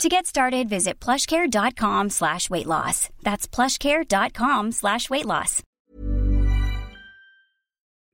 [0.00, 3.08] To get started, visit plushcare.com slash weight loss.
[3.22, 5.62] That's plushcare.com slash weight loss.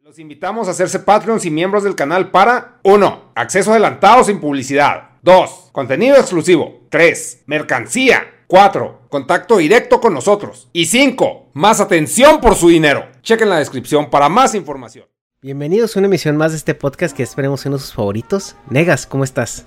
[0.01, 3.33] Los invitamos a hacerse Patreons y miembros del canal para 1.
[3.35, 5.11] Acceso adelantado sin publicidad.
[5.23, 5.71] 2.
[5.73, 6.87] Contenido exclusivo.
[6.91, 7.45] 3.
[7.47, 8.45] Mercancía.
[8.47, 9.09] 4.
[9.09, 10.69] Contacto directo con nosotros.
[10.73, 11.51] Y 5.
[11.55, 13.09] Más atención por su dinero.
[13.23, 15.07] Chequen la descripción para más información.
[15.41, 18.55] Bienvenidos a una emisión más de este podcast que esperemos uno de sus favoritos.
[18.71, 19.67] Negas, ¿cómo estás?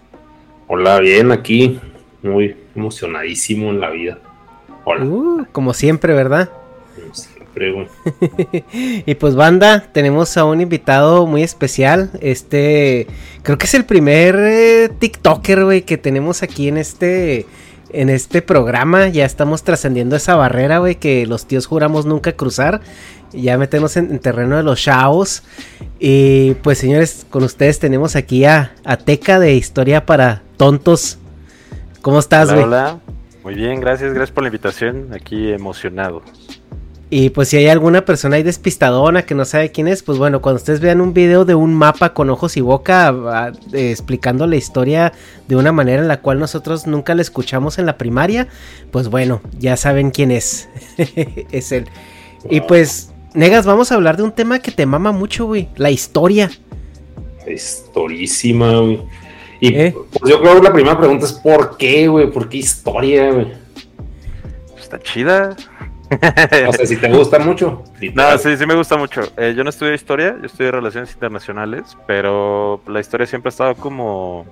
[0.67, 1.81] Hola, bien, aquí.
[2.25, 4.17] Muy emocionadísimo en la vida.
[4.83, 5.05] Hola.
[5.05, 6.49] Uh, como siempre, ¿verdad?
[6.99, 7.87] Como siempre, güey.
[9.05, 12.09] y pues banda, tenemos a un invitado muy especial.
[12.21, 13.05] Este,
[13.43, 17.45] creo que es el primer eh, TikToker, güey, que tenemos aquí en este
[17.91, 19.07] en este programa.
[19.07, 22.81] Ya estamos trascendiendo esa barrera, güey, que los tíos juramos nunca cruzar.
[23.33, 25.43] Ya metemos en, en terreno de los chavos.
[25.99, 31.19] Y pues señores, con ustedes tenemos aquí a, a Teca de Historia para Tontos.
[32.05, 32.65] ¿Cómo estás, Hola, güey?
[32.65, 32.99] hola.
[33.43, 35.07] Muy bien, gracias, gracias por la invitación.
[35.11, 36.21] Aquí emocionado.
[37.09, 40.39] Y pues si hay alguna persona ahí despistadona que no sabe quién es, pues bueno,
[40.39, 44.45] cuando ustedes vean un video de un mapa con ojos y boca ah, eh, explicando
[44.45, 45.13] la historia
[45.47, 48.49] de una manera en la cual nosotros nunca la escuchamos en la primaria,
[48.91, 50.69] pues bueno, ya saben quién es.
[51.51, 51.87] es él.
[52.51, 55.89] Y pues, Negas, vamos a hablar de un tema que te mama mucho, güey, la
[55.89, 56.51] historia.
[57.47, 59.24] Historiísima, güey.
[59.59, 59.95] Y ¿Eh?
[60.11, 62.29] pues yo creo que la primera pregunta es ¿por qué, güey?
[62.29, 63.53] ¿Por qué historia, güey?
[64.77, 65.55] Está chida.
[66.67, 67.83] O sea, si te gusta mucho.
[67.95, 68.39] No, literal.
[68.39, 69.21] sí, sí me gusta mucho.
[69.37, 73.75] Eh, yo no estudié historia, yo estudié relaciones internacionales, pero la historia siempre ha estado
[73.75, 74.45] como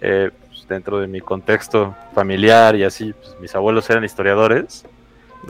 [0.00, 3.12] eh, pues, dentro de mi contexto familiar y así.
[3.14, 4.84] pues, mis abuelos eran historiadores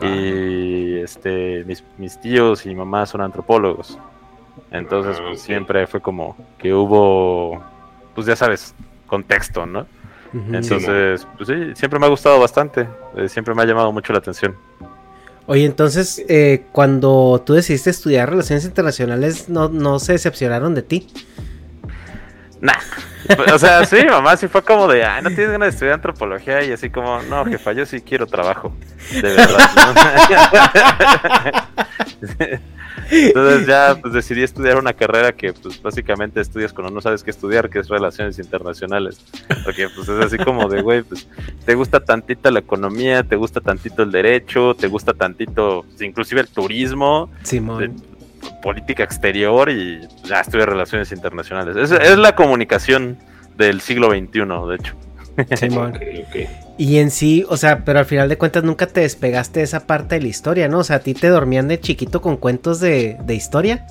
[0.02, 3.98] y este mis, mis tíos y mi mamá son antropólogos.
[4.70, 7.62] Entonces, Ah, pues, siempre fue como que hubo,
[8.16, 8.74] pues ya sabes,
[9.06, 9.86] contexto, ¿no?
[10.52, 14.18] Entonces, pues sí, siempre me ha gustado bastante, eh, siempre me ha llamado mucho la
[14.18, 14.56] atención.
[15.46, 21.06] Oye, entonces, eh, cuando tú decidiste estudiar relaciones internacionales, no, no se decepcionaron de ti.
[22.60, 22.72] Nah.
[23.52, 26.62] O sea, sí, mamá sí fue como de, ay, no tienes ganas de estudiar antropología
[26.62, 28.72] y así como, no, jefa, yo sí quiero trabajo.
[29.10, 29.68] De verdad.
[32.38, 32.58] ¿no?
[33.10, 37.30] Entonces ya pues decidí estudiar una carrera que pues básicamente estudias cuando no sabes qué
[37.30, 39.20] estudiar, que es relaciones internacionales.
[39.64, 41.28] Porque pues es así como de, güey, pues
[41.64, 46.40] te gusta tantito la economía, te gusta tantito el derecho, te gusta tantito, pues, inclusive
[46.40, 47.78] el turismo, Simón.
[47.78, 47.90] de
[48.62, 51.76] política exterior y ya estudié relaciones internacionales.
[51.76, 53.18] Es, es la comunicación
[53.56, 54.94] del siglo XXI, de hecho.
[56.26, 56.36] Ok.
[56.78, 59.86] Y en sí, o sea, pero al final de cuentas nunca te despegaste de esa
[59.86, 60.80] parte de la historia, ¿no?
[60.80, 63.86] O sea, a ti te dormían de chiquito con cuentos de, de historia.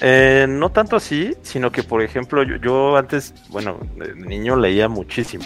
[0.00, 4.88] Eh, no tanto así, sino que, por ejemplo, yo, yo antes, bueno, de niño leía
[4.88, 5.44] muchísimo.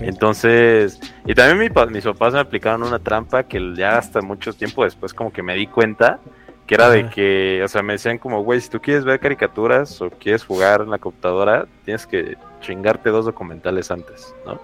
[0.00, 4.84] Entonces, y también mi mis papás me aplicaron una trampa que ya hasta mucho tiempo
[4.84, 6.20] después como que me di cuenta,
[6.66, 10.00] que era de que, o sea, me decían como, güey, si tú quieres ver caricaturas
[10.00, 14.58] o quieres jugar en la computadora, tienes que chingarte dos documentales antes, ¿no?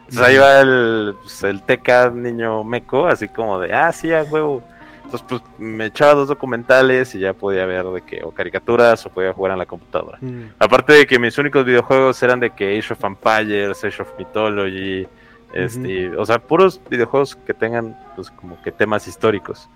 [0.00, 4.22] Entonces ahí va el, pues, el TK niño meco, así como de, ah, sí, a
[4.22, 4.62] huevo.
[5.04, 9.10] Entonces, pues me echaba dos documentales y ya podía ver de que, o caricaturas o
[9.10, 10.18] podía jugar en la computadora.
[10.20, 10.54] Mm.
[10.58, 15.06] Aparte de que mis únicos videojuegos eran de que Age of Empires, Age of Mythology,
[15.54, 19.68] este, o sea, puros videojuegos que tengan pues como que temas históricos.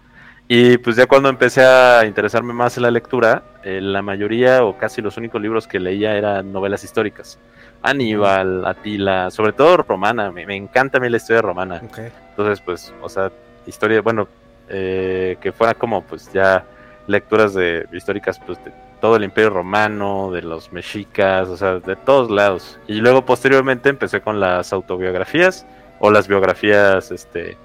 [0.48, 4.78] Y pues ya cuando empecé a interesarme más en la lectura, eh, la mayoría o
[4.78, 7.38] casi los únicos libros que leía eran novelas históricas.
[7.82, 11.80] Aníbal, Atila, sobre todo romana, me, me encanta a mí la historia romana.
[11.80, 13.30] Entonces, pues, o sea,
[13.66, 14.28] historia, bueno,
[14.68, 16.64] eh, que fuera como pues ya
[17.06, 21.96] lecturas de históricas pues de todo el imperio romano, de los mexicas, o sea, de
[21.96, 22.78] todos lados.
[22.86, 25.64] Y luego posteriormente empecé con las autobiografías
[26.00, 27.56] o las biografías este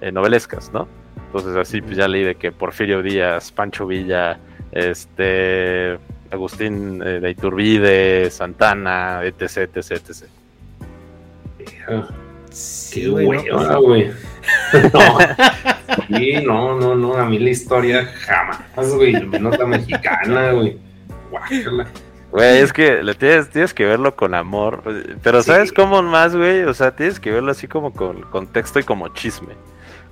[0.00, 0.88] eh, novelescas, ¿no?
[1.26, 4.38] Entonces así pues ya leí de que Porfirio Díaz, Pancho Villa,
[4.72, 5.98] este
[6.32, 10.24] Agustín eh, de Iturbide, Santana, etc, etc, etc.
[12.50, 14.10] Sí, Qué hueva, güey.
[14.92, 15.18] No.
[16.08, 17.14] Sí, no, no, no.
[17.14, 19.12] A mí la historia jamás, güey.
[19.26, 20.76] Menos la mexicana, güey.
[21.30, 21.86] Guácala.
[22.32, 24.82] Güey, es que le tienes, tienes que verlo con amor.
[25.22, 25.50] Pero Sí.
[25.50, 26.62] ¿sabes cómo más, güey?
[26.64, 29.54] O sea, tienes que verlo así como con contexto y como chisme.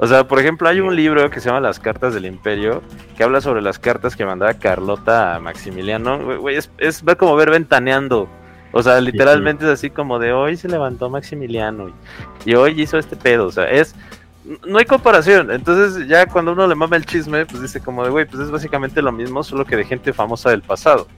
[0.02, 2.82] O sea, por ejemplo, hay un libro que se llama Las Cartas del Imperio,
[3.19, 6.38] que habla sobre las cartas que mandaba Carlota a Maximiliano.
[6.41, 8.26] Güey, es, es ver como ver ventaneando.
[8.73, 11.88] O sea, literalmente es así como de hoy se levantó Maximiliano
[12.47, 13.47] y, y hoy hizo este pedo.
[13.47, 13.94] O sea, es.
[14.67, 15.50] No hay comparación.
[15.50, 18.50] Entonces, ya cuando uno le mama el chisme, pues dice como de, güey, pues es
[18.50, 21.08] básicamente lo mismo, solo que de gente famosa del pasado.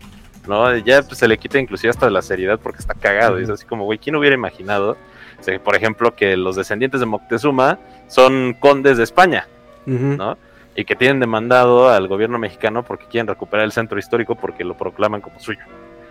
[0.49, 0.77] ¿no?
[0.79, 3.39] Ya pues, se le quita inclusive hasta la seriedad porque está cagado.
[3.41, 4.97] Y es así como, güey, ¿quién hubiera imaginado?
[5.39, 7.79] O sea, por ejemplo, que los descendientes de Moctezuma
[8.13, 9.47] son condes de España.
[9.87, 10.37] ¿no?
[10.77, 14.77] Y que tienen demandado al gobierno mexicano porque quieren recuperar el centro histórico porque lo
[14.77, 15.61] proclaman como suyo.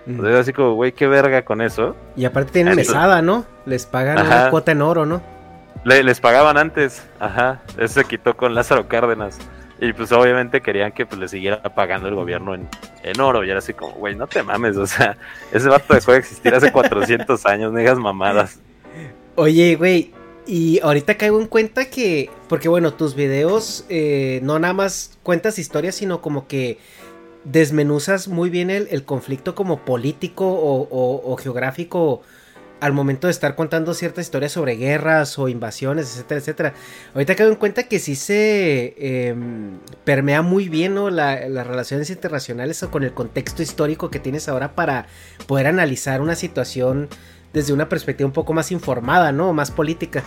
[0.07, 1.95] Entonces, así como, güey, qué verga con eso.
[2.15, 3.45] Y aparte tienen mesada, ¿no?
[3.65, 4.42] Les pagan Ajá.
[4.42, 5.21] una cuota en oro, ¿no?
[5.83, 7.62] Le- les pagaban antes, ajá.
[7.77, 9.38] Eso se quitó con Lázaro Cárdenas.
[9.80, 12.68] Y pues obviamente querían que pues, le siguiera pagando el gobierno en,
[13.03, 13.44] en oro.
[13.44, 14.75] Y era así como, güey, no te mames.
[14.77, 15.18] O sea,
[15.51, 18.59] ese vato dejó de existir hace 400 años, no digas mamadas.
[19.36, 20.13] Oye, güey,
[20.47, 25.59] y ahorita caigo en cuenta que, porque bueno, tus videos eh, no nada más cuentas
[25.59, 26.79] historias, sino como que
[27.43, 32.21] desmenuzas muy bien el, conflicto como político o, geográfico
[32.79, 36.73] al momento de estar contando ciertas historias sobre guerras o invasiones, etcétera, etcétera.
[37.13, 39.35] Ahorita caigo en cuenta que sí se eh,
[40.03, 41.11] permea muy bien ¿no?
[41.11, 45.05] La- las relaciones internacionales o con el contexto histórico que tienes ahora para
[45.45, 47.07] poder analizar una situación
[47.53, 49.53] desde una perspectiva un poco más informada, ¿no?
[49.53, 50.24] Más política.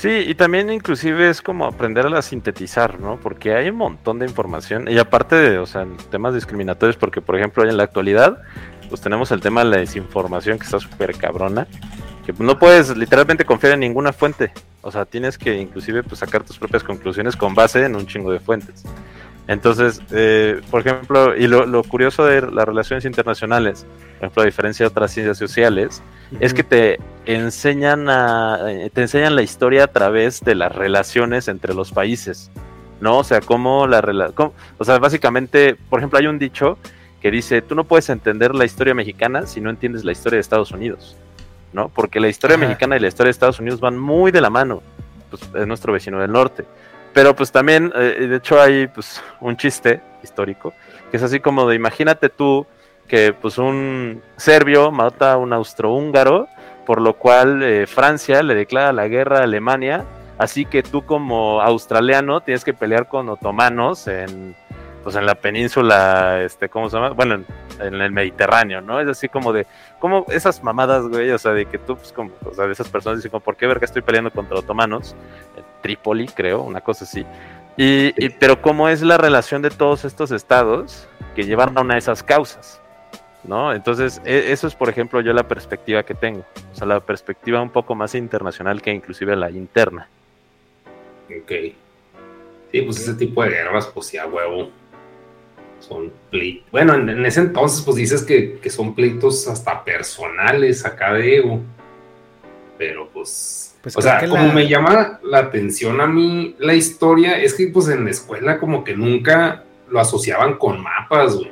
[0.00, 3.20] Sí, y también inclusive es como aprender a sintetizar, ¿no?
[3.20, 4.88] Porque hay un montón de información.
[4.88, 8.40] Y aparte de, o sea, temas discriminatorios, porque por ejemplo en la actualidad,
[8.88, 11.66] pues tenemos el tema de la desinformación que está súper cabrona.
[12.24, 14.52] Que no puedes literalmente confiar en ninguna fuente.
[14.80, 18.32] O sea, tienes que inclusive pues, sacar tus propias conclusiones con base en un chingo
[18.32, 18.84] de fuentes.
[19.48, 23.84] Entonces, eh, por ejemplo, y lo, lo curioso de las relaciones internacionales,
[24.18, 26.02] por ejemplo, a diferencia de otras ciencias sociales,
[26.38, 31.48] es que te enseñan a eh, te enseñan la historia a través de las relaciones
[31.48, 32.50] entre los países,
[33.00, 33.18] ¿no?
[33.18, 36.78] O sea, cómo la rela- cómo- o sea, básicamente, por ejemplo, hay un dicho
[37.20, 40.42] que dice, tú no puedes entender la historia mexicana si no entiendes la historia de
[40.42, 41.16] Estados Unidos,
[41.72, 41.88] ¿no?
[41.88, 42.66] Porque la historia Ajá.
[42.66, 44.82] mexicana y la historia de Estados Unidos van muy de la mano,
[45.28, 46.64] pues es nuestro vecino del norte.
[47.12, 50.72] Pero pues también, eh, de hecho hay pues un chiste histórico,
[51.10, 52.66] que es así como de, imagínate tú
[53.08, 56.46] que pues un serbio mata a un austrohúngaro,
[56.86, 60.04] por lo cual eh, Francia le declara la guerra a Alemania,
[60.38, 64.54] así que tú como australiano tienes que pelear con otomanos en
[65.02, 67.10] pues en la península, este, ¿cómo se llama?
[67.10, 67.42] Bueno,
[67.78, 69.00] en, el Mediterráneo, ¿no?
[69.00, 69.66] Es así como de,
[69.98, 72.88] como esas mamadas, güey, o sea, de que tú, pues, como, o sea, de esas
[72.88, 75.16] personas dicen, como, ¿por qué verga estoy peleando contra otomanos?
[75.80, 77.24] Trípoli, creo, una cosa así.
[77.76, 82.00] Y, pero cómo es la relación de todos estos estados que llevaron a una de
[82.00, 82.80] esas causas,
[83.44, 83.72] ¿no?
[83.72, 87.62] Entonces, e- eso es, por ejemplo, yo la perspectiva que tengo, o sea, la perspectiva
[87.62, 90.08] un poco más internacional que inclusive la interna.
[91.28, 91.52] Ok.
[92.72, 94.70] Sí, pues ese tipo de guerras, pues sí, a huevo.
[95.80, 96.70] Son pleitos.
[96.70, 101.38] Bueno, en, en ese entonces, pues dices que, que son pleitos hasta personales acá de
[101.38, 101.60] ego.
[102.76, 103.69] Pero pues.
[103.82, 107.68] Pues o sea, como la- me llama la atención a mí la historia, es que
[107.68, 111.50] pues en la escuela como que nunca lo asociaban con mapas, güey.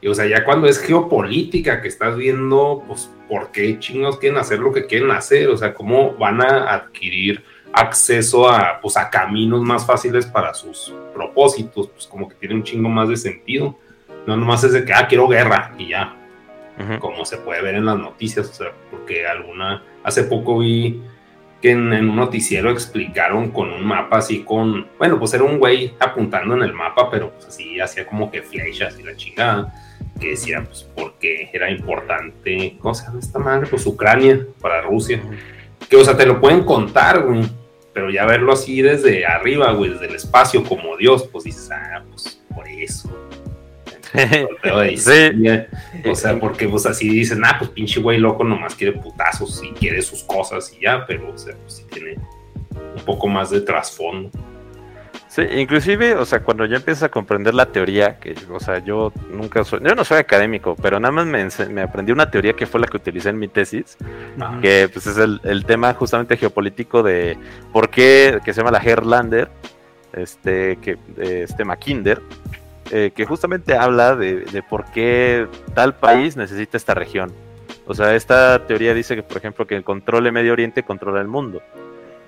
[0.00, 4.38] Y o sea, ya cuando es geopolítica que estás viendo, pues, por qué chingos quieren
[4.38, 9.08] hacer lo que quieren hacer, o sea, cómo van a adquirir acceso a, pues, a
[9.08, 13.78] caminos más fáciles para sus propósitos, pues como que tiene un chingo más de sentido.
[14.26, 16.16] No nomás es de que, ah, quiero guerra y ya,
[16.98, 21.00] como se puede ver en las noticias, o sea, porque alguna, hace poco vi
[21.62, 25.94] que en, un noticiero explicaron con un mapa así con, bueno, pues era un güey
[26.00, 29.72] apuntando en el mapa, pero pues así hacía como que flechas y la chingada,
[30.20, 33.68] que decía pues porque era importante, ¿cómo se llama esta madre?
[33.68, 35.22] Pues Ucrania para Rusia.
[35.88, 37.24] Que, o sea, te lo pueden contar,
[37.94, 42.02] pero ya verlo así desde arriba, güey, desde el espacio como Dios, pues dices, ah,
[42.10, 43.08] pues por eso.
[44.96, 46.08] sí.
[46.08, 49.72] O sea, porque pues así dicen, ah, pues pinche güey loco nomás quiere putazos y
[49.72, 52.16] quiere sus cosas y ya, pero o sea, pues sí tiene
[52.96, 54.30] un poco más de trasfondo.
[55.32, 59.14] Sí, inclusive, o sea, cuando ya empiezas a comprender la teoría, que, o sea, yo
[59.30, 62.66] nunca soy, yo no soy académico, pero nada más me, me aprendí una teoría que
[62.66, 63.96] fue la que utilicé en mi tesis,
[64.60, 67.38] que pues es el, el, tema justamente geopolítico de
[67.72, 69.48] por qué, que se llama la Herlander,
[70.12, 72.20] este, que, este Mackinder,
[72.92, 77.32] eh, que justamente habla de, de por qué tal país necesita esta región.
[77.86, 81.20] O sea, esta teoría dice que, por ejemplo, que el control de Medio Oriente controla
[81.20, 81.60] el mundo,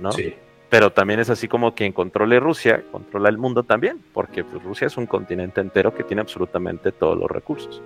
[0.01, 0.11] ¿no?
[0.11, 0.35] Sí
[0.75, 4.89] pero también es así como quien controle Rusia, controla el mundo también, porque pues, Rusia
[4.89, 7.81] es un continente entero que tiene absolutamente todos los recursos.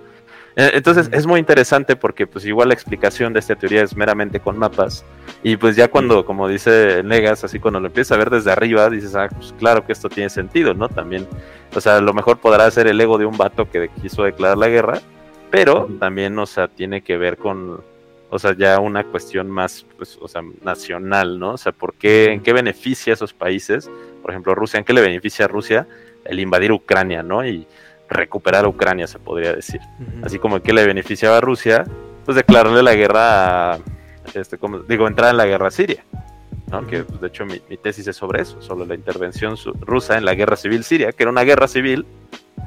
[0.59, 4.41] Eh, entonces es muy interesante porque pues igual la explicación de esta teoría es meramente
[4.41, 5.05] con mapas
[5.41, 8.89] y pues ya cuando, como dice Negas, así cuando lo empiezas a ver desde arriba,
[8.89, 10.89] dices, ah, pues claro que esto tiene sentido, ¿no?
[10.89, 11.25] También,
[11.73, 14.57] o sea, a lo mejor podrá ser el ego de un vato que quiso declarar
[14.57, 14.99] la guerra,
[15.49, 17.81] pero también, o sea, tiene que ver con,
[18.29, 21.53] o sea, ya una cuestión más, pues, o sea, nacional, ¿no?
[21.53, 23.89] O sea, ¿por qué, en qué beneficia a esos países?
[24.21, 25.87] Por ejemplo, Rusia, ¿en qué le beneficia a Rusia
[26.25, 27.45] el invadir Ucrania, ¿no?
[27.47, 27.65] Y
[28.09, 29.81] recuperar Ucrania, se podría decir.
[30.23, 31.85] Así como qué le beneficiaba a Rusia,
[32.25, 33.79] pues declararle la guerra, a,
[34.33, 36.03] este, como, digo, entrar en la guerra Siria,
[36.71, 36.85] ¿no?
[36.87, 40.25] Que pues, de hecho mi, mi, tesis es sobre eso, sobre la intervención rusa en
[40.25, 42.05] la guerra civil siria, que era una guerra civil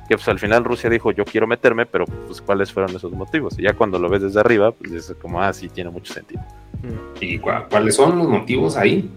[0.08, 3.58] que pues al final Rusia dijo yo quiero meterme, pero pues cuáles fueron esos motivos.
[3.58, 6.42] Y ya cuando lo ves desde arriba, pues es como, ah, sí, tiene mucho sentido.
[7.20, 9.08] ¿Y cuáles son los motivos ahí?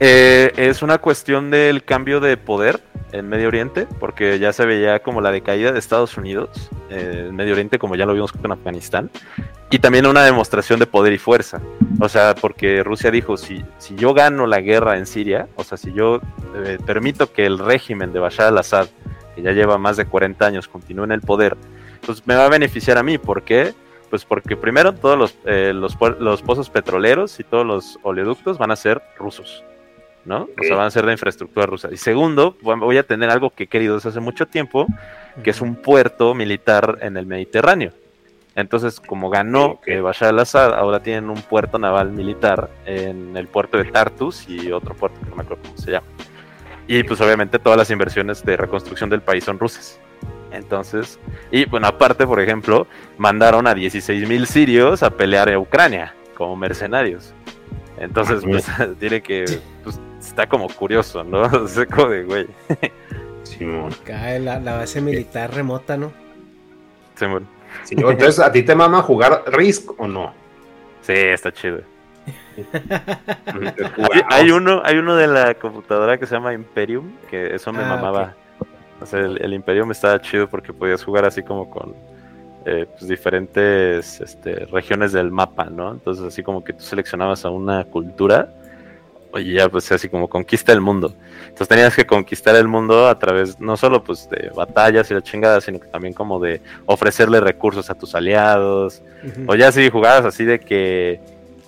[0.00, 2.80] Eh, es una cuestión del cambio de poder
[3.12, 7.36] en Medio Oriente, porque ya se veía como la decaída de Estados Unidos eh, en
[7.36, 9.10] Medio Oriente, como ya lo vimos con Afganistán,
[9.70, 11.60] y también una demostración de poder y fuerza.
[12.00, 15.76] O sea, porque Rusia dijo, si, si yo gano la guerra en Siria, o sea,
[15.78, 16.20] si yo
[16.54, 18.88] eh, permito que el régimen de Bashar al-Assad
[19.38, 21.56] que ya lleva más de 40 años, continúe en el poder,
[22.04, 23.18] pues me va a beneficiar a mí.
[23.18, 23.72] ¿Por qué?
[24.10, 28.72] Pues porque primero todos los, eh, los, los, pozos petroleros y todos los oleoductos van
[28.72, 29.62] a ser rusos,
[30.28, 30.48] ¿no?
[30.60, 31.88] O sea, van a ser de infraestructura rusa.
[31.90, 34.86] Y segundo, voy a tener algo que he querido desde hace mucho tiempo,
[35.42, 37.92] que es un puerto militar en el Mediterráneo.
[38.54, 43.78] Entonces, como ganó eh, Bashar al-Assad, ahora tienen un puerto naval militar en el puerto
[43.78, 46.06] de Tartus y otro puerto que no me acuerdo cómo se llama.
[46.86, 49.98] Y pues obviamente todas las inversiones de reconstrucción del país son rusas.
[50.50, 51.18] Entonces,
[51.50, 56.56] y bueno, aparte, por ejemplo, mandaron a 16 mil sirios a pelear en Ucrania como
[56.56, 57.32] mercenarios.
[57.98, 58.66] Entonces, pues
[58.98, 61.66] tiene que, pues está como curioso, ¿no?
[61.68, 62.46] Seco de güey.
[64.04, 66.12] Cae la, base militar remota, ¿no?
[67.14, 67.46] Simón.
[67.84, 70.32] Sí, entonces, ¿a ti te mama jugar Risk o no?
[71.02, 71.80] Sí, está chido
[74.30, 77.88] hay, uno, hay uno de la computadora que se llama Imperium, que eso me ah,
[77.88, 78.34] mamaba.
[79.12, 81.94] el, Imperium estaba chido porque podías jugar así como con
[82.66, 85.92] eh, pues, diferentes este, regiones del mapa, ¿no?
[85.92, 88.52] Entonces así como que tú seleccionabas a una cultura
[89.34, 91.14] y ya pues así como conquista el mundo.
[91.42, 95.22] Entonces tenías que conquistar el mundo a través no solo pues de batallas y la
[95.22, 99.02] chingada, sino que también como de ofrecerle recursos a tus aliados.
[99.46, 101.20] O ya si jugabas así de que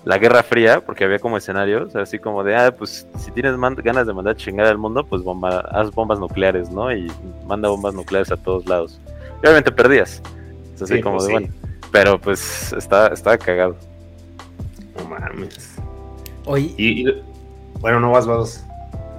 [0.03, 4.07] la Guerra Fría, porque había como escenarios, así como de, ah, pues si tienes ganas
[4.07, 6.91] de mandar chingar al mundo, pues bomba haz bombas nucleares, ¿no?
[6.91, 7.11] Y
[7.45, 8.99] manda bombas nucleares a todos lados.
[9.43, 10.21] Y obviamente perdías.
[10.75, 11.47] Es así como pues de, bueno.
[11.91, 13.75] Pero pues está, estaba cagado.
[14.97, 15.75] No mames.
[16.45, 16.73] Oye.
[16.77, 17.05] Y,
[17.81, 18.65] bueno, no vas, vas.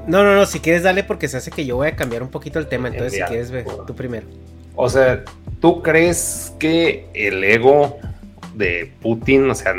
[0.07, 2.31] No, no, no, si quieres dale porque se hace que yo voy a cambiar un
[2.31, 4.27] poquito el tema, entonces si quieres ve tú primero.
[4.75, 5.23] O sea,
[5.61, 7.99] ¿tú crees que el ego
[8.55, 9.75] de Putin, o sea,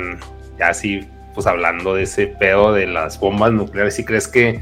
[0.57, 4.61] ya así, pues hablando de ese pedo de las bombas nucleares, ¿sí crees que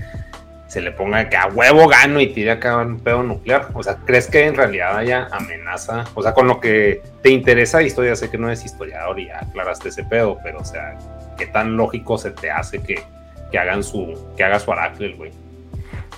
[0.68, 3.70] se le ponga que a huevo gano y tire acá un pedo nuclear?
[3.74, 6.06] O sea, ¿crees que en realidad haya amenaza?
[6.16, 9.28] O sea, con lo que te interesa esto, ya sé que no es historiador y
[9.28, 10.98] ya aclaraste ese pedo, pero o sea,
[11.38, 13.04] ¿qué tan lógico se te hace que,
[13.51, 15.31] que hagan su, que haga su aracle güey?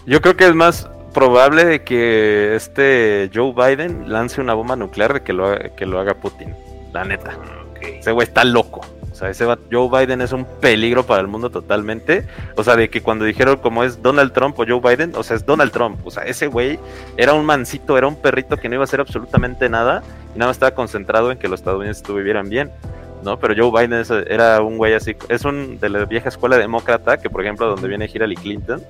[0.06, 5.14] Yo creo que es más probable de que este Joe Biden lance una bomba nuclear
[5.14, 6.54] de que lo, que lo haga Putin,
[6.92, 7.32] la neta.
[7.32, 8.82] Ah, ese güey está loco.
[9.12, 12.26] O sea, ese Joe Biden es un peligro para el mundo totalmente.
[12.58, 15.36] O sea, de que cuando dijeron como es Donald Trump o Joe Biden, o sea,
[15.36, 16.00] es Donald Trump.
[16.04, 16.80] O sea, ese güey
[17.16, 20.02] era un mancito, era un perrito que no iba a hacer absolutamente nada
[20.36, 22.72] y nada más estaba concentrado en que los estadounidenses estuvieran bien.
[23.24, 23.38] ¿No?
[23.38, 27.30] Pero Joe Biden era un güey así, es un de la vieja escuela demócrata, que
[27.30, 28.82] por ejemplo donde viene Hillary Clinton,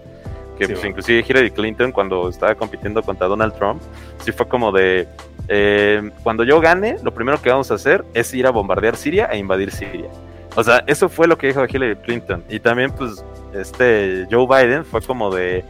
[0.57, 3.81] que pues, inclusive Hillary Clinton cuando estaba compitiendo contra Donald Trump,
[4.19, 5.07] sí fue como de,
[5.47, 9.25] eh, cuando yo gane, lo primero que vamos a hacer es ir a bombardear Siria
[9.31, 10.09] e invadir Siria.
[10.55, 12.43] O sea, eso fue lo que dijo Hillary Clinton.
[12.47, 15.63] Y también, pues, este Joe Biden fue como de,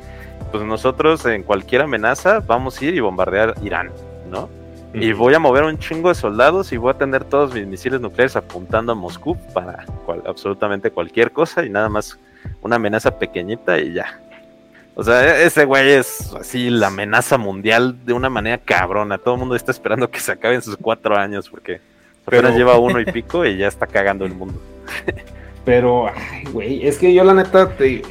[0.52, 3.92] pues nosotros en cualquier amenaza vamos a ir y bombardear Irán,
[4.30, 4.50] ¿no?
[4.94, 8.00] Y voy a mover un chingo de soldados y voy a tener todos mis misiles
[8.00, 9.86] nucleares apuntando a Moscú para
[10.26, 12.20] absolutamente cualquier cosa y nada más
[12.62, 14.20] una amenaza pequeñita y ya.
[14.96, 19.18] O sea, e-, ese güey es así la amenaza mundial de una manera cabrona.
[19.18, 21.82] Todo el mundo está esperando que se acaben sus cuatro años porque
[22.26, 24.60] apenas lleva uno y pico y ya está cagando el mundo.
[25.66, 28.02] Pero, ay, güey, es que yo la neta, te,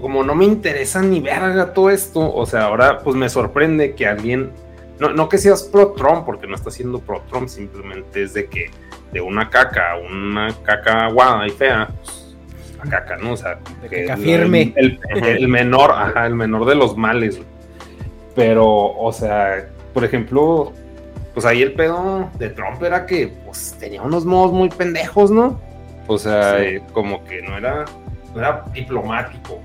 [0.00, 4.06] como no me interesa ni verga todo esto, o sea, ahora pues me sorprende que
[4.06, 4.50] alguien
[4.98, 8.46] no, no que seas pro Trump, porque no está siendo pro Trump, simplemente es de
[8.46, 8.70] que
[9.12, 12.36] de una caca, una caca guada y fea, pues,
[12.78, 13.32] la caca, ¿no?
[13.32, 13.58] O sea,
[13.88, 14.72] que caca firme.
[14.76, 17.40] El, el, menor, ajá, el menor de los males.
[18.34, 20.72] Pero, o sea, por ejemplo,
[21.32, 25.60] pues ahí el pedo de Trump era que pues tenía unos modos muy pendejos, ¿no?
[26.06, 27.84] O sea, eh, como que no era,
[28.34, 29.60] no era diplomático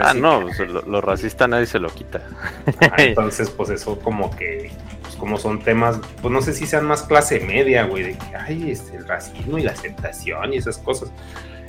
[0.00, 2.22] ah, no, pues, lo, racista nadie se lo quita.
[2.98, 4.70] entonces, pues eso como que,
[5.02, 8.36] pues como son temas, pues no sé si sean más clase media, güey, de que,
[8.36, 11.10] ay, este, el racismo y la aceptación y esas cosas.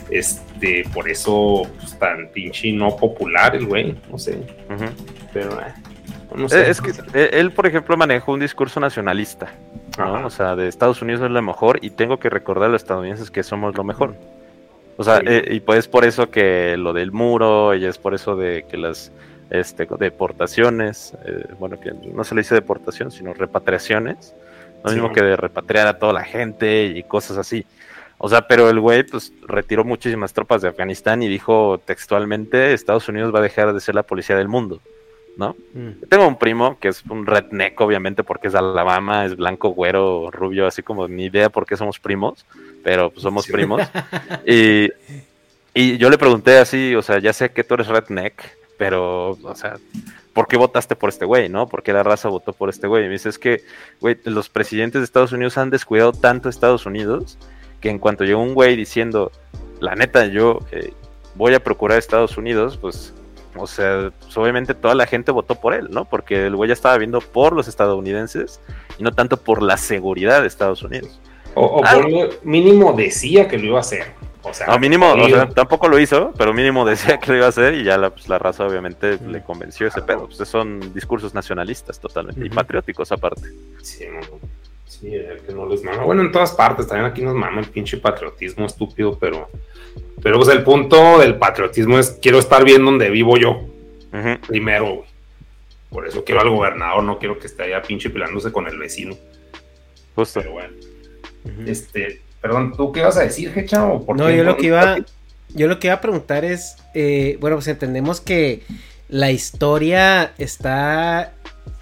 [0.09, 4.39] Este, por eso, pues tan pinche no popular el güey, no sé.
[5.33, 5.73] Pero, eh,
[6.35, 6.69] no sé.
[6.69, 9.51] Es que eh, él, por ejemplo, manejó un discurso nacionalista,
[9.97, 10.25] ¿no?
[10.25, 13.31] O sea, de Estados Unidos es lo mejor y tengo que recordar a los estadounidenses
[13.31, 14.15] que somos lo mejor.
[14.97, 18.35] O sea, eh, y pues por eso que lo del muro, y es por eso
[18.35, 19.11] de que las
[19.49, 24.33] este, deportaciones, eh, bueno, que no se le dice deportación, sino repatriaciones,
[24.83, 27.65] lo mismo que de repatriar a toda la gente y cosas así.
[28.17, 33.07] O sea, pero el güey pues retiró muchísimas tropas de Afganistán y dijo textualmente, Estados
[33.09, 34.79] Unidos va a dejar de ser la policía del mundo.
[35.37, 35.55] ¿no?
[35.73, 36.07] Mm.
[36.09, 40.29] Tengo un primo que es un redneck, obviamente, porque es de Alabama, es blanco, güero,
[40.31, 42.45] rubio, así como ni idea por qué somos primos,
[42.83, 43.81] pero pues somos primos.
[44.45, 44.89] y,
[45.73, 49.55] y yo le pregunté así, o sea, ya sé que tú eres redneck, pero, o
[49.55, 49.77] sea,
[50.33, 51.67] ¿por qué votaste por este güey, no?
[51.67, 53.05] ¿Por qué la raza votó por este güey?
[53.05, 53.63] Y me dice, es que,
[53.99, 57.37] güey, los presidentes de Estados Unidos han descuidado tanto Estados Unidos
[57.79, 59.31] que en cuanto llegó un güey diciendo,
[59.79, 60.93] la neta, yo eh,
[61.35, 63.13] voy a procurar Estados Unidos, pues
[63.55, 66.05] o sea, pues, obviamente toda la gente votó por él, ¿no?
[66.05, 68.59] Porque el güey ya estaba viendo por los estadounidenses
[68.97, 71.19] y no tanto por la seguridad de Estados Unidos.
[71.55, 74.07] O, por mínimo decía que lo iba a hacer.
[74.45, 75.15] O sea, mínimo,
[75.55, 78.27] tampoco lo hizo, pero mínimo decía que lo iba a hacer y ya la, pues,
[78.27, 80.27] la raza obviamente le convenció ese pedo.
[80.27, 83.43] Pues son discursos nacionalistas totalmente y patrióticos aparte.
[83.81, 84.05] Sí,
[84.85, 85.11] sí,
[85.45, 86.03] que no les mama.
[86.03, 89.47] Bueno, en todas partes, también aquí nos mama el pinche patriotismo estúpido, pero
[90.21, 93.61] pero pues el punto del patriotismo es quiero estar bien donde vivo yo.
[94.47, 95.13] Primero, güey.
[95.89, 99.15] Por eso quiero al gobernador, no quiero que esté allá pinche pilándose con el vecino.
[100.15, 100.39] Justo.
[100.39, 100.73] Pero bueno.
[101.65, 103.79] Este, perdón, ¿tú qué vas a decir, Hecha?
[103.79, 104.97] no, yo lo que iba,
[105.53, 108.63] yo lo que iba a preguntar es, eh, bueno, pues entendemos que
[109.09, 111.33] la historia está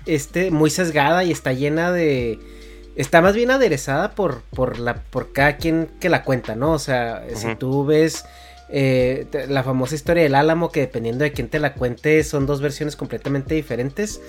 [0.05, 2.39] este, muy sesgada y está llena de
[2.95, 6.73] está más bien aderezada por, por, la, por cada quien que la cuenta, ¿no?
[6.73, 8.25] O sea, si tú ves
[8.69, 12.61] eh, la famosa historia del Álamo, que dependiendo de quién te la cuente, son dos
[12.61, 14.21] versiones completamente diferentes.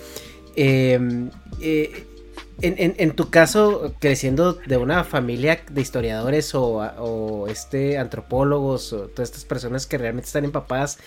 [0.55, 1.29] Em,
[1.61, 2.05] eh,
[2.61, 9.29] en, tu caso, creciendo de una familia de historiadores o, o, este, antropólogos o todas
[9.29, 10.99] estas personas que realmente están empapadas,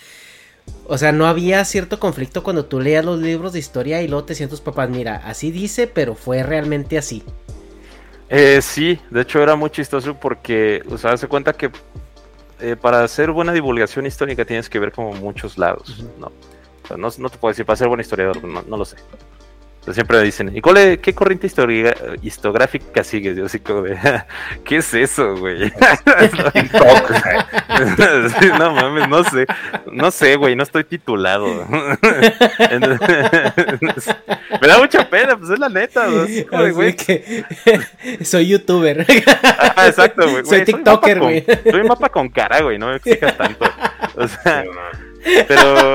[0.85, 4.25] o sea, no había cierto conflicto cuando tú leías los libros de historia y luego
[4.25, 7.23] te decían tus papás, mira, así dice, pero fue realmente así.
[8.29, 11.71] Eh, sí, de hecho era muy chistoso porque, o sea, se cuenta que
[12.59, 16.27] eh, para hacer buena divulgación histórica tienes que ver como muchos lados, ¿no?
[16.83, 18.97] O sea, no, no, te puedo decir, para ser buen historiador, no, no lo sé
[19.93, 21.47] siempre me dicen, ¿y cuál qué corriente
[22.21, 23.37] histográfica sigues?
[23.37, 23.97] Yo así como de,
[24.65, 25.57] ¿qué es eso, güey?
[28.59, 29.45] no mames, no sé,
[29.91, 31.65] no sé, güey, no estoy titulado.
[34.61, 36.45] me da mucha pena, pues es la neta, güey.
[38.23, 39.01] soy youtuber.
[39.01, 40.45] exacto, güey.
[40.45, 41.45] Soy tiktoker, güey.
[41.69, 43.65] Soy un mapa con cara, güey, no me exijas tanto.
[44.15, 44.63] O sea,
[45.47, 45.93] pero,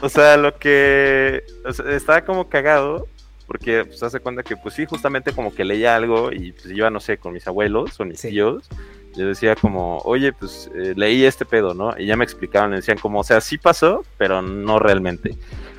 [0.00, 3.06] o sea, lo que o sea, estaba como cagado
[3.46, 6.90] porque pues hace cuenta que pues sí, justamente como que leía algo y pues iba,
[6.90, 8.68] no sé, con mis abuelos o mis tíos,
[9.16, 11.94] yo decía como, oye, pues eh, leí este pedo, ¿no?
[11.98, 15.36] Y ya me explicaban, me decían como, o sea, sí pasó, pero no realmente.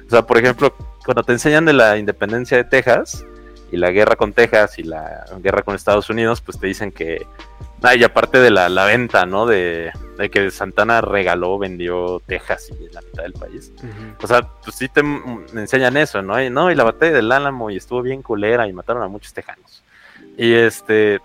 [0.08, 0.74] O sea, por ejemplo,
[1.04, 3.26] cuando te enseñan de la independencia de Texas
[3.72, 7.26] y la guerra con Texas y la guerra con Estados Unidos, pues te dicen que
[7.86, 9.46] Ah, y aparte de la, venta, ¿no?
[9.46, 9.92] De,
[10.32, 13.72] que Santana regaló, vendió Texas y la mitad del país.
[14.22, 15.02] O sea, pues sí te
[15.54, 16.42] enseñan eso, ¿no?
[16.42, 19.34] Y, no, y la batalla del Álamo y estuvo bien culera y mataron a muchos
[19.34, 19.84] tejanos.
[20.38, 21.20] Y este,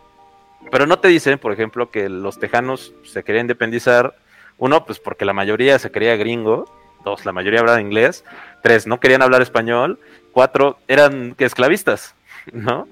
[0.71, 4.15] pero no te dicen, por ejemplo, que los tejanos se querían independizar
[4.59, 6.67] Uno, pues porque la mayoría se quería gringo.
[7.05, 8.25] Dos, la mayoría hablaba inglés.
[8.63, 9.99] Tres, no querían hablar español.
[10.33, 12.15] Cuatro, eran que esclavistas,
[12.53, 12.87] ¿no?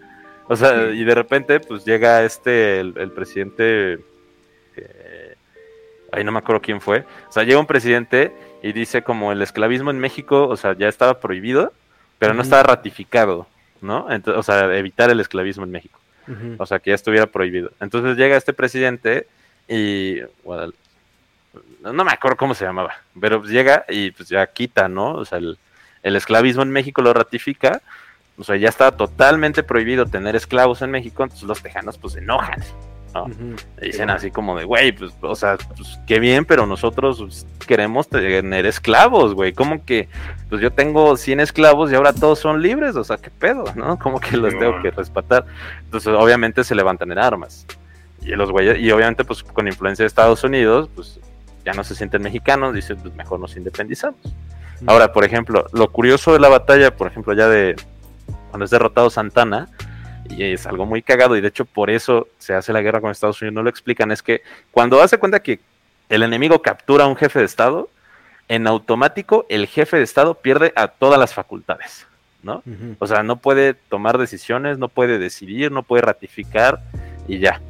[0.48, 3.98] O sea, y de repente, pues llega este, el, presidente,
[4.76, 5.27] eh,
[6.12, 9.42] ahí no me acuerdo quién fue, o sea, llega un presidente y dice como el
[9.42, 11.72] esclavismo en México, o sea, ya estaba prohibido,
[12.18, 13.46] pero no estaba ratificado,
[13.80, 14.10] ¿no?
[14.10, 15.98] Entonces, o sea, evitar el esclavismo en México,
[16.58, 17.70] o sea, que ya estuviera prohibido.
[17.80, 19.26] Entonces llega este presidente
[19.68, 20.18] y,
[21.82, 25.12] no me acuerdo cómo se llamaba, pero pues llega y pues ya quita, ¿no?
[25.12, 25.58] O sea, el,
[26.02, 27.80] el esclavismo en México lo ratifica
[28.38, 32.20] o sea, ya estaba totalmente prohibido tener esclavos en México, entonces los tejanos pues se
[32.20, 32.62] enojan,
[33.14, 33.26] ¿no?
[33.80, 38.08] Dicen así como de, güey, pues, o sea, pues qué bien, pero nosotros pues, queremos
[38.08, 39.52] tener esclavos, güey.
[39.52, 40.08] Como que,
[40.48, 43.98] pues yo tengo 100 esclavos y ahora todos son libres, o sea, qué pedo, ¿no?
[44.02, 45.46] Como que los tengo que respetar.
[45.84, 47.66] Entonces, obviamente se levantan en armas.
[48.22, 51.20] Y los güeyes, y obviamente, pues con influencia de Estados Unidos, pues
[51.64, 54.20] ya no se sienten mexicanos, dicen, pues mejor nos independizamos.
[54.86, 57.76] Ahora, por ejemplo, lo curioso de la batalla, por ejemplo, ya de,
[58.50, 59.68] cuando es derrotado Santana,
[60.30, 63.10] y es algo muy cagado, y de hecho por eso se hace la guerra con
[63.10, 65.60] Estados Unidos, no lo explican, es que cuando hace cuenta que
[66.08, 67.88] el enemigo captura a un jefe de Estado,
[68.48, 72.06] en automático el jefe de Estado pierde a todas las facultades,
[72.42, 72.62] ¿no?
[72.98, 76.80] O sea, no puede tomar decisiones, no puede decidir, no puede ratificar
[77.26, 77.60] y ya.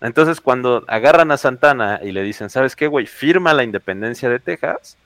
[0.00, 3.06] Entonces, cuando agarran a Santana y le dicen, ¿sabes qué, güey?
[3.06, 4.98] Firma la independencia de Texas,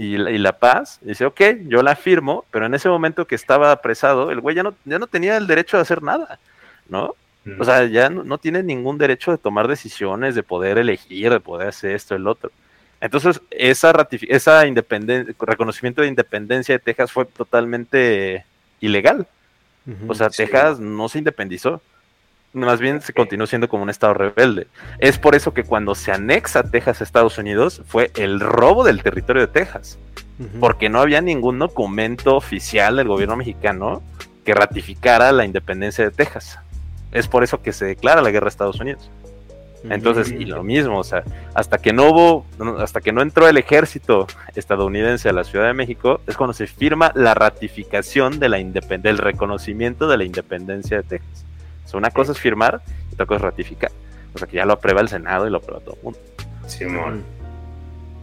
[0.00, 4.30] y, la paz, dice, ok, yo la firmo, pero en ese momento que estaba apresado,
[4.30, 6.38] el güey ya no, ya no tenía el derecho de hacer nada,
[6.88, 7.14] ¿no?
[7.58, 11.68] O sea, ya no, tiene ningún derecho de tomar decisiones, de poder elegir, de poder
[11.68, 12.50] hacer esto, el otro.
[12.98, 13.92] Entonces, esa,
[14.28, 14.62] esa
[15.38, 18.46] reconocimiento de independencia de Texas fue totalmente
[18.80, 19.26] ilegal.
[20.08, 21.82] o sea, Texas no se independizó
[22.52, 24.66] más bien se continuó siendo como un estado rebelde.
[24.98, 29.02] Es por eso que cuando se anexa Texas a Estados Unidos fue el robo del
[29.02, 29.98] territorio de Texas,
[30.58, 34.02] porque no había ningún documento oficial del gobierno mexicano
[34.44, 36.58] que ratificara la independencia de Texas.
[37.12, 39.10] Es por eso que se declara la guerra a Estados Unidos.
[39.88, 41.22] Entonces, y lo mismo, o sea,
[41.54, 42.46] hasta que no hubo,
[42.78, 46.66] hasta que no entró el ejército estadounidense a la Ciudad de México, es cuando se
[46.66, 51.44] firma la ratificación de la del reconocimiento de la independencia de Texas
[51.94, 53.90] una cosa es firmar y otra cosa es ratificar.
[54.34, 56.18] O sea, que ya lo aprueba el Senado y lo aprueba todo el mundo.
[56.66, 57.24] Simón.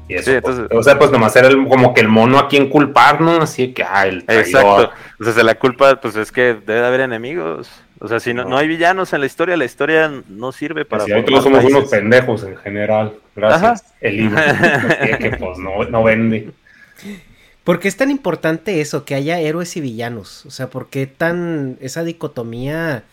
[0.10, 3.20] Y eso, pues, o sea, pues nomás era como que el mono a quien culpar,
[3.20, 3.42] ¿no?
[3.42, 4.46] Así que, ah, el traidor.
[4.46, 4.92] Exacto.
[5.20, 7.70] Entonces, la culpa, pues es que debe haber enemigos.
[8.00, 11.04] O sea, si no, no, hay villanos en la historia, la historia no sirve para.
[11.04, 13.16] Si nosotros somos unos pendejos en general.
[13.36, 13.94] Gracias.
[14.00, 14.38] El libro.
[15.20, 16.52] que pues no, no vende.
[17.66, 20.46] ¿Por qué es tan importante eso, que haya héroes y villanos?
[20.46, 23.04] O sea, ¿por qué tan esa dicotomía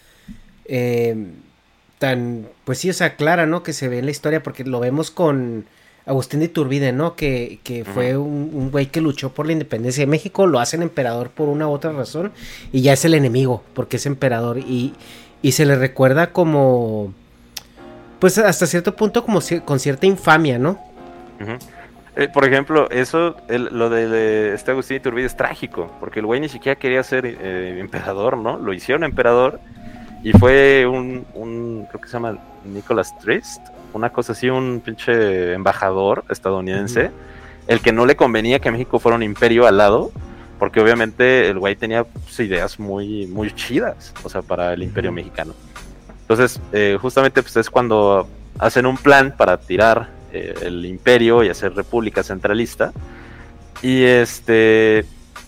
[0.67, 1.15] eh,
[1.99, 3.63] tan, pues sí, o sea, clara, ¿no?
[3.63, 5.65] Que se ve en la historia, porque lo vemos con
[6.07, 7.17] Agustín de Iturbide, ¿no?
[7.17, 11.31] Que, que fue un, güey que luchó por la independencia de México, lo hacen emperador
[11.31, 12.33] por una u otra razón,
[12.73, 14.95] y ya es el enemigo, porque es emperador, y,
[15.41, 17.15] y se le recuerda como,
[18.19, 20.79] pues hasta cierto punto como con cierta infamia, ¿no?
[22.17, 26.41] Eh, por ejemplo, eso, lo de, este Agustín de Iturbide es trágico, porque el güey
[26.41, 28.59] ni siquiera quería ser eh, emperador, ¿no?
[28.59, 29.61] Lo hicieron emperador
[30.25, 33.61] y fue un, un, creo que se llama Nicholas Trist,
[33.93, 37.11] una cosa así, un pinche embajador estadounidense,
[37.69, 40.11] el que no le convenía que México fuera un imperio al lado,
[40.59, 45.13] porque obviamente el güey tenía pues, ideas muy, muy chidas, o sea, para el imperio
[45.13, 45.53] mexicano.
[46.23, 48.27] Entonces, eh, justamente pues es cuando
[48.59, 52.93] hacen un plan para tirar eh, el imperio y hacer república centralista.
[53.83, 55.05] Y este,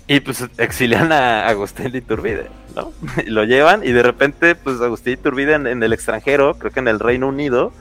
[0.07, 2.93] y pues exilian a Agustín de Iturbide, ¿no?
[3.25, 6.81] Y lo llevan y de repente, pues Agustín de Iturbide en, el extranjero, creo que
[6.81, 7.73] en el Reino Unido,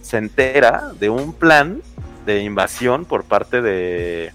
[0.00, 1.82] se entera de un plan
[2.24, 4.32] de invasión por parte de,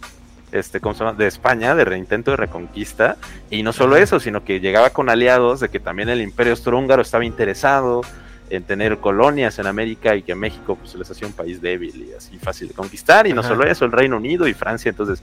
[0.51, 1.17] este, ¿cómo se llama?
[1.17, 3.17] De España, de reintento de reconquista.
[3.49, 7.01] Y no solo eso, sino que llegaba con aliados de que también el Imperio Austrohúngaro
[7.01, 8.01] estaba interesado
[8.49, 12.13] en tener colonias en América y que México pues les hacía un país débil y
[12.13, 13.25] así fácil de conquistar.
[13.27, 14.89] Y no solo eso, el Reino Unido y Francia.
[14.89, 15.21] Entonces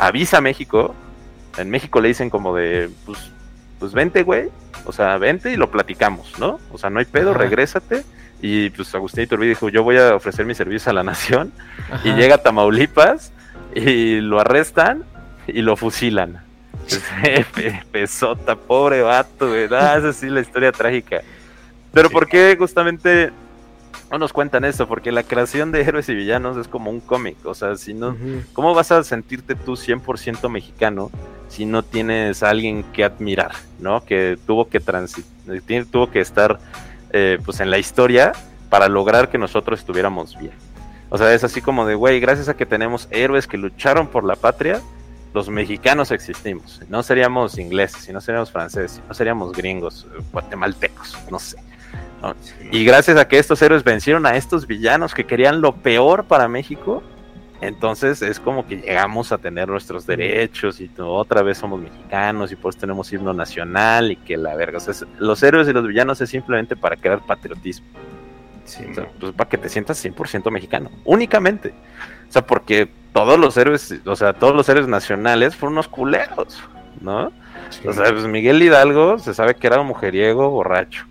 [0.00, 0.92] avisa a México
[1.58, 3.18] en México le dicen como de, pues,
[3.82, 4.48] pues vente, güey.
[4.84, 6.60] O sea, vente y lo platicamos, ¿no?
[6.70, 8.04] O sea, no hay pedo, regrésate.
[8.40, 11.52] Y pues Agustín Iturbide dijo, yo voy a ofrecer mi servicio a la nación.
[12.04, 13.32] Y llega a Tamaulipas
[13.74, 15.02] y lo arrestan
[15.48, 16.44] y lo fusilan.
[17.90, 19.66] Pesota, pobre vato, güey.
[19.72, 21.22] Ah, esa sí la historia trágica.
[21.92, 23.32] Pero ¿por qué justamente
[24.10, 27.36] no nos cuentan eso, porque la creación de héroes y villanos es como un cómic,
[27.44, 28.16] o sea, si no,
[28.52, 31.10] ¿cómo vas a sentirte tú 100% mexicano
[31.48, 34.04] si no tienes a alguien que admirar, ¿no?
[34.04, 36.58] Que tuvo que transitar, tuvo que estar
[37.10, 38.32] eh, pues en la historia
[38.70, 40.54] para lograr que nosotros estuviéramos bien.
[41.10, 44.24] O sea, es así como de, güey, gracias a que tenemos héroes que lucharon por
[44.24, 44.80] la patria,
[45.34, 46.80] los mexicanos existimos.
[46.88, 51.58] No seríamos ingleses, si no seríamos franceses, si no seríamos gringos, eh, guatemaltecos, no sé.
[52.22, 52.34] ¿No?
[52.70, 56.48] Y gracias a que estos héroes vencieron a estos villanos que querían lo peor para
[56.48, 57.02] México,
[57.62, 62.50] entonces es como que llegamos a tener nuestros derechos y todo, otra vez somos mexicanos
[62.50, 64.78] y pues tenemos himno nacional y que la verga.
[64.78, 67.86] O sea, los héroes y los villanos es simplemente para crear patriotismo.
[68.64, 71.72] Sí, O sea, pues para que te sientas 100% mexicano, únicamente.
[72.28, 76.60] O sea, porque todos los héroes, o sea, todos los héroes nacionales fueron unos culeros,
[77.00, 77.30] ¿no?
[77.70, 77.86] sí.
[77.86, 81.06] O sea, pues Miguel Hidalgo se sabe que era un mujeriego borracho.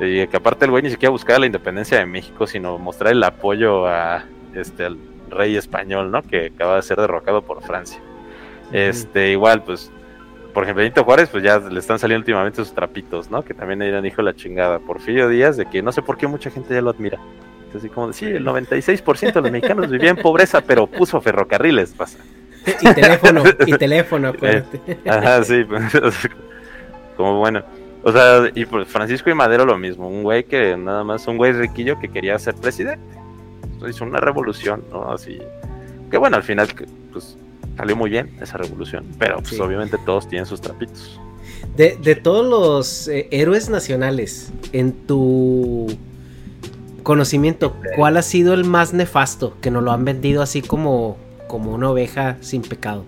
[0.00, 3.22] Y que aparte el güey ni siquiera buscaba la independencia de México, sino mostrar el
[3.22, 4.98] apoyo a este al
[5.30, 6.22] rey español, ¿no?
[6.22, 8.00] Que acaba de ser derrocado por Francia.
[8.72, 9.90] Este, igual, pues,
[10.52, 13.44] por ejemplo, Benito Juárez, pues ya le están saliendo últimamente sus trapitos, ¿no?
[13.44, 14.78] Que también eran hijo de la chingada.
[14.78, 17.18] Porfirio Díaz, de que no sé por qué mucha gente ya lo admira.
[17.74, 22.18] Así como, sí, el 96% de los mexicanos vivía en pobreza, pero puso ferrocarriles, pasa.
[22.80, 24.98] Y teléfono, y teléfono, acuérdate.
[25.06, 25.62] Ajá, sí.
[25.64, 25.82] pues,
[27.16, 27.62] como bueno.
[28.08, 30.06] O sea, y pues Francisco y Madero lo mismo.
[30.08, 33.02] Un güey que nada más, un güey riquillo que quería ser presidente.
[33.88, 35.10] Hizo una revolución, ¿no?
[35.12, 35.38] Así.
[36.08, 36.68] Que bueno, al final,
[37.12, 37.36] pues
[37.76, 39.04] salió muy bien esa revolución.
[39.18, 39.60] Pero pues Sí.
[39.60, 41.20] obviamente todos tienen sus trapitos.
[41.76, 45.88] De, de todos los eh, héroes nacionales, en tu
[47.02, 49.56] conocimiento, ¿cuál ha sido el más nefasto?
[49.60, 51.16] Que nos lo han vendido así como,
[51.48, 53.04] como una oveja sin pecado.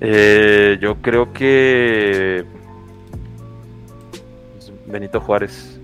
[0.00, 2.44] Eh, yo creo que.
[4.96, 5.78] Benito Juárez.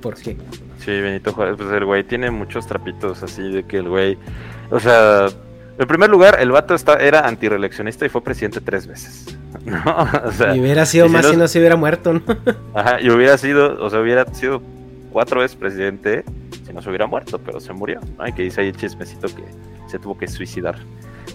[0.00, 0.36] ¿Por qué?
[0.78, 4.18] Sí, Benito Juárez, pues el güey tiene muchos trapitos así de que el güey,
[4.70, 5.26] o sea,
[5.78, 9.82] en primer lugar, el vato está, era antireeleccionista y fue presidente tres veces, ¿no?
[10.24, 12.22] O sea, Y hubiera sido y si más si no se hubiera muerto, ¿no?
[12.74, 14.62] ajá, y hubiera sido, o sea, hubiera sido
[15.12, 16.24] cuatro veces presidente
[16.66, 18.26] si no se hubiera muerto, pero se murió, ¿no?
[18.26, 19.44] Y que dice ahí el chismecito que
[19.88, 20.76] se tuvo que suicidar.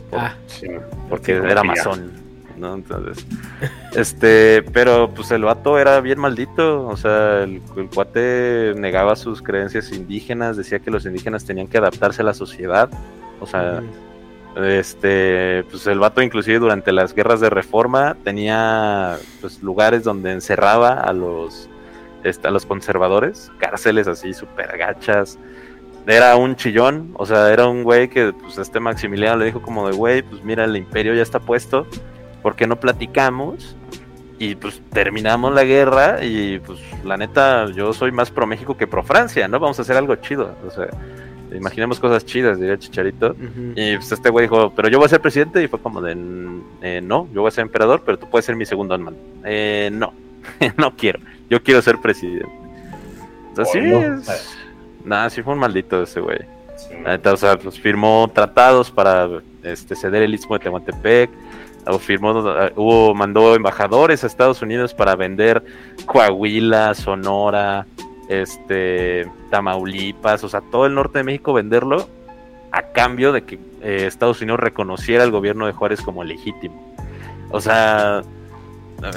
[0.10, 0.68] por- Ah, Sí,
[1.10, 2.12] porque era masón,
[2.58, 2.74] ¿no?
[2.74, 3.26] Entonces,
[3.96, 9.42] este, pero pues el vato era bien maldito, o sea, el, el cuate negaba sus
[9.42, 12.90] creencias indígenas, decía que los indígenas tenían que adaptarse a la sociedad,
[13.40, 13.82] o sea,
[14.56, 20.94] este, pues el vato inclusive durante las guerras de reforma tenía pues lugares donde encerraba
[20.94, 21.70] a los,
[22.24, 25.38] este, a los conservadores, cárceles así súper gachas,
[26.08, 29.90] era un chillón, o sea, era un güey que pues este Maximiliano le dijo como
[29.90, 31.88] de güey, pues mira, el imperio ya está puesto,
[32.46, 33.76] ¿por qué no platicamos?
[34.38, 38.86] Y pues terminamos la guerra y pues la neta yo soy más pro México que
[38.86, 39.60] pro Francia, ¿no?
[39.60, 40.90] Vamos a hacer algo chido, o sea,
[41.56, 43.32] imaginemos cosas chidas, diría Chicharito.
[43.32, 43.74] Ujú.
[43.76, 46.16] Y pues este güey dijo, pero yo voy a ser presidente y fue como de,
[46.84, 49.18] "Eh, no, yo voy a ser emperador, pero tú puedes ser mi segundo hermano.
[49.44, 50.14] Eh, no,
[50.78, 51.18] no quiero,
[51.50, 52.46] yo quiero ser presidente.
[53.58, 54.56] Así Bueno, es.
[55.04, 56.38] Nada, sí fue un maldito ese güey.
[56.78, 56.94] Sí.
[57.04, 59.28] La neta, o sea, pues firmó tratados para
[59.64, 61.32] este, ceder el istmo de Tehuantepec.
[61.88, 62.32] O firmó,
[62.76, 65.64] hubo, mandó embajadores a Estados Unidos para vender
[66.06, 67.86] Coahuila, Sonora,
[68.30, 72.08] este, Tamaulipas, o sea, todo el norte de México venderlo
[72.72, 76.94] a cambio de que eh, Estados Unidos reconociera el gobierno de Juárez como legítimo.
[77.52, 78.22] O sea,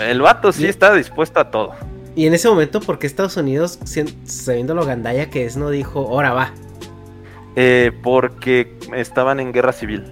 [0.00, 1.72] el vato sí Y- está dispuesto a todo.
[2.14, 3.78] Y en ese momento, ¿por qué Estados Unidos,
[4.24, 6.50] sabiendo lo gandalla que es, no dijo, ahora va?
[7.57, 10.04] Eh, porque estaban en guerra civil.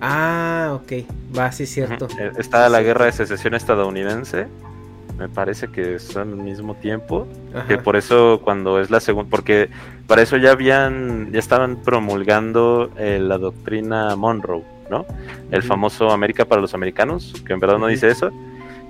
[0.00, 0.92] Ah, ok,
[1.36, 2.08] va, sí, cierto.
[2.18, 4.46] Eh, Está la guerra de secesión estadounidense.
[5.18, 7.26] Me parece que son al mismo tiempo.
[7.54, 7.66] Ajá.
[7.66, 9.70] Que por eso cuando es la segunda, porque
[10.06, 15.06] para eso ya habían, ya estaban promulgando eh, la doctrina Monroe, ¿no?
[15.50, 18.30] El famoso América para los americanos, que en verdad no dice eso,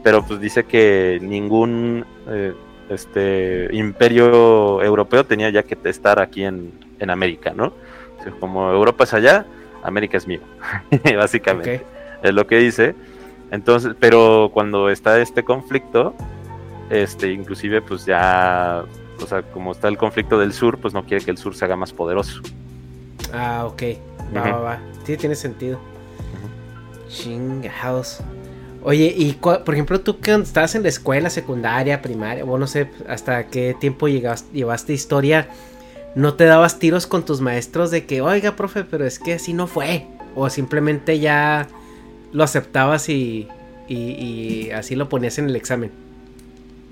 [0.03, 2.53] pero pues dice que ningún eh,
[2.91, 7.73] este imperio europeo tenía ya que estar aquí en, en América, ¿no?
[8.19, 9.47] O sea, como Europa es allá,
[9.87, 10.41] América es mío,
[11.17, 11.85] básicamente
[12.23, 12.95] es lo que dice.
[13.51, 16.15] Entonces, pero cuando está este conflicto,
[16.91, 18.85] este, inclusive, pues ya,
[19.23, 21.65] o sea, como está el conflicto del sur, pues no quiere que el sur se
[21.65, 22.41] haga más poderoso.
[23.33, 23.83] Ah, ok.
[24.37, 24.79] Va, va, va.
[25.05, 25.79] Sí, tiene sentido.
[27.09, 28.19] Chingados.
[28.83, 32.89] Oye, y por ejemplo, tú que estabas en la escuela secundaria, primaria, o no sé
[33.09, 35.49] hasta qué tiempo llegas- llevaste historia,
[36.17, 39.55] ¿no te dabas tiros con tus maestros de que, oiga, profe, pero es que así
[39.55, 40.09] no fue?
[40.35, 41.69] O simplemente ya
[42.33, 43.55] lo aceptabas y,
[43.89, 45.93] y, y así lo ponías en el examen.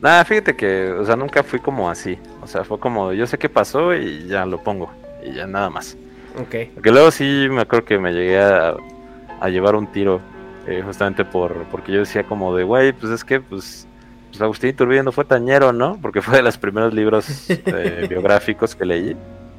[0.00, 2.18] Nada, fíjate que, o sea, nunca fui como así.
[2.40, 4.98] O sea, fue como, yo sé qué pasó y ya lo pongo.
[5.22, 5.98] Y ya nada más.
[6.34, 6.54] Ok.
[6.74, 8.76] Porque luego sí me acuerdo que me llegué a,
[9.40, 10.20] a llevar un tiro.
[10.66, 13.88] eh, justamente por porque yo decía como de, güey, pues es que, pues,
[14.35, 15.97] pues Agustín Iturbide no fue tañero, ¿no?
[16.03, 19.16] Porque fue de los primeros libros eh, biográficos que leí.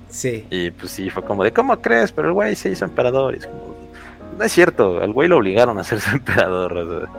[0.09, 0.45] Sí.
[0.49, 2.11] Y pues sí, fue como de, ¿cómo crees?
[2.11, 3.35] Pero el güey se hizo emperador.
[3.35, 3.75] Y es como,
[4.37, 6.73] no es cierto, al güey lo obligaron a hacerse emperador.
[6.77, 7.09] o sea,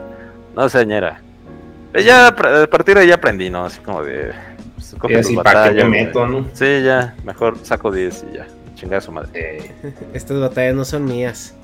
[0.55, 1.19] no señora.
[1.93, 2.35] Eh, Ya a
[2.67, 3.65] partir de ahí aprendí, ¿no?
[3.65, 4.31] Así como de.
[4.75, 6.05] pues, coge Y tus así, ¿para qué batallas, me güey.
[6.05, 6.45] meto, no?
[6.53, 8.47] Sí, ya, mejor saco 10 y ya.
[8.75, 9.29] Chingada su madre.
[9.33, 9.71] Eh,
[10.13, 11.55] Estas batallas no son mías.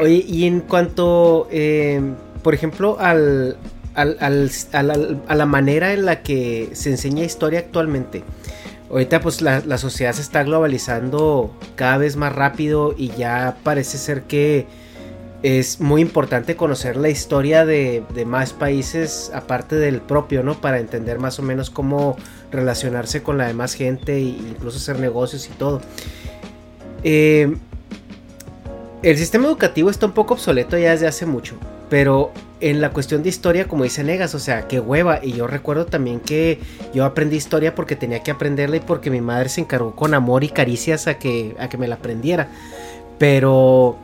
[0.00, 2.00] Oye, y en cuanto, eh,
[2.44, 3.56] por ejemplo, al,
[3.94, 8.22] a la manera en la que se enseña historia actualmente.
[8.90, 14.22] Ahorita pues la, sociedad se está globalizando cada vez más rápido y ya parece ser
[14.22, 14.66] que
[15.42, 20.60] es muy importante conocer la historia de, de más países aparte del propio, ¿no?
[20.60, 22.16] Para entender más o menos cómo
[22.50, 25.82] relacionarse con la demás gente e incluso hacer negocios y todo.
[27.04, 27.56] Eh,
[29.02, 31.56] el sistema educativo está un poco obsoleto ya desde hace mucho,
[31.90, 35.20] pero en la cuestión de historia, como dice Negas, o sea, qué hueva.
[35.22, 36.58] Y yo recuerdo también que
[36.92, 40.44] yo aprendí historia porque tenía que aprenderla y porque mi madre se encargó con amor
[40.44, 42.48] y caricias a que, a que me la aprendiera.
[43.18, 43.96] Pero,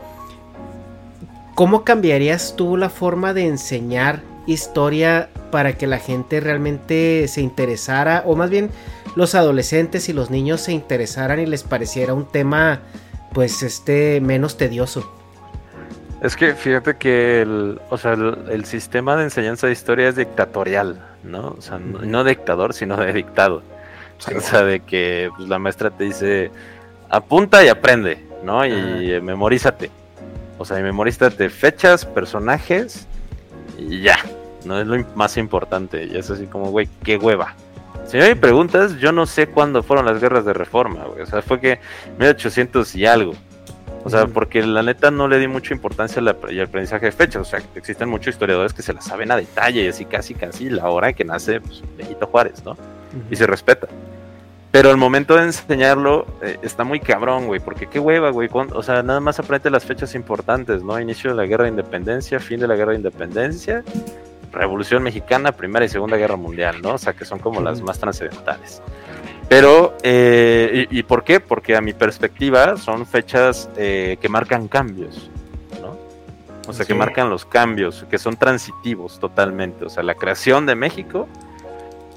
[1.55, 8.25] ¿cómo cambiarías tú la forma de enseñar historia para que la gente realmente se interesara,
[8.27, 8.71] o más bien
[9.17, 12.81] los adolescentes y los niños se interesaran y les pareciera un tema,
[13.33, 15.24] pues, este, menos tedioso?
[16.25, 20.17] Es que fíjate que el, o sea, el, el sistema de enseñanza de historia es
[20.17, 21.55] dictatorial, ¿no?
[21.59, 23.63] O sea, no, no dictador, sino de dictado.
[24.35, 26.51] O sea, de que pues, la maestra te dice,
[27.11, 28.65] apunta y aprende, ¿no?
[28.65, 29.91] Y eh, memorízate.
[30.57, 33.07] O sea, y memorízate fechas, personajes
[33.77, 34.17] y ya.
[34.65, 36.05] No es lo más importante.
[36.05, 37.55] Y es así como, güey, qué hueva.
[38.07, 41.21] Si me preguntas, yo no sé cuándo fueron las guerras de reforma, güey.
[41.21, 41.81] O sea, fue que
[42.19, 43.35] 1800 y algo.
[44.05, 47.43] O sea, porque la neta no le di mucha importancia al aprendizaje de fechas.
[47.43, 50.69] O sea, existen muchos historiadores que se la saben a detalle, y así casi casi
[50.69, 52.77] la hora en que nace pues, Benito Juárez, ¿no?
[53.31, 53.89] Y se respeta.
[54.71, 58.51] Pero al momento de enseñarlo, eh, está muy cabrón, güey, porque qué hueva, güey.
[58.53, 61.01] O sea, nada más aprende las fechas importantes, ¿no?
[61.01, 63.85] Inicio de la guerra de independencia, fin de la guerra de independencia,
[64.53, 66.95] Revolución Mexicana, Primera y Segunda Guerra Mundial, ¿no?
[66.95, 68.83] O sea, que son como las más trascendentales.
[69.55, 71.39] Pero, eh, y, y por qué?
[71.39, 75.31] Porque a mi perspectiva son fechas eh, que marcan cambios,
[75.81, 75.97] ¿no?
[76.69, 76.99] O sea, que Sí.
[76.99, 79.85] marcan los cambios, que son transitivos totalmente.
[79.85, 81.29] O sea, la creación de México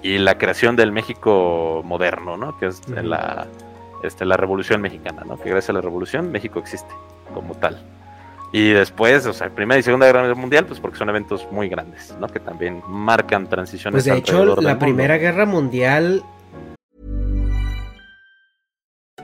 [0.02, 2.58] y la creación del México moderno, ¿no?
[2.58, 3.04] Que es Ujú.
[3.04, 3.46] la,
[4.02, 5.38] este, la Revolución Mexicana, ¿no?
[5.38, 6.90] Que gracias a la Revolución México existe
[7.36, 7.80] como tal.
[8.52, 12.16] Y después, o sea, Primera y Segunda Guerra Mundial, pues porque son eventos muy grandes,
[12.20, 12.26] ¿no?
[12.30, 13.94] Que también marcan transiciones.
[13.94, 14.80] Pues de hecho, la.
[14.80, 16.24] Primera Guerra Mundial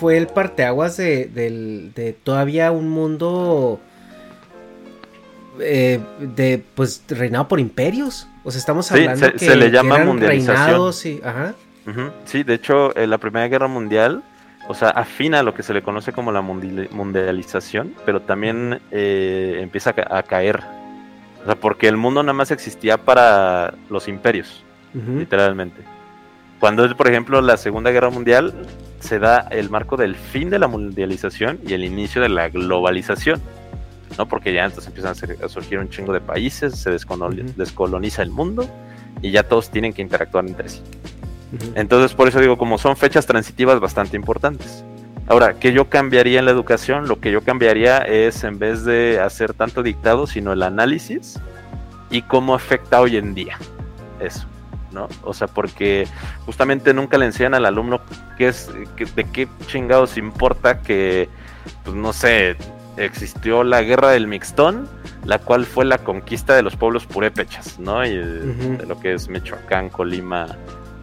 [0.00, 3.80] Fue el parteaguas de, del- de todavía un mundo
[5.60, 8.28] eh, de pues reinado por imperios.
[8.44, 10.56] O sea, estamos Sí, hablando se- que, se le llama mundialización.
[10.56, 11.54] reinados y ajá.
[12.26, 14.22] Sí, de hecho, en la Primera Guerra Mundial,
[14.68, 19.58] o sea, afina lo que se le conoce como la mundi- mundialización, pero también eh,
[19.62, 20.60] empieza a, ca- a caer.
[21.42, 24.62] O sea, porque el mundo nada más existía para los imperios,
[24.92, 25.80] literalmente.
[26.60, 28.52] Cuando es, por ejemplo, la Segunda Guerra Mundial,
[29.00, 33.40] se da el marco del fin de la mundialización y el inicio de la globalización.
[34.16, 34.26] ¿no?
[34.26, 38.30] Porque ya entonces empiezan a, ser- a surgir un chingo de países, se descoloniza el
[38.30, 38.68] mundo
[39.22, 40.82] y ya todos tienen que interactuar entre sí.
[41.76, 44.84] Entonces, por eso digo, como son fechas transitivas bastante importantes.
[45.28, 47.06] Ahora, ¿qué yo cambiaría en la educación?
[47.06, 51.38] Lo que yo cambiaría es, en vez de hacer tanto dictado, sino el análisis
[52.10, 53.58] y cómo afecta hoy en día
[54.20, 54.46] eso,
[54.98, 55.08] ¿no?
[55.22, 56.06] O sea, porque
[56.44, 58.00] justamente nunca le enseñan al alumno
[58.36, 61.28] qué es, que- de qué chingados importa que,
[61.84, 62.56] pues no sé,
[62.96, 64.88] existió la guerra del Mixtón,
[65.24, 68.04] la cual fue la conquista de los pueblos purépechas, ¿no?
[68.04, 70.56] Y de, lo que es Michoacán, Colima,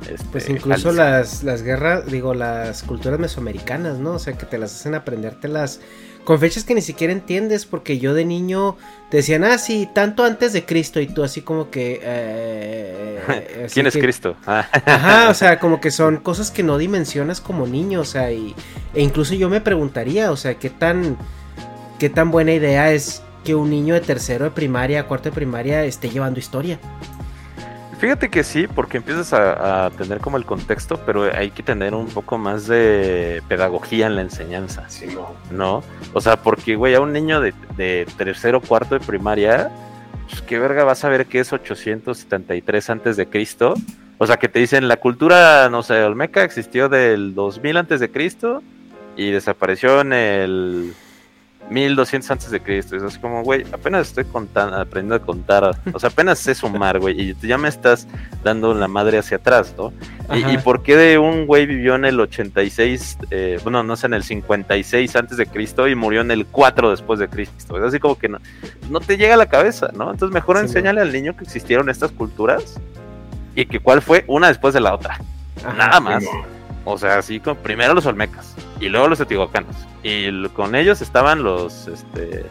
[0.10, 4.12] este, Pues incluso las, las guerras, digo, las culturas mesoamericanas, ¿no?
[4.12, 5.80] O sea, que te las hacen aprendértelas
[6.26, 8.76] con fechas que ni siquiera entiendes, porque yo de niño
[9.10, 12.02] te decían, ah, sí, tanto antes de Cristo, y tú así como que...
[12.04, 13.20] eh,
[13.66, 14.36] así ¿Quién es que- Cristo?
[14.48, 18.32] Ah, Ajá, o sea, como que son cosas que no dimensionas como niño, o sea,
[18.32, 18.54] y,
[18.94, 21.18] e incluso yo me preguntaría, o sea, qué tan,
[22.00, 25.86] qué tan buena idea es que un niño de tercero de primaria, cuarto de primaria,
[25.86, 26.80] esté llevando historia.
[28.06, 31.96] Fíjate que sí, porque empiezas a, a tener como el contexto, pero hay que tener
[31.96, 35.34] un poco más de pedagogía en la enseñanza, Sí, no.
[35.50, 35.84] ¿no?
[36.14, 39.72] O sea, porque, güey, a un niño de, de tercero cuarto de primaria,
[40.30, 43.74] pues qué verga vas a ver que es 873 antes de Cristo.
[44.20, 48.12] O sea, que te dicen la cultura, no sé, olmeca existió del 2000 antes de
[48.12, 48.62] Cristo
[49.18, 50.94] y desapareció en el
[51.70, 52.96] 1200 antes de Cristo.
[52.96, 55.78] Es así como, güey, apenas estoy contando, aprendiendo a contar.
[55.94, 58.08] O sea, apenas sé sumar, güey, y ya me estás
[58.44, 59.92] dando la madre hacia atrás, ¿no?
[60.34, 64.16] Y, por qué de un güey vivió en el 86, eh, bueno, no sé, en
[64.16, 67.78] el 56 antes de Cristo y murió en el 4 después de Cristo?
[67.78, 68.40] Es así como que no,
[68.90, 70.12] no te llega a la cabeza, ¿no?
[70.12, 72.80] Entonces mejor Sí, enséñale al niño que existieron estas culturas
[73.56, 75.20] y que cuál fue una después de la otra.
[75.64, 75.74] Ajá.
[75.74, 76.24] Nada más.
[76.24, 76.55] Sí, no.
[76.86, 79.76] O sea, así con primero los olmecas y luego los teotihuacanos.
[80.04, 82.46] Y con ellos estaban los, este,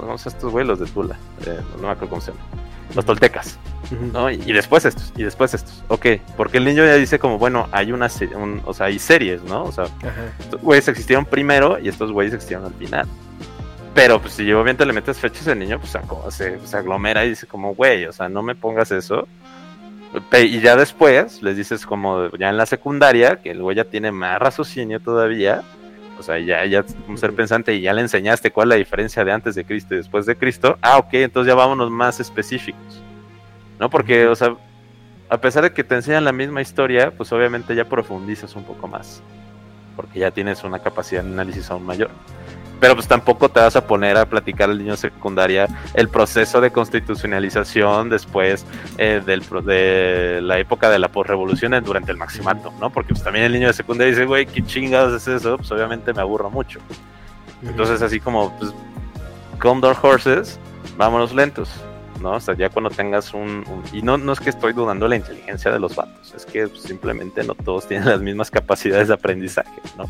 [0.00, 0.66] ¿cómo se estos güey?
[0.66, 1.16] Los de Tula.
[1.46, 2.46] Eh, no me acuerdo cómo se llaman.
[2.94, 3.58] Los toltecas.
[4.12, 4.30] ¿no?
[4.30, 5.84] Y, después estos, y después estos.
[5.88, 6.06] Ok,
[6.36, 9.42] porque el niño ya dice como, bueno, hay una, se- un- o sea, hay series,
[9.44, 9.64] ¿no?
[9.64, 9.84] O sea,
[10.40, 13.06] estos güeyes existieron primero y estos güeyes existieron al final.
[13.94, 15.96] Pero pues si obviamente le metes fechas al niño, pues
[16.34, 19.26] se, se aglomera y dice como, güey, o sea, no me pongas eso.
[20.32, 24.10] Y ya después les dices como ya en la secundaria, que el güey ya tiene
[24.10, 25.62] más raciocinio todavía.
[26.18, 28.76] O sea, ya, ya es un ser pensante y ya le enseñaste cuál es la
[28.76, 30.76] diferencia de antes de Cristo y después de Cristo.
[30.82, 33.02] Ah, ok, entonces ya vámonos más específicos.
[33.78, 33.88] ¿No?
[33.88, 34.56] Porque, o sea,
[35.28, 38.88] a pesar de que te enseñan la misma historia, pues obviamente ya profundizas un poco
[38.88, 39.22] más.
[39.94, 42.10] Porque ya tienes una capacidad de análisis aún mayor.
[42.80, 46.70] Pero pues tampoco te vas a poner a platicar al niño secundaria el proceso de
[46.70, 48.64] constitucionalización después
[48.98, 52.90] eh, del, de la época de la posrevolución durante el maximato, ¿no?
[52.90, 55.56] Porque pues también el niño de secundaria dice, güey, ¿qué chingados es eso?
[55.56, 56.78] Pues obviamente me aburro mucho.
[57.62, 58.72] Entonces así como, pues,
[59.58, 60.60] Condor Horses,
[60.96, 61.68] vámonos lentos,
[62.22, 62.32] ¿no?
[62.34, 63.64] O sea, ya cuando tengas un...
[63.66, 66.68] un- y no, no es que estoy dudando la inteligencia de los vatos, es que
[66.68, 70.04] pues, simplemente no todos tienen las mismas capacidades de aprendizaje, ¿no?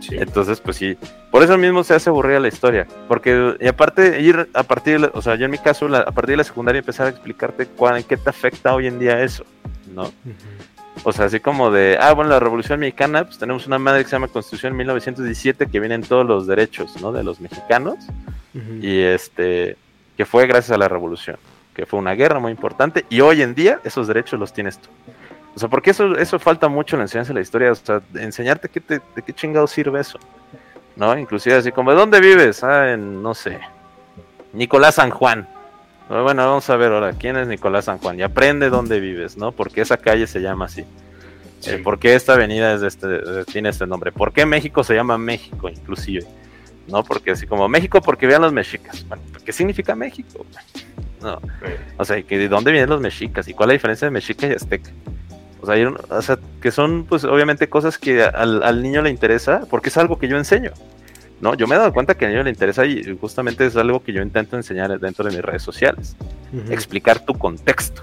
[0.00, 0.16] Sí.
[0.18, 0.96] Entonces, pues sí,
[1.30, 5.10] por eso mismo se hace aburrida la historia, porque y aparte ir a partir, de
[5.12, 7.66] o sea, yo en mi caso, la- a partir de la secundaria empezar a explicarte
[7.66, 9.44] cuál, en qué te afecta hoy en día eso,
[9.94, 10.10] ¿no?
[11.04, 14.08] O sea, así como de, ah, bueno, la Revolución Mexicana, pues tenemos una madre que
[14.08, 17.12] se llama Constitución 1917 que vienen todos los derechos, ¿no?
[17.12, 17.96] De los mexicanos
[18.82, 19.76] y este,
[20.16, 21.36] que fue gracias a la Revolución,
[21.74, 24.88] que fue una guerra muy importante y hoy en día esos derechos los tienes tú.
[25.54, 28.00] O sea, porque eso, eso falta mucho en la enseñanza de la historia, o sea,
[28.14, 30.18] enseñarte qué te- de qué chingado sirve eso,
[30.96, 31.18] ¿no?
[31.18, 32.62] Inclusive así como, ¿de dónde vives?
[32.62, 33.58] Ah, en, no sé,
[34.52, 35.48] Nicolás San Juan.
[36.08, 38.18] Bueno, vamos a ver ahora, ¿quién es Nicolás San Juan?
[38.18, 39.52] Y aprende dónde vives, ¿no?
[39.52, 40.84] Porque esa calle se llama así.
[41.60, 41.70] Sí.
[41.72, 44.10] Eh, ¿Por qué esta avenida es de este, de- tiene este nombre?
[44.12, 46.26] ¿Por qué México se llama México, inclusive?
[46.88, 47.04] ¿No?
[47.04, 49.06] Porque así como México, porque vean los mexicas.
[49.06, 50.44] Bueno, ¿qué significa México?
[51.20, 51.40] No.
[51.98, 53.46] O sea, ¿de dónde vienen los mexicas?
[53.46, 54.90] ¿Y cuál es la diferencia de mexica y azteca?
[55.62, 59.88] O sea, o que son, pues, obviamente cosas que al, al niño le interesa, porque
[59.88, 60.72] es algo que yo enseño.
[61.40, 61.54] ¿No?
[61.54, 64.12] Yo me he dado cuenta que al niño le interesa y justamente es algo que
[64.12, 66.14] yo intento enseñar dentro de mis redes sociales
[66.68, 68.02] explicar tu contexto,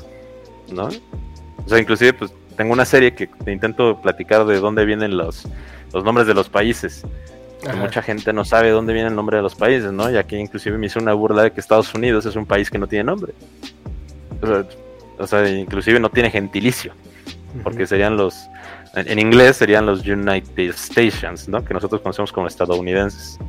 [0.72, 0.90] ¿no?
[1.64, 5.48] O sea, inclusive pues tengo una serie que te intento platicar de dónde vienen los,
[5.94, 7.06] los nombres de los países.
[7.62, 10.10] Que mucha gente no sabe dónde viene el nombre de los países, ¿no?
[10.10, 12.78] Y aquí inclusive me hizo una burla de que Estados Unidos es un país que
[12.78, 13.34] no tiene nombre.
[14.42, 14.66] O sea,
[15.18, 16.94] o sea, inclusive no tiene gentilicio,
[17.64, 18.50] porque serían los,
[18.96, 21.64] en, inglés serían los United Stations, ¿no?
[21.64, 23.40] Que nosotros conocemos como estadounidenses.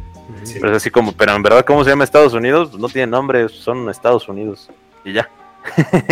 [0.44, 0.55] Sí.
[0.61, 2.70] Pero es así como, pero en verdad, ¿cómo se llama Estados Unidos?
[2.70, 4.70] Pues no tiene nombre, son Estados Unidos.
[5.05, 5.28] Y ya.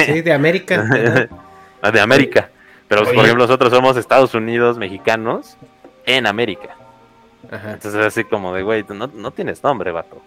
[0.05, 1.29] Sí, de América.
[1.83, 2.51] Ah, de América.
[2.89, 3.13] Pero Oye.
[3.13, 5.57] por ejemplo, nosotros somos Estados Unidos mexicanos
[6.07, 6.75] en América.
[7.51, 7.75] Ajá.
[7.75, 10.23] Entonces es así como de, güey, no, no tienes nombre, vato.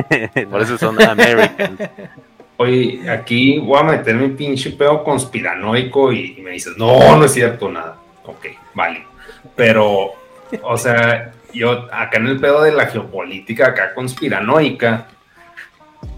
[0.50, 1.78] por eso son Americans.
[2.56, 7.24] Oye, aquí voy a meter mi pinche pedo conspiranoico y, y me dices, no, no
[7.24, 7.96] es cierto nada.
[8.24, 9.04] Ok, vale.
[9.56, 10.12] Pero,
[10.62, 15.08] o sea, yo acá en el pedo de la geopolítica, acá conspiranoica,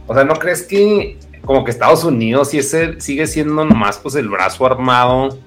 [0.07, 3.99] o sea, ¿no crees que como que Estados Unidos sí es el- sigue siendo nomás
[3.99, 5.39] pues el brazo armado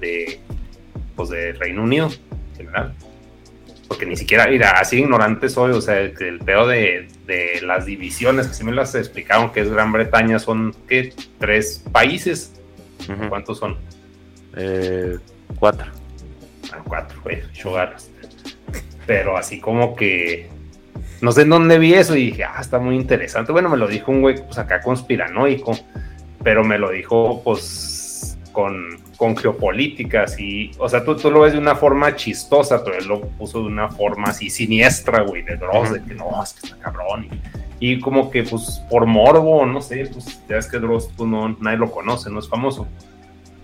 [0.00, 0.40] de,
[1.14, 2.08] pues, de Reino Unido
[2.50, 2.94] en general?
[3.92, 7.84] Porque ni siquiera, mira, así ignorante soy, o sea, el, el pedo de, de las
[7.84, 11.12] divisiones, que sí me las explicaron, que es Gran Bretaña, son, ¿qué?
[11.38, 12.54] Tres países.
[13.28, 13.76] ¿Cuántos son?
[14.56, 15.18] Eh,
[15.58, 15.92] Cuatro.
[16.72, 18.10] Ah, cuatro, güey, garras.
[19.06, 20.48] Pero así como que
[21.20, 23.52] no sé en dónde vi eso y dije, ah, está muy interesante.
[23.52, 25.78] Bueno, me lo dijo un güey, pues acá conspiranoico,
[26.42, 31.52] pero me lo dijo, pues, con, con geopolíticas y, o sea, tú, tú lo ves
[31.52, 35.56] de una forma chistosa, pero él lo puso de una forma así siniestra, güey, de
[35.58, 37.28] Dross, de que no, es que está cabrón.
[37.78, 41.30] Y, y como que, pues, por morbo, no sé, pues, ya es que Dross, pues,
[41.30, 42.88] no, nadie lo conoce, no es famoso.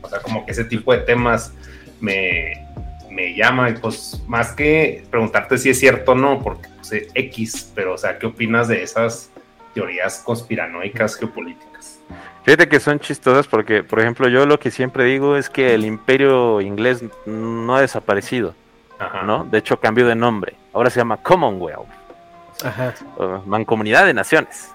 [0.00, 1.52] O sea, como que ese tipo de temas
[2.00, 2.64] me,
[3.11, 7.09] me llama y pues más que preguntarte si es cierto o no, porque pues, es
[7.14, 9.32] X, pero o sea, ¿qué opinas de esas
[9.74, 11.97] teorías conspiranoicas geopolíticas?
[12.44, 15.84] Fíjate que son chistosas porque, por ejemplo, yo lo que siempre digo es que el
[15.84, 18.54] imperio inglés no ha desaparecido,
[18.98, 19.22] Ajá.
[19.22, 19.44] ¿no?
[19.44, 20.54] De hecho, cambió de nombre.
[20.72, 21.88] Ahora se llama Commonwealth,
[22.64, 22.94] Ajá.
[23.44, 24.72] Mancomunidad de Naciones.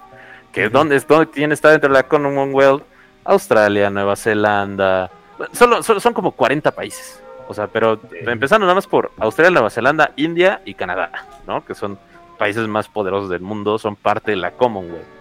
[0.52, 2.84] Que es donde, es donde quién está dentro de la Commonwealth,
[3.24, 5.10] Australia, Nueva Zelanda,
[5.52, 7.20] solo, solo son como 40 países.
[7.48, 11.10] O sea, pero empezando nada más por Australia, Nueva Zelanda, India y Canadá,
[11.46, 11.64] ¿no?
[11.64, 11.98] Que son
[12.38, 15.13] países más poderosos del mundo, son parte de la Commonwealth.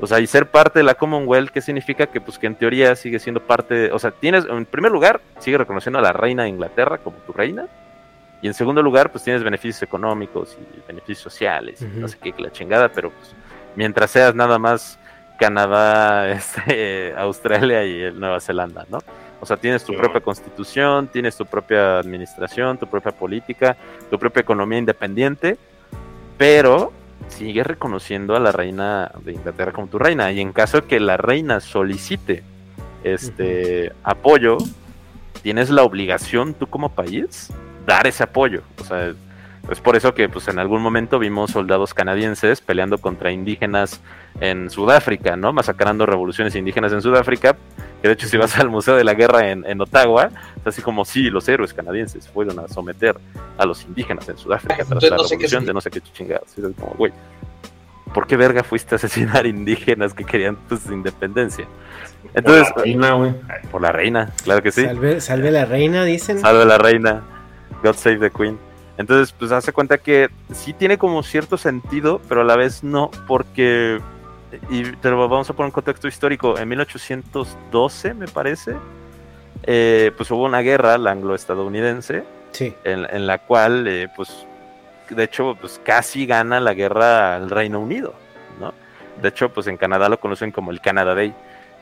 [0.00, 2.06] O sea, y ser parte de la Commonwealth, ¿qué significa?
[2.06, 5.20] Que pues que en teoría sigue siendo parte, de- o sea, tienes, en primer lugar,
[5.38, 7.66] sigue reconociendo a la reina de Inglaterra como tu reina,
[8.42, 12.32] y en segundo lugar, pues tienes beneficios económicos y beneficios sociales, y no sé qué,
[12.38, 13.34] la chingada, pero pues
[13.76, 14.98] mientras seas nada más
[15.38, 18.98] Canadá, este, Australia y Nueva Zelanda, ¿no?
[19.42, 23.74] O sea, tienes tu propia constitución, tienes tu propia administración, tu propia política,
[24.10, 25.56] tu propia economía independiente,
[26.36, 26.92] pero
[27.28, 30.30] sigues reconociendo a la reina de Inglaterra como tu reina.
[30.32, 32.42] Y en caso de que la reina solicite
[33.04, 34.58] este apoyo,
[35.42, 37.52] tienes la obligación tú como país
[37.86, 38.62] dar ese apoyo.
[38.80, 39.14] O sea,
[39.68, 44.00] es por eso que pues en algún momento vimos soldados canadienses peleando contra indígenas
[44.40, 45.52] en Sudáfrica, ¿no?
[45.52, 47.56] Masacrando revoluciones indígenas en Sudáfrica.
[48.00, 50.80] Que de hecho si vas al Museo de la Guerra en, en Ottawa, es así
[50.80, 53.16] como sí, los héroes canadienses fueron a someter
[53.58, 56.56] a los indígenas en Sudáfrica tras Entonces la no revolución de no sé qué chingados.
[56.56, 57.12] Es como, güey,
[58.14, 61.66] ¿por qué verga fuiste a asesinar indígenas que querían pues, independencia?
[62.34, 63.34] Entonces, Por la reina, güey.
[63.70, 64.84] por la reina, claro que sí.
[64.84, 66.38] Salve, salve la reina, dicen.
[66.38, 67.22] Salve la reina.
[67.82, 68.58] God save the queen.
[69.00, 73.10] Entonces, pues hace cuenta que sí tiene como cierto sentido, pero a la vez no,
[73.26, 73.98] porque.
[74.68, 76.58] Y te lo vamos a poner en contexto histórico.
[76.58, 78.74] En 1812, me parece,
[79.62, 82.74] eh, pues hubo una guerra, la anglo-estadounidense, Sí.
[82.84, 84.44] en, en la cual, eh, pues,
[85.08, 88.12] de hecho, pues casi gana la guerra al Reino Unido,
[88.60, 88.74] ¿no?
[89.22, 91.32] De hecho, pues en Canadá lo conocen como el Canada Day,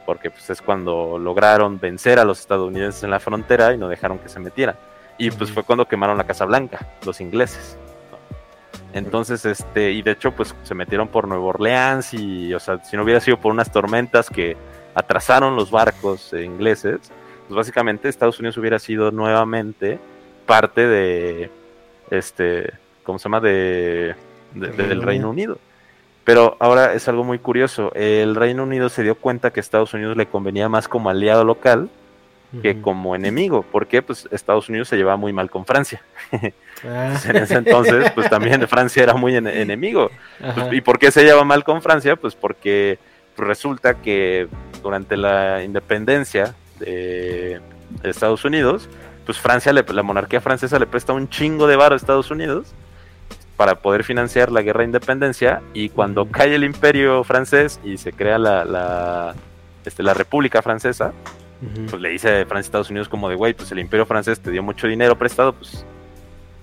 [0.07, 4.19] porque pues es cuando lograron vencer a los estadounidenses en la frontera y no dejaron
[4.19, 4.77] que se metieran.
[5.19, 7.77] Y pues fue cuando quemaron la Casa Blanca, los ingleses.
[8.11, 8.19] ¿no?
[8.93, 12.97] Entonces, este, y de hecho, pues se metieron por Nueva Orleans y, o sea, si
[12.97, 14.57] no hubiera sido por unas tormentas que
[14.95, 16.99] atrasaron los barcos eh, ingleses,
[17.49, 19.99] pues básicamente Estados Unidos hubiera sido nuevamente
[20.47, 21.51] parte de,
[22.11, 22.73] este,
[23.05, 23.41] ¿cómo se llama?
[23.41, 24.15] De,
[24.55, 25.59] de- de- del Reino Unido.
[26.25, 27.91] Pero ahora es algo muy curioso.
[27.95, 31.89] El Reino Unido se dio cuenta que Estados Unidos le convenía más como aliado local
[32.63, 33.65] que como enemigo.
[33.71, 36.03] porque Pues Estados Unidos se llevaba muy mal con Francia.
[36.85, 37.19] Ah.
[37.29, 40.11] En ese entonces, pues también Francia era muy ene- enemigo.
[40.55, 40.73] Pues.
[40.73, 42.15] ¿Y por qué se lleva mal con Francia?
[42.17, 42.99] Pues porque
[43.37, 44.47] resulta que
[44.83, 47.61] durante la independencia de
[48.05, 48.89] Estados Unidos,
[49.27, 52.73] pues Francia, le- la monarquía francesa le presta un chingo de varo a Estados Unidos
[53.57, 58.13] para poder financiar la guerra de independencia y cuando cae el imperio francés y se
[58.13, 59.35] crea la, la,
[59.85, 61.13] este, la República Francesa,
[61.91, 64.51] Pues le dice Francia a Estados Unidos como de, güey, pues el imperio francés te
[64.51, 65.85] dio mucho dinero prestado, pues,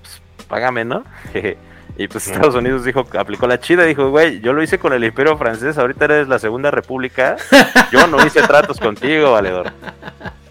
[0.01, 1.03] pues págame, ¿no?
[1.97, 5.03] y pues Estados Unidos dijo, aplicó la chida, dijo, güey, yo lo hice con el
[5.03, 7.35] imperio francés, ahorita eres la segunda república,
[7.91, 9.73] yo no hice tratos contigo, valedor.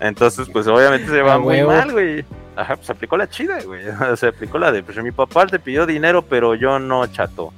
[0.00, 2.24] Entonces, pues obviamente se lleva A muy mal, güey.
[2.56, 3.82] Ajá, pues aplicó la chida, güey.
[4.16, 7.52] Se aplicó la de, pues mi papá te pidió dinero, pero yo no chato.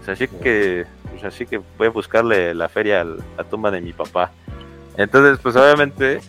[0.00, 3.70] O sea, así que, pues así que voy a buscarle la feria a la tumba
[3.70, 4.32] de mi papá.
[4.96, 6.20] Entonces, pues obviamente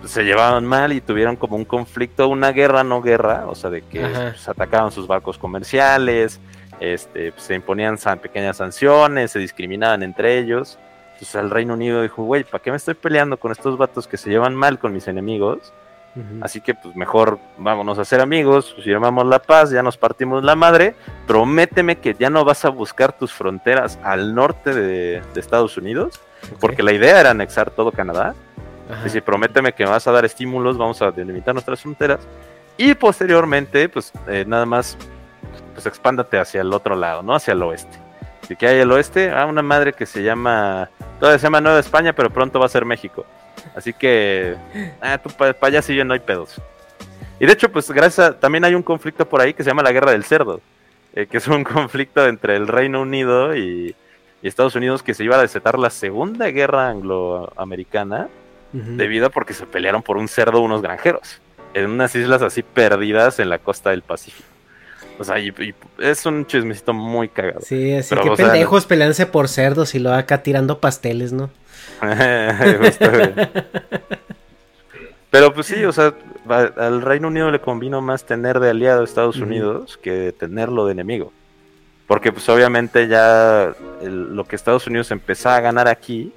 [0.00, 3.70] pues, se llevaban mal y tuvieron como un conflicto, una guerra, no guerra, o sea,
[3.70, 6.40] de que pues, atacaban sus barcos comerciales,
[6.80, 10.78] este, pues, se imponían san- pequeñas sanciones, se discriminaban entre ellos.
[11.14, 14.16] Entonces el Reino Unido dijo, güey, ¿para qué me estoy peleando con estos vatos que
[14.18, 15.72] se llevan mal con mis enemigos?
[16.40, 20.42] Así que pues mejor vámonos a ser amigos, pues llamamos la paz, ya nos partimos
[20.42, 20.94] la madre,
[21.26, 26.18] prométeme que ya no vas a buscar tus fronteras al norte de, de Estados Unidos,
[26.60, 28.34] Porque la idea era anexar todo Canadá.
[28.90, 29.04] Ajá.
[29.04, 32.20] Dice, prométeme que me vas a dar estímulos, vamos a delimitar nuestras fronteras.
[32.76, 34.96] Y posteriormente, pues eh, nada más,
[35.74, 37.34] pues expándate hacia el otro lado, ¿no?
[37.34, 37.98] Hacia el oeste.
[38.48, 39.30] ¿Y que hay el oeste?
[39.30, 40.88] Ah, una madre que se llama,
[41.18, 43.24] todavía se llama Nueva España, pero pronto va a ser México.
[43.74, 44.56] Así que,
[45.00, 46.60] ah, tú para allá sí yo no hay pedos.
[47.40, 49.82] Y de hecho, pues gracias a, también hay un conflicto por ahí que se llama
[49.82, 50.60] la Guerra del Cerdo,
[51.14, 53.96] eh, que es un conflicto entre el Reino Unido y,
[54.46, 58.28] y Estados Unidos que se iba a desatar la Segunda Guerra Angloamericana
[58.72, 58.96] Ujú.
[58.96, 61.40] debido a porque se pelearon por un cerdo unos granjeros
[61.74, 64.48] en unas islas así perdidas en la costa del Pacífico.
[65.18, 67.60] O sea, y- y es un chismecito muy cagado.
[67.62, 71.32] Sí, así Pero, que o sea, pendejos peleándose por cerdos y luego acá tirando pasteles,
[71.32, 71.50] ¿no?
[75.30, 76.14] Pero pues sí, o sea,
[76.76, 79.36] al Reino Unido le convino más tener de aliado a Estados.
[79.38, 81.32] Unidos que tenerlo de enemigo.
[82.06, 86.32] Porque pues obviamente ya el- lo que Estados Unidos empezaba a ganar aquí,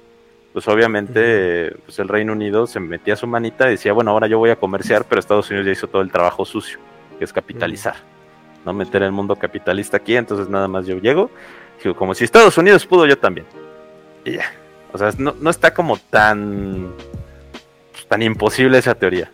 [0.52, 4.38] pues obviamente pues el Reino Unido se metía su manita y decía, bueno, ahora yo
[4.38, 6.78] voy a comerciar, pero Estados Unidos ya hizo todo el trabajo sucio,
[7.18, 7.94] que es capitalizar.
[8.64, 11.30] No meter el mundo capitalista aquí, entonces nada más yo llego,
[11.82, 13.46] digo, como si Estados Unidos pudo, yo también.
[14.24, 14.52] Y ya.
[14.92, 16.92] O sea, no, no está como tan
[17.92, 19.30] pues, tan imposible esa teoría.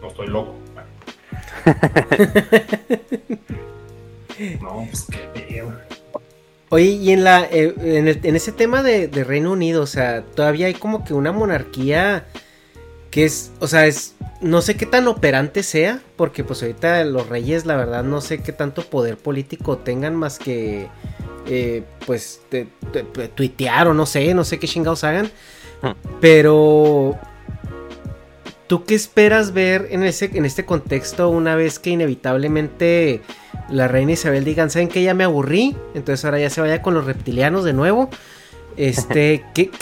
[0.00, 0.54] No estoy loco.
[4.60, 5.72] no, pues qué pedo.
[6.70, 9.86] Oye, y en la eh, en, el- en ese tema de, de Reino Unido, o
[9.86, 12.26] sea, todavía hay como que una monarquía
[13.10, 17.28] que es, o sea, es no sé qué tan operante sea, porque pues ahorita los
[17.28, 20.86] reyes, la verdad, no sé qué tanto poder político tengan más que
[21.46, 25.30] eh, pues te- te- te- tuitear o no sé, no sé qué chingados hagan.
[25.82, 25.90] Hmm.
[26.20, 27.18] Pero
[28.70, 33.20] ¿tú qué esperas ver en ese en este contexto una vez que inevitablemente
[33.68, 36.94] la reina Isabel digan, ¿saben que Ya me aburrí, entonces ahora ya se vaya con
[36.94, 38.10] los reptilianos de nuevo.
[38.76, 39.72] Este, ¿qué,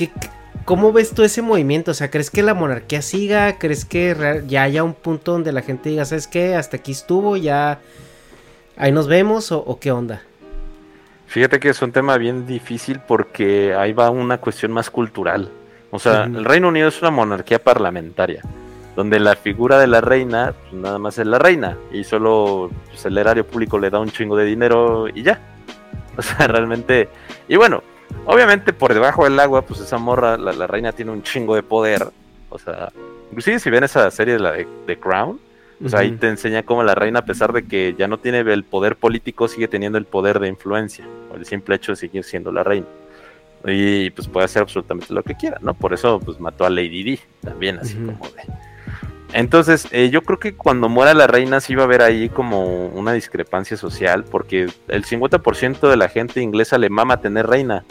[0.64, 1.91] cómo ves tú ese movimiento?
[1.91, 3.59] O sea, ¿crees que la monarquía siga?
[3.59, 6.55] ¿Crees que ya haya un punto donde la gente diga, ¿sabes qué?
[6.55, 7.80] Hasta aquí estuvo, ya
[8.78, 10.22] ahí nos vemos o, o qué onda?
[11.26, 15.51] Fíjate que es un tema bien difícil porque ahí va una cuestión más cultural.
[15.91, 18.43] O sea, el Reino Unido es una monarquía parlamentaria,
[18.99, 23.07] donde la figura de la reina pues, nada más es la reina y solo pues,
[23.07, 25.40] el erario público le da un chingo de dinero y ya.
[26.16, 27.09] O sea, realmente...
[27.46, 27.84] Y bueno,
[28.26, 31.62] obviamente por debajo del agua, pues esa morra, la, la reina tiene un chingo de
[31.62, 32.09] poder.
[32.51, 32.90] O sea,
[33.28, 35.38] inclusive si ven esa serie, la de The Crown,
[35.84, 38.40] o sea, ahí te enseña cómo la reina, a pesar de que ya no tiene
[38.40, 42.24] el poder político, sigue teniendo el poder de influencia, o el simple hecho de seguir
[42.24, 42.86] siendo la reina.
[43.64, 45.74] Y pues puede hacer absolutamente lo que quiera, ¿no?
[45.74, 48.67] Por eso pues mató a Lady Di también, así como de...
[49.32, 52.86] Entonces, eh, yo creo que cuando muera la reina sí va a haber ahí como
[52.86, 57.84] una discrepancia social, porque el 50% de la gente inglesa le mama tener reina.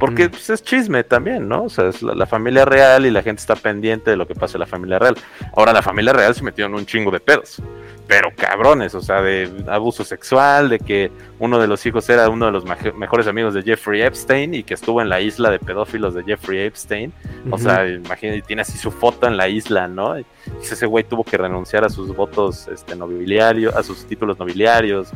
[0.00, 0.30] Porque Mm.
[0.30, 1.64] pues, es chisme también, ¿no?
[1.64, 4.34] O sea, es la, la familia real y la gente está pendiente de lo que
[4.34, 5.14] pasa en la familia real.
[5.54, 7.62] Ahora, la familia real se metió en un chingo de pedos.
[8.08, 12.46] Pero cabrones, o sea, de abuso sexual, de que uno de los hijos era uno
[12.46, 12.64] de los
[12.96, 16.58] mejores amigos de Jeffrey Epstein y que estuvo en la isla de pedófilos de Jeffrey
[16.60, 17.12] Epstein.
[17.50, 20.18] O sea, imagínate, tiene así su foto en la isla, ¿no?
[20.18, 20.24] Y
[20.60, 25.10] ese güey tuvo que renunciar a sus votos este, nobiliarios, a sus títulos nobiliarios.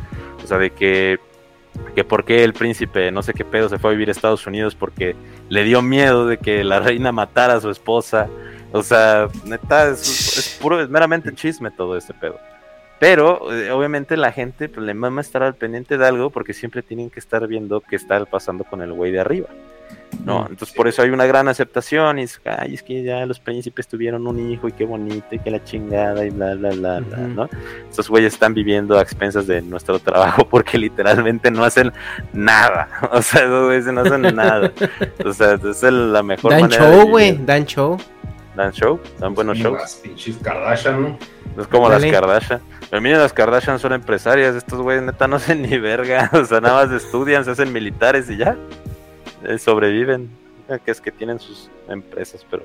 [0.44, 1.18] O sea, de que,
[1.94, 4.46] que por qué el príncipe, no sé qué pedo, se fue a vivir a Estados
[4.46, 5.14] Unidos porque
[5.48, 8.28] le dio miedo de que la reina matara a su esposa.
[8.72, 12.38] O sea, neta, es, es puro, es meramente chisme todo este pedo.
[12.98, 16.82] Pero eh, obviamente la gente pues, le mama estar al pendiente de algo porque siempre
[16.82, 19.48] tienen que estar viendo qué está pasando con el güey de arriba.
[20.24, 20.42] ¿No?
[20.44, 23.38] Mm, Entonces por eso hay una gran aceptación y es, ay, es que ya los
[23.40, 27.00] príncipes tuvieron un hijo y qué bonito y que la chingada y bla, bla, bla,
[27.00, 27.16] bla.
[27.18, 27.48] ¿no?
[27.88, 31.92] Estos güeyes están viviendo a expensas de nuestro trabajo porque literalmente no hacen
[32.32, 32.88] nada.
[33.12, 34.72] O sea, esos güeyes no hacen nada.
[35.24, 37.96] O sea, es el- la mejor Dan manera de show, güey, dan show.
[38.56, 39.80] Dan show, dan buenos Como shows.
[39.82, 41.18] Las pinches Kardashian, ¿no?
[41.60, 42.10] Es como Dale.
[42.10, 42.60] las Kardashian.
[42.90, 44.54] Pero miren, las Kardashian son empresarias.
[44.54, 46.30] Estos güeyes neta no hacen ni verga.
[46.32, 48.56] O sea, nada más estudian, se hacen militares y ya.
[49.46, 50.30] Eh, sobreviven.
[50.84, 52.62] Que es que tienen sus empresas, pero.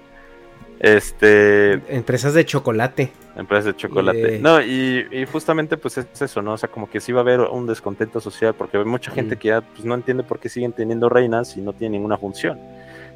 [0.80, 1.74] Este.
[1.94, 3.12] Empresas de chocolate.
[3.36, 4.36] Empresas de chocolate.
[4.36, 4.40] Eh.
[4.40, 6.54] No, y, y justamente pues es eso, ¿no?
[6.54, 9.36] O sea, como que sí va a haber un descontento social porque hay mucha gente
[9.36, 9.40] Mm.
[9.40, 12.58] que ya pues, no entiende por qué siguen teniendo reinas y no tienen ninguna función,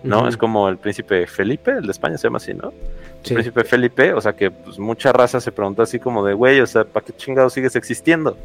[0.04, 0.28] ¿no?
[0.28, 2.74] Es como el príncipe Felipe, el de España se llama así, ¿no?
[3.24, 3.34] Sí.
[3.34, 6.68] Príncipe Felipe, o sea que pues mucha raza se preguntó así como de, güey, o
[6.68, 8.38] sea, ¿para qué chingado sigues existiendo?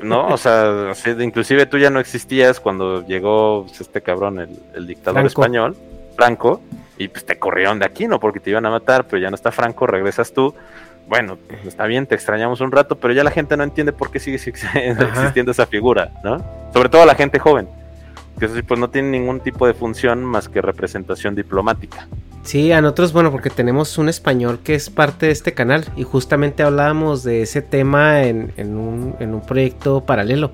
[0.00, 0.28] ¿No?
[0.28, 4.86] O sea, así inclusive tú ya no existías cuando llegó pues, este cabrón, el, el
[4.86, 5.28] dictador Franco.
[5.42, 5.76] español,
[6.16, 6.60] Franco,
[6.96, 8.18] y pues te corrieron de aquí, ¿no?
[8.18, 10.54] Porque te iban a matar, pero ya no está Franco, regresas tú.
[11.08, 14.10] Bueno, pues, está bien, te extrañamos un rato, pero ya la gente no entiende por
[14.10, 16.38] qué sigue ex- existiendo esa figura, ¿no?
[16.72, 17.68] Sobre todo la gente joven,
[18.38, 22.06] que eso sí, pues no tiene ningún tipo de función más que representación diplomática.
[22.42, 26.02] Sí, a nosotros, bueno, porque tenemos un español que es parte de este canal y
[26.02, 30.50] justamente hablábamos de ese tema en, en un, en un proyecto paralelo.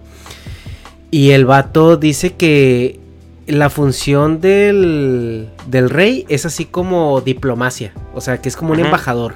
[1.11, 3.01] Y el vato dice que
[3.47, 8.81] la función del, del rey es así como diplomacia, o sea, que es como un
[8.81, 9.35] embajador.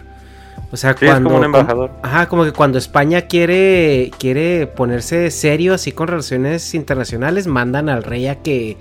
[0.71, 1.91] O sea, Sí, es cuando como un embajador.
[2.03, 8.03] Ajá, como que cuando España quiere quiere ponerse serio así con relaciones internacionales, mandan al
[8.03, 8.77] rey a que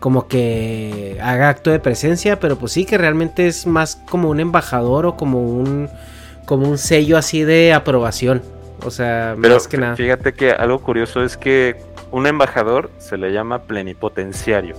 [0.00, 4.40] como que haga acto de presencia, pero pues sí que realmente es más como un
[4.40, 5.88] embajador o como un
[6.46, 8.42] como un sello así de aprobación.
[8.84, 9.94] O sea, Pero más que nada.
[9.94, 11.76] fíjate que algo curioso es que
[12.10, 14.74] un embajador se le llama plenipotenciario,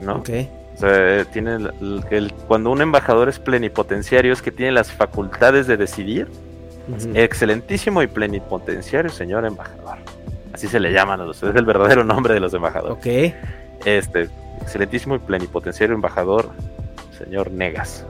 [0.00, 0.16] ¿no?
[0.16, 0.30] Ok.
[0.74, 1.56] O sea, tiene
[2.10, 6.28] el- cuando un embajador es plenipotenciario es que tiene las facultades de decidir.
[7.14, 9.98] Excelentísimo y plenipotenciario, señor embajador.
[10.52, 12.96] Así se le llaman a los, es el verdadero nombre de los embajadores.
[12.96, 13.34] Ok.
[13.84, 14.28] Este,
[14.60, 16.50] excelentísimo y plenipotenciario embajador,
[17.16, 18.04] señor Negas.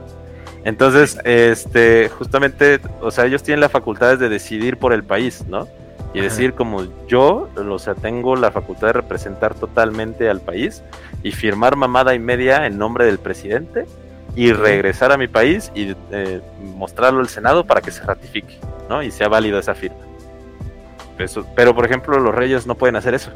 [0.65, 5.67] Entonces, este, justamente, o sea, ellos tienen las facultades de decidir por el país, ¿no?
[6.13, 10.81] Y decir como yo, o sea, tengo la facultad de representar totalmente al país
[11.21, 13.85] y firmar mamada y media en nombre del presidente
[14.35, 16.41] y regresar a mi país y eh,
[16.75, 18.57] mostrarlo al Senado para que se ratifique,
[18.89, 19.03] ¿no?
[19.03, 19.97] Y sea válida esa firma.
[21.19, 23.31] Eso- pero, por ejemplo, los reyes no pueden hacer eso.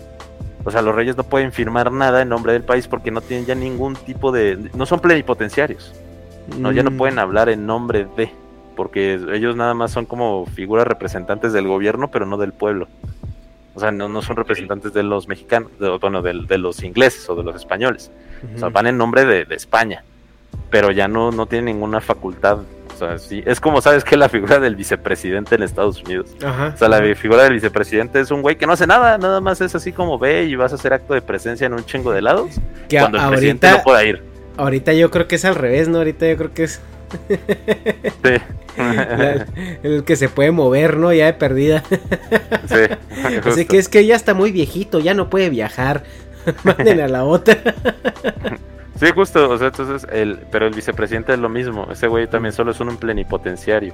[0.66, 3.46] O sea, los reyes no pueden firmar nada en nombre del país porque no tienen
[3.46, 4.70] ya ningún tipo de...
[4.76, 5.94] No son plenipotenciarios.
[6.58, 8.32] No, ya no Mm, pueden hablar en nombre de...
[8.76, 12.88] Porque ellos nada más son como figuras representantes del gobierno, pero no del pueblo.
[13.76, 17.30] O sea, no, no son representantes de los mexicanos, de- bueno, del- de, los ingleses
[17.30, 18.10] o de los españoles.
[18.56, 20.04] O sea, van en nombre de, de España.
[20.70, 22.60] Pero ya no, no tienen ninguna facultad.
[22.94, 23.44] O sea, sí.
[23.46, 24.16] Es como, ¿sabes qué?
[24.18, 26.30] La figura del vicepresidente en Estados Unidos.
[26.46, 26.72] Ajá.
[26.74, 29.62] O sea, la figura del vicepresidente es un güey que no hace nada, nada más
[29.62, 32.22] es así como ve y vas a hacer acto de presencia en un chingo de
[32.22, 32.52] lados
[32.90, 34.24] que cuando el presidente ahorita, no pueda ir.
[34.58, 35.98] ahorita yo creo que es al revés, ¿no?
[36.00, 36.82] Ahorita yo creo que es
[38.24, 38.34] Sí.
[38.78, 39.46] la-
[39.84, 41.14] el que se puede mover, ¿no?
[41.14, 41.84] Ya de perdida.
[42.68, 42.76] sí.
[43.46, 46.04] Así que es que ya está muy viejito, ya no puede viajar.
[46.64, 47.58] Manden a la otra.
[49.00, 52.54] Sí, justo, o sea, entonces, el, pero el vicepresidente es lo mismo, ese güey también
[52.54, 53.94] solo es un plenipotenciario.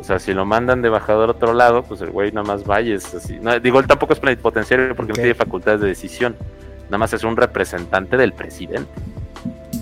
[0.00, 2.64] O sea, si lo mandan de embajador a otro lado, pues el güey nada más
[2.64, 3.38] vaya, es así.
[3.40, 6.36] No, digo, él tampoco es plenipotenciario porque no tiene facultades de decisión.
[6.86, 8.90] Nada más es un representante del presidente.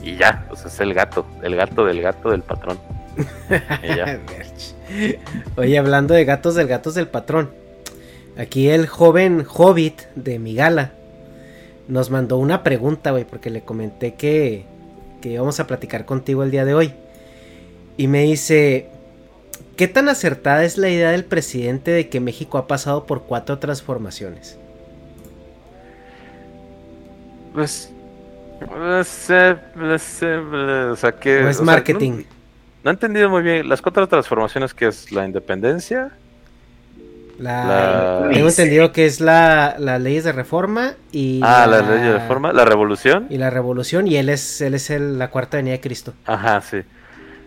[0.03, 2.78] Y ya, pues es el gato, el gato del gato del patrón.
[3.82, 4.20] Y ya.
[5.57, 7.50] Oye, hablando de gatos del gatos del patrón.
[8.38, 10.92] Aquí el joven hobbit de Migala
[11.93, 14.64] nos mandó una pregunta, güey, porque le comenté que,
[15.20, 16.95] que íbamos a platicar contigo el día de hoy.
[17.99, 18.88] Y me dice,
[19.76, 23.59] ¿qué tan acertada es la idea del presidente de que México ha pasado por cuatro
[23.59, 24.59] transformaciones?
[27.53, 27.93] Pues,
[28.62, 29.61] o sea
[31.20, 31.45] que...
[31.45, 32.11] ¿O es o sea, marketing?
[32.12, 32.24] no,
[32.84, 36.11] no he entendido muy bien las cuatro transformaciones que es la independencia,
[37.43, 42.01] La, La- Tengo entendido que es la, las leyes de reforma y ah, la ley
[42.01, 43.26] de reforma, la revolución.
[43.30, 46.14] y la revolución y él es él es el- la cuarta venida de Cristo.
[46.26, 46.78] Ajá, sí.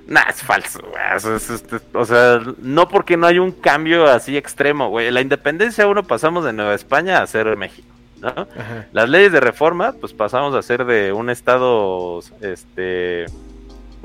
[0.08, 1.02] Nah, es falso, güey.
[1.16, 5.10] O sea, es- es- o sea, no porque no hay un cambio así extremo, güey.
[5.12, 7.88] La independencia uno pasamos de Nueva España a ser México,
[8.22, 8.28] ¿no?
[8.30, 8.86] Ajá.
[8.92, 13.26] Las leyes de reforma, pues pasamos a ser de un estado, este,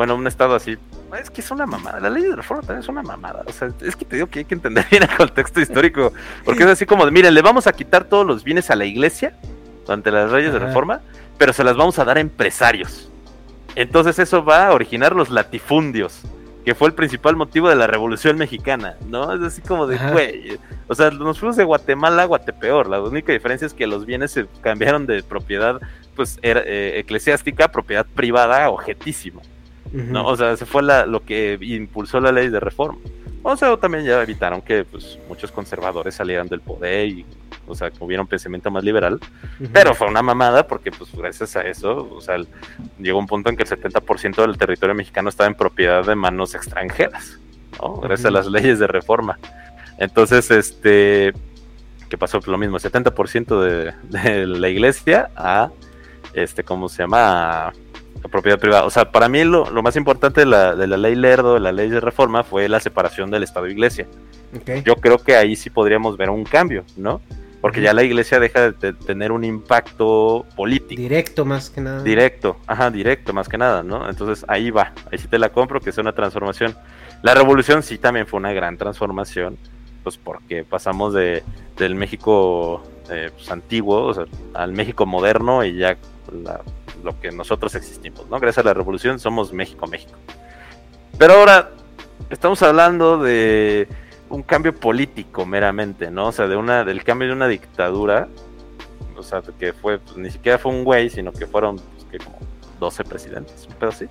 [0.01, 0.79] bueno, un estado así.
[1.21, 2.01] Es que es una mamada.
[2.01, 3.43] La ley de reforma también es una mamada.
[3.45, 6.15] O sea, es que te digo que hay que entender bien el contexto histórico.
[6.43, 8.87] Porque es así como de, miren, le vamos a quitar todos los bienes a la
[8.87, 9.37] iglesia
[9.85, 11.03] durante las leyes de reforma,
[11.37, 13.11] pero se las vamos a dar a empresarios.
[13.75, 16.23] Entonces eso va a originar los latifundios,
[16.65, 19.35] que fue el principal motivo de la Revolución Mexicana, ¿no?
[19.35, 22.89] Es así como de, güey, o sea, nos fuimos de Guatemala a Guatepeor.
[22.89, 25.79] La única diferencia es que los bienes se cambiaron de propiedad,
[26.17, 28.71] pues, era, eh, eclesiástica a propiedad privada,
[29.93, 30.27] ¿no?
[30.27, 32.99] O sea, se fue la, lo que impulsó la ley de reforma.
[33.43, 37.25] O sea, también ya evitaron que, pues, muchos conservadores salieran del poder y,
[37.67, 39.19] o sea, que hubiera un pensamiento más liberal.
[39.73, 42.47] Pero fue una mamada porque, pues, gracias a eso, o sea, el-
[42.99, 46.55] llegó un punto en que el 70% del territorio mexicano estaba en propiedad de manos
[46.55, 47.39] extranjeras,
[47.81, 47.97] ¿no?
[47.97, 49.39] Gracias a las leyes de reforma.
[49.97, 51.33] Entonces, este,
[52.11, 52.41] ¿qué pasó?
[52.41, 55.71] Pues lo mismo, 70% de, de la iglesia a,
[56.35, 57.69] este, ¿cómo se llama?
[57.69, 57.73] A,
[58.25, 58.85] a propiedad privada.
[58.85, 61.61] O sea, para mí lo, lo más importante de la, de la ley Lerdo, de
[61.61, 64.07] la ley de reforma, fue la separación del Estado e Iglesia
[64.57, 64.85] Ok.
[64.85, 67.21] yo creo que ahí sí podríamos ver un cambio, ¿no?
[67.61, 71.01] Porque ya la iglesia deja de te- tener un impacto político.
[71.01, 72.03] Directo más que nada.
[72.03, 74.09] Directo, ajá, directo más que nada, ¿no?
[74.09, 76.75] Entonces ahí va, ahí sí te la compro que es una transformación.
[77.23, 79.59] La revolución sí también fue una gran transformación,
[80.03, 81.43] pues porque pasamos de
[81.77, 85.97] del México eh, pues, antiguo o sea, al México moderno y ya
[86.43, 86.63] la-
[87.03, 88.39] lo que nosotros existimos, ¿no?
[88.39, 90.19] Gracias a la revolución somos México, México.
[91.19, 91.71] Pero ahora
[92.31, 93.89] estamos hablando de
[94.29, 96.29] un cambio político meramente, ¿no?
[96.29, 98.29] O sea, de una, del cambio de una dictadura,
[99.17, 102.19] o sea, que fue, pues, ni siquiera fue un güey, sino que fueron, pues, que
[102.19, 102.39] como
[102.79, 104.07] 12 presidentes, un pedo así.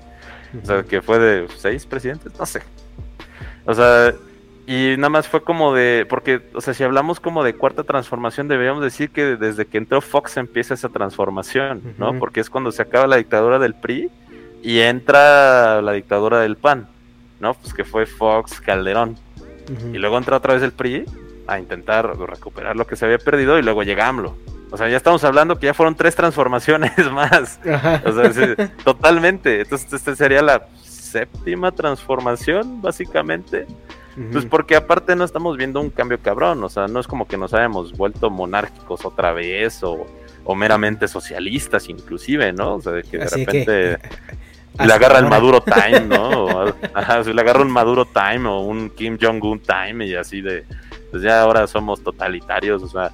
[0.62, 2.62] O sea, que fue de seis presidentes, no sé.
[3.66, 4.14] O sea,
[4.70, 8.48] y nada más fue como de, porque, o sea, si hablamos como de cuarta transformación,
[8.48, 12.20] deberíamos decir que desde que entró Fox empieza esa transformación, ¿no?
[12.20, 14.12] Porque es cuando se acaba la dictadura del PRI
[14.62, 16.88] y entra la dictadura del PAN,
[17.40, 17.56] ¿no?
[17.56, 19.18] Pues que fue Fox Calderón.
[19.92, 21.04] Y luego entra otra vez el PRI
[21.48, 24.38] a intentar recuperar lo que se había perdido y luego llega AMLO.
[24.70, 27.60] O sea, ya estamos hablando que ya fueron tres transformaciones más.
[27.68, 28.04] Ajá.
[28.06, 28.42] O sea, sí,
[28.84, 29.62] totalmente.
[29.62, 33.66] Entonces, esta sería la séptima transformación, básicamente.
[34.32, 37.38] Pues porque aparte no estamos viendo un cambio cabrón, o sea, no es como que
[37.38, 40.06] nos hayamos vuelto monárquicos otra vez o,
[40.44, 42.76] o meramente socialistas inclusive, ¿no?
[42.76, 43.98] O sea, de que de Así repente
[44.86, 45.28] le agarra el.
[45.28, 46.30] Maduro Time, ¿no?
[46.50, 50.66] O, ajá, le agarra un Maduro Time o un Kim Jong-un Time y así de,
[51.12, 53.12] pues ya ahora somos totalitarios, o sea,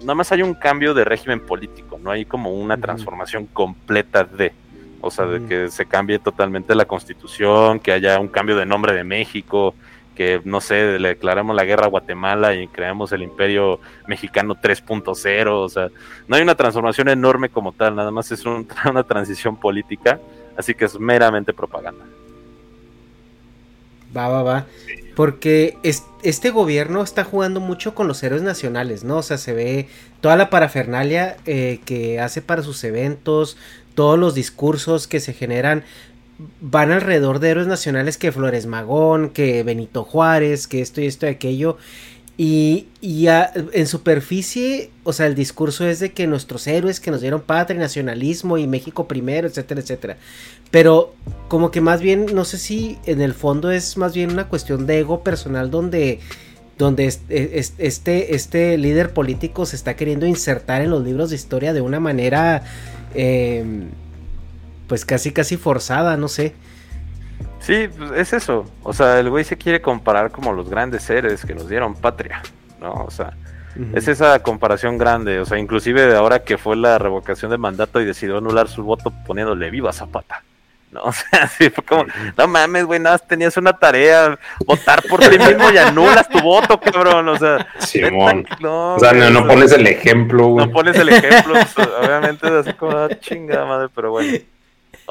[0.00, 4.52] nada más hay un cambio de régimen político, no hay como una transformación completa de,
[5.00, 8.92] o sea, de que se cambie totalmente la constitución, que haya un cambio de nombre
[8.92, 9.74] de México,
[10.20, 15.48] que no sé, le declaramos la guerra a Guatemala y creamos el imperio mexicano 3.0,
[15.50, 15.88] o sea,
[16.28, 20.20] no hay una transformación enorme como tal, nada más es un- una transición política,
[20.58, 22.04] así que es meramente propaganda.
[24.14, 24.66] Va, va, va.
[25.16, 29.16] Porque es- este gobierno está jugando mucho con los héroes nacionales, ¿no?
[29.16, 29.88] O sea, se ve
[30.20, 33.56] toda la parafernalia eh, que hace para sus eventos,
[33.94, 35.82] todos los discursos que se generan
[36.60, 41.26] van alrededor de héroes nacionales que Flores Magón, que Benito Juárez, que esto y esto
[41.26, 41.76] y aquello.
[42.36, 47.20] Y, y en superficie, o sea, el discurso es de que nuestros héroes que nos
[47.20, 50.16] dieron patria, nacionalismo y México primero, etcétera, etcétera.
[50.70, 51.14] Pero
[51.48, 54.86] como que más bien, no sé si en el fondo es más bien una cuestión
[54.86, 56.20] de ego personal donde,
[56.78, 57.20] donde es-
[57.76, 62.00] este, este líder político se está queriendo insertar en los libros de historia de una
[62.00, 62.62] manera,
[63.14, 63.64] eh,
[64.90, 66.52] pues casi, casi forzada, no sé.
[67.60, 71.44] Sí, pues es eso, o sea, el güey se quiere comparar como los grandes seres
[71.44, 72.42] que nos dieron patria,
[72.80, 72.94] ¿no?
[72.94, 73.34] O sea,
[73.94, 78.00] es esa comparación grande, o sea, inclusive de ahora que fue la revocación de mandato
[78.00, 80.42] y decidió anular su voto poniéndole viva Zapata.
[80.90, 84.36] No, o sea, sí fue como, no mames, güey, nada más tenías una tarea,
[84.66, 88.38] votar por ti mismo y anulas tu voto, cabrón, o sea, Simón.
[88.38, 90.66] neta, no, O sea, no, no pones el ejemplo, güey.
[90.66, 94.36] no pones el ejemplo, pues, obviamente es así como, ah, chingada madre, pero bueno.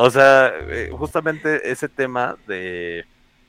[0.01, 3.05] O sea, eh, justamente ese tema de,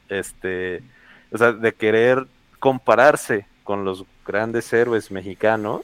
[0.09, 0.82] este,
[1.30, 2.26] o sea, de querer
[2.59, 5.82] compararse con los grandes héroes mexicanos,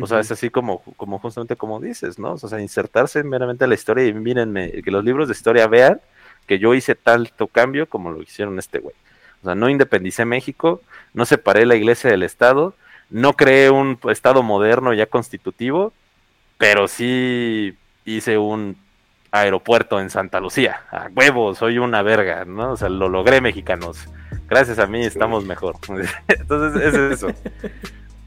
[0.00, 2.32] o sea, es así como, como justamente como dices, ¿no?
[2.32, 6.00] O sea, insertarse meramente en la historia y mírenme, que los libros de historia vean
[6.46, 8.94] que yo hice tanto cambio como lo hicieron este güey.
[9.42, 10.80] O sea, no independicé México,
[11.12, 12.74] no separé la iglesia del Estado,
[13.10, 15.92] no creé un Estado moderno ya constitutivo,
[16.56, 17.76] pero sí
[18.06, 18.78] hice un
[19.30, 20.82] aeropuerto en Santa Lucía.
[20.90, 22.72] A huevo, soy una verga, ¿no?
[22.72, 24.08] O sea, lo logré, mexicanos.
[24.48, 25.76] Gracias a mí estamos mejor.
[26.28, 27.28] Entonces, es eso.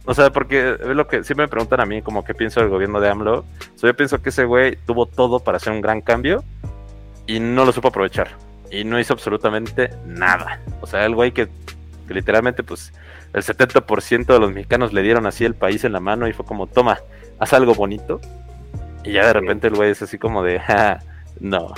[0.05, 2.69] O sea, porque es lo que siempre me preguntan a mí, como que pienso del
[2.69, 3.39] gobierno de AMLO.
[3.39, 6.43] O sea, yo pienso que ese güey tuvo todo para hacer un gran cambio
[7.25, 8.29] y no lo supo aprovechar.
[8.71, 10.59] Y no hizo absolutamente nada.
[10.81, 11.47] O sea, el güey que,
[12.07, 12.91] que literalmente, pues,
[13.33, 16.45] el 70% de los mexicanos le dieron así el país en la mano y fue
[16.45, 16.99] como, toma,
[17.39, 18.19] haz algo bonito.
[19.03, 20.99] Y ya de repente el güey es así como de, "Ja,
[21.39, 21.73] no.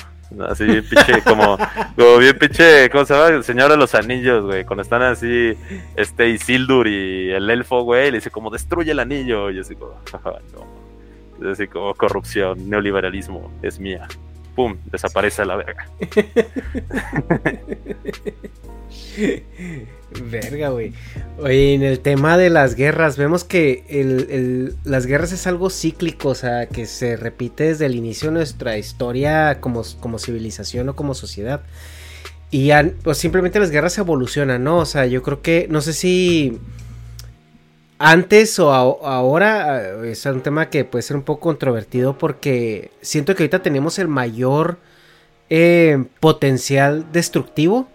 [0.50, 1.58] Así bien pinche, como,
[1.96, 3.28] como bien pinche, ¿cómo se llama?
[3.28, 4.66] El Señor de los Anillos, güey.
[4.66, 5.54] Cuando están así,
[5.96, 9.52] este Isildur y el elfo, güey, le dice como, destruye el anillo.
[9.52, 11.46] Y así como, "Jaja, no.
[11.46, 14.08] Es así como, corrupción, neoliberalismo, es mía.
[14.56, 15.86] Pum, desaparece a la verga.
[20.32, 20.94] Verga, güey.
[21.40, 25.70] Oye, en el tema de las guerras, vemos que el- el- las guerras es algo
[25.70, 30.90] cíclico, o sea, que se repite desde el inicio de nuestra historia como, como civilización
[30.90, 31.62] o como sociedad.
[32.52, 34.78] Y ya, pues simplemente las guerras evolucionan, ¿no?
[34.78, 36.60] O sea, yo creo que, no sé si
[37.98, 43.36] antes o ahora eh, es un tema que puede ser un poco controvertido porque siento
[43.36, 44.78] que ahorita tenemos el mayor
[45.50, 47.88] eh, potencial destructivo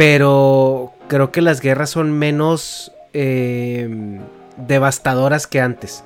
[0.00, 4.18] pero creo que las guerras son menos eh,
[4.56, 6.04] devastadoras que antes.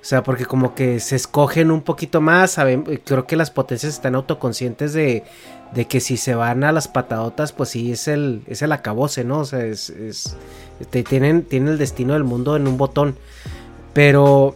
[0.00, 2.52] O sea, porque como que se escogen un poquito más.
[2.52, 5.24] saben- creo que las potencias están autoconscientes de,
[5.88, 9.40] que si se van a las patadotas, pues sí, es el, es el acabose, ¿no?
[9.40, 9.92] O sea, es,
[11.08, 13.16] tienen, tienen el destino del mundo en un botón.
[13.92, 14.54] Pero,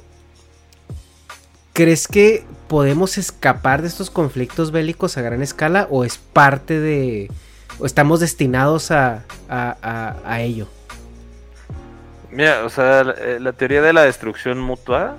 [1.72, 5.88] ¿crees que podemos escapar de estos conflictos bélicos a gran escala?
[5.90, 7.32] ¿O es parte de...
[7.80, 10.66] o estamos destinados a, a, a- ello?
[12.30, 15.16] Mira, o sea, la, eh, la teoría de la destrucción mutua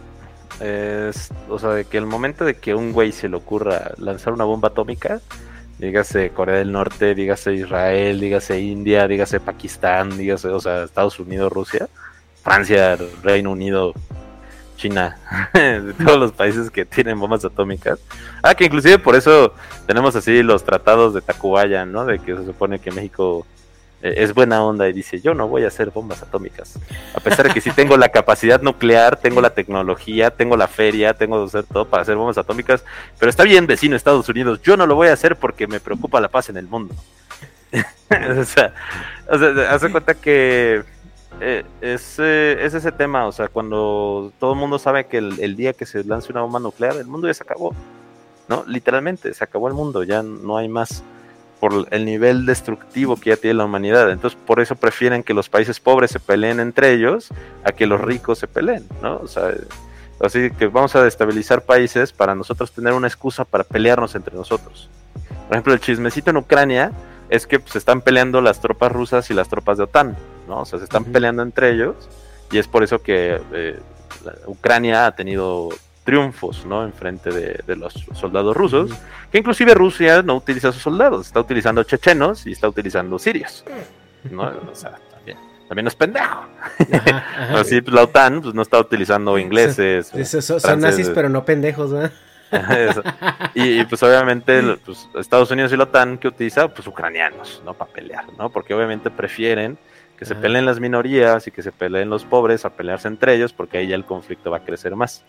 [0.62, 4.32] es, o sea, de que el momento de que un güey se le ocurra lanzar
[4.32, 5.20] una bomba atómica,
[5.80, 11.51] dígase Corea del Norte, dígase Israel, dígase India, dígase Pakistán, dígase, o sea, Estados Unidos,
[11.51, 11.89] Rusia,
[12.43, 13.93] Francia, Reino Unido,
[14.82, 15.16] China,
[15.54, 18.00] de todos los países que tienen bombas atómicas.
[18.42, 19.54] Ah, que inclusive por eso
[19.86, 22.06] tenemos así los tratados de Tacubaya, ¿no?
[22.06, 23.46] De que se supone que México
[24.02, 26.80] eh, es buena onda y dice, yo no voy a hacer bombas atómicas.
[27.14, 31.14] A pesar de que sí tengo la capacidad nuclear, tengo la tecnología, tengo la feria,
[31.14, 32.84] tengo todo para hacer bombas atómicas,
[33.20, 36.20] pero está bien, vecino Estados Unidos, yo no lo voy a hacer porque me preocupa
[36.20, 36.96] la paz en el mundo.
[38.40, 38.74] o sea,
[39.30, 40.84] o sea, hace cuenta que
[41.40, 45.56] eh, es, eh, es, ese tema, o sea, cuando todo el mundo sabe que el,
[45.56, 47.74] día que se lance una bomba nuclear, el mundo ya se acabó,
[48.48, 48.64] ¿no?
[48.68, 51.04] Literalmente, se acabó el mundo, ya no hay más
[51.60, 54.12] por el nivel destructivo que ya tiene la humanidad.
[54.12, 57.30] Entonces, por eso prefieren que los países pobres se peleen entre ellos
[57.64, 59.18] a que los ricos se peleen, ¿no?
[59.18, 59.54] O sea,
[60.20, 64.90] así que vamos a destabilizar países para nosotros tener una excusa para pelearnos entre nosotros.
[65.48, 66.92] Por ejemplo, el chismecito en Ucrania
[67.30, 70.18] es que se pues, están peleando las tropas rusas y las tropas de OTAN.
[70.52, 70.60] ¿No?
[70.62, 71.95] O sea, se están peleando entre ellos
[72.52, 73.80] y es por eso que eh,
[74.45, 75.70] Ucrania ha tenido
[76.04, 76.84] triunfos, ¿no?
[76.84, 78.91] En frente de, los soldados rusos,
[79.32, 83.64] que inclusive Rusia no utiliza a sus soldados, está utilizando chechenos y está utilizando sirios,
[84.30, 84.43] ¿no?
[84.43, 85.38] O sea, también,
[85.70, 86.41] también es pendejo.
[87.56, 90.12] Así pues, la OTAN pues, no está utilizando ingleses.
[90.41, 92.12] son, nazis, pero no pendejos, ¿verdad?
[93.54, 97.74] y, pues obviamente pues, Estados Unidos y la OTAN que utiliza pues ucranianos, ¿no?
[97.74, 98.49] Para pelear, ¿no?
[98.49, 99.78] Porque obviamente prefieren
[100.22, 103.53] que se peleen las minorías y que se peleen los pobres a pelearse entre ellos,
[103.53, 105.26] porque ahí ya el conflicto va a crecer más.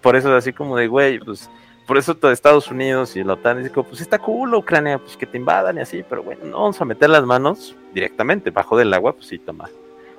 [0.00, 1.50] por eso es así como de, güey, pues
[1.88, 5.26] por eso todo Estados Unidos y la OTAN dice, pues está cool Ucrania, pues que
[5.26, 8.94] te invadan y así, pero bueno, no vamos a meter las manos directamente bajo del
[8.94, 9.68] agua, pues sí toma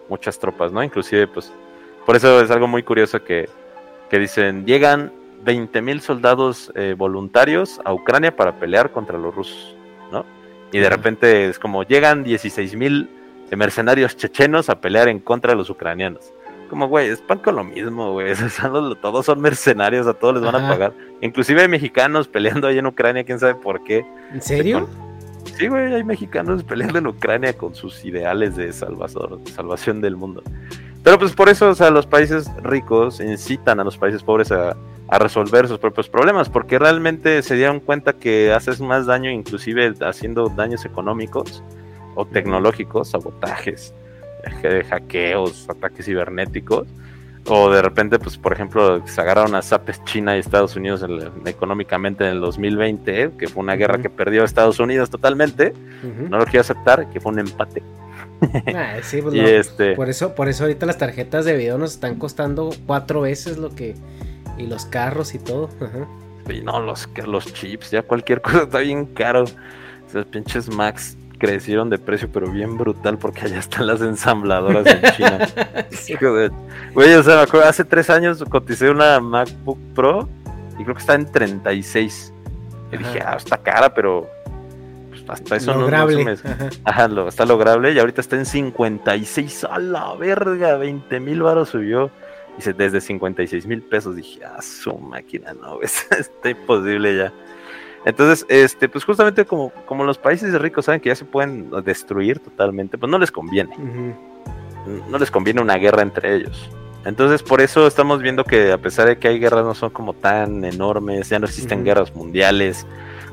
[0.09, 0.83] muchas tropas, ¿no?
[0.83, 1.49] Inclusive, pues,
[2.05, 3.47] por eso es algo muy curioso que,
[4.09, 5.13] que dicen, llegan
[5.45, 9.77] 20 mil soldados eh, voluntarios a Ucrania para pelear contra los rusos,
[10.11, 10.25] ¿no?
[10.73, 13.20] Y de repente es como, llegan 16 mil
[13.51, 16.33] de mercenarios chechenos a pelear en contra de los ucranianos.
[16.69, 18.33] Como, güey, es pan con lo mismo, güey.
[19.01, 20.93] todos son mercenarios, a todos les van a pagar.
[21.19, 24.05] Inclusive hay mexicanos peleando ahí en Ucrania, quién sabe por qué.
[24.31, 24.87] ¿En serio?
[25.57, 30.43] Sí, güey, hay mexicanos peleando en Ucrania con sus ideales de salvador, salvación del mundo.
[31.03, 34.77] Pero pues por eso, o sea, los países ricos incitan a los países pobres a,
[35.09, 39.93] a resolver sus propios problemas, porque realmente se dieron cuenta que haces más daño, inclusive
[39.99, 41.61] haciendo daños económicos,
[42.15, 43.93] o tecnológicos, sabotajes,
[44.89, 46.87] hackeos, ataques cibernéticos,
[47.47, 51.03] o de repente, pues por ejemplo, se agarraron a Zapes China y Estados Unidos
[51.45, 55.73] económicamente en el 2020, que fue una guerra que perdió Estados Unidos totalmente,
[56.29, 57.83] no lo quiero aceptar, que fue un empate.
[58.75, 59.95] Ah, sí, pues este...
[59.95, 63.69] por eso, por eso ahorita las tarjetas de video nos están costando cuatro veces lo
[63.69, 63.95] que
[64.57, 65.69] y los carros y todo.
[66.49, 69.45] Y no, los, los chips, ya cualquier cosa está bien caro.
[70.07, 75.01] Esos pinches Max crecieron de precio, pero bien brutal, porque allá están las ensambladoras en
[75.13, 75.39] China.
[76.93, 80.29] Güey, o sea, me acuerdo, hace tres años coticé una MacBook Pro
[80.77, 82.31] y creo que está en 36.
[82.91, 84.29] Y dije, ah, está cara, pero
[85.09, 86.25] pues, hasta eso lograble.
[86.25, 86.31] no,
[86.83, 89.63] Ajá, lo, está lograble y ahorita está en 56.
[89.63, 92.11] A la verga, 20 mil baros subió.
[92.55, 94.15] Dice, desde 56 mil pesos.
[94.15, 97.33] Dije, ah, su máquina, no, está imposible ya.
[98.05, 102.39] Entonces, este, pues justamente como, como los países ricos saben que ya se pueden destruir
[102.39, 103.75] totalmente, pues no les conviene.
[105.09, 106.69] No les conviene una guerra entre ellos.
[107.05, 110.13] Entonces, por eso estamos viendo que a pesar de que hay guerras no son como
[110.13, 112.85] tan enormes, ya no existen guerras mundiales.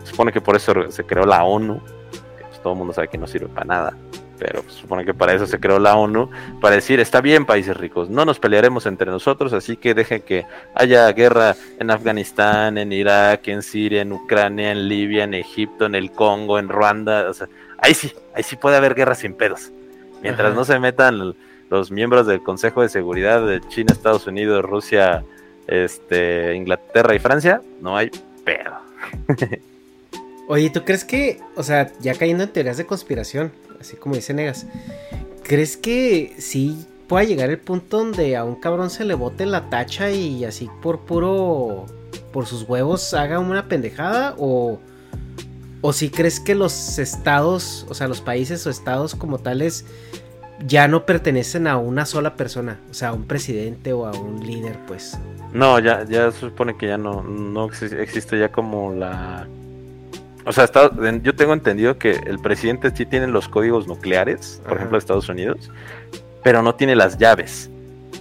[0.04, 1.80] Se supone que por eso se creó la ONU,
[2.38, 3.96] que pues todo el mundo sabe que no sirve para nada
[4.38, 6.30] pero pues, supone que para eso se creó la ONU,
[6.60, 10.46] para decir, está bien países ricos, no nos pelearemos entre nosotros, así que dejen que
[10.74, 15.94] haya guerra en Afganistán, en Irak, en Siria, en Ucrania, en Libia, en Egipto, en
[15.94, 19.72] el Congo, en Ruanda, o sea, ahí sí, ahí sí puede haber guerra sin pedos.
[20.22, 21.36] Mientras no se metan
[21.70, 25.24] los miembros del Consejo de Seguridad de China, Estados Unidos, Rusia,
[25.68, 28.10] este, Inglaterra y Francia, no hay
[28.44, 28.78] pedo.
[30.50, 34.32] Oye, ¿tú crees que, o sea, ya cayendo en teorías de conspiración, así como dice
[34.32, 34.66] Negas,
[35.42, 39.68] ¿crees que sí pueda llegar el punto donde a un cabrón se le bote la
[39.68, 41.84] tacha y así por puro,
[42.32, 44.36] por sus huevos haga una pendejada?
[44.38, 44.80] ¿O,
[45.82, 49.84] o si crees que los estados, o sea, los países o estados como tales,
[50.66, 54.46] ya no pertenecen a una sola persona, o sea, a un presidente o a un
[54.46, 55.18] líder, pues.
[55.52, 59.46] No, ya, ya se supone que ya no, no existe ya como la
[60.48, 60.66] o sea,
[61.22, 65.28] yo tengo entendido que el presidente sí tiene los códigos nucleares, por ejemplo, de Estados
[65.28, 65.70] Unidos,
[66.42, 67.68] pero no tiene las llaves.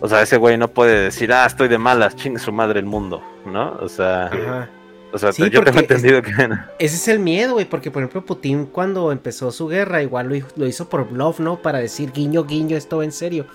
[0.01, 2.85] O sea, ese güey no puede decir, ah, estoy de malas, chingue su madre el
[2.85, 3.77] mundo, ¿no?
[3.79, 4.69] O sea,
[5.13, 6.31] O sea, Sí, yo tengo entendido que...
[6.79, 10.45] Ese es el miedo, güey, porque por ejemplo Putin cuando empezó su guerra igual lo,
[10.57, 11.61] lo hizo por bluff, ¿no?
[11.61, 13.47] Para decir guiño, guiño, esto en serio.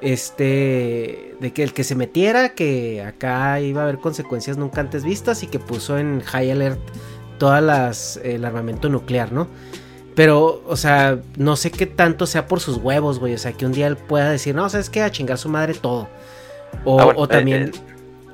[0.00, 5.04] Este, de que el que se metiera, que acá iba a haber consecuencias nunca antes
[5.04, 6.80] vistas y que puso en high alert
[7.38, 9.46] todas las, el armamento nuclear, ¿no?
[10.14, 13.34] Pero, o sea, no sé qué tanto sea por sus huevos, güey.
[13.34, 15.02] O sea, que un día él pueda decir, no, ¿sabes qué?
[15.02, 16.08] A chingar su madre todo.
[16.84, 17.72] O, Ah, bueno, o eh, también eh,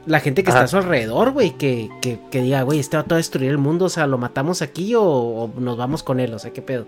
[0.06, 0.64] la gente que ajá.
[0.64, 3.58] está a su alrededor, güey, que, que, que diga, güey, este va a destruir el
[3.58, 3.84] mundo.
[3.84, 6.32] O sea, ¿lo matamos aquí o, o nos vamos con él?
[6.32, 6.86] O sea, ¿qué pedo?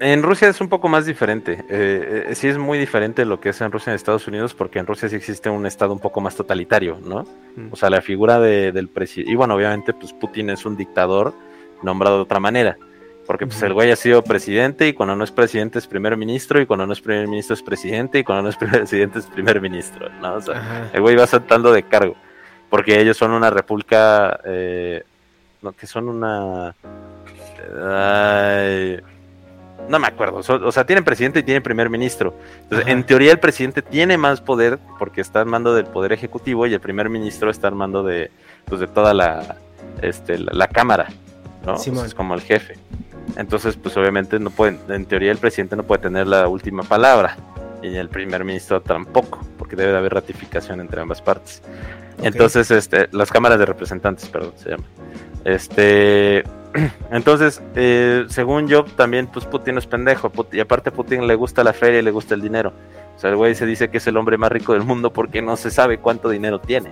[0.00, 1.64] En Rusia es un poco más diferente.
[1.68, 4.52] Eh, eh, sí es muy diferente lo que es en Rusia y en Estados Unidos,
[4.52, 7.22] porque en Rusia sí existe un estado un poco más totalitario, ¿no?
[7.56, 7.68] Mm.
[7.72, 9.30] O sea, la figura de- del presidente.
[9.32, 11.32] Y bueno, obviamente, pues Putin es un dictador
[11.82, 12.76] nombrado de otra manera.
[13.26, 16.60] Porque pues el güey ha sido presidente y cuando no es presidente es primer ministro
[16.60, 19.60] y cuando no es primer ministro es presidente y cuando no es presidente es primer
[19.60, 20.34] ministro, ¿no?
[20.34, 20.90] O sea, Ajá.
[20.92, 22.16] el güey va saltando de cargo.
[22.68, 24.40] Porque ellos son una república.
[24.44, 25.04] eh,
[25.62, 26.74] no, que son una.
[27.84, 29.00] ay,
[29.88, 30.36] no me acuerdo.
[30.38, 32.34] o sea, tienen presidente y tienen primer ministro.
[32.62, 32.92] Entonces, Ajá.
[32.92, 36.74] en teoría, el presidente tiene más poder porque está al mando del poder ejecutivo y
[36.74, 38.30] el primer ministro está al mando de,
[38.66, 39.56] pues, de toda la,
[40.02, 41.08] este, la, la cámara,
[41.66, 41.78] ¿no?
[41.78, 42.06] Simón.
[42.06, 42.74] es como el jefe.
[43.36, 47.36] Entonces, pues obviamente no pueden, en teoría el presidente no puede tener la última palabra
[47.82, 51.62] y el primer ministro tampoco, porque debe de haber ratificación entre ambas partes.
[52.18, 52.26] Ok.
[52.26, 54.84] Entonces, este, las cámaras de representantes, perdón, se llama.
[55.44, 56.44] Este,
[57.10, 61.34] entonces, eh, según yo, también, pues Putin es pendejo, Put- y aparte a Putin le
[61.34, 62.72] gusta la feria y le gusta el dinero.
[63.16, 65.42] O sea, el güey se dice que es el hombre más rico del mundo porque
[65.42, 66.90] no se sabe cuánto dinero tiene.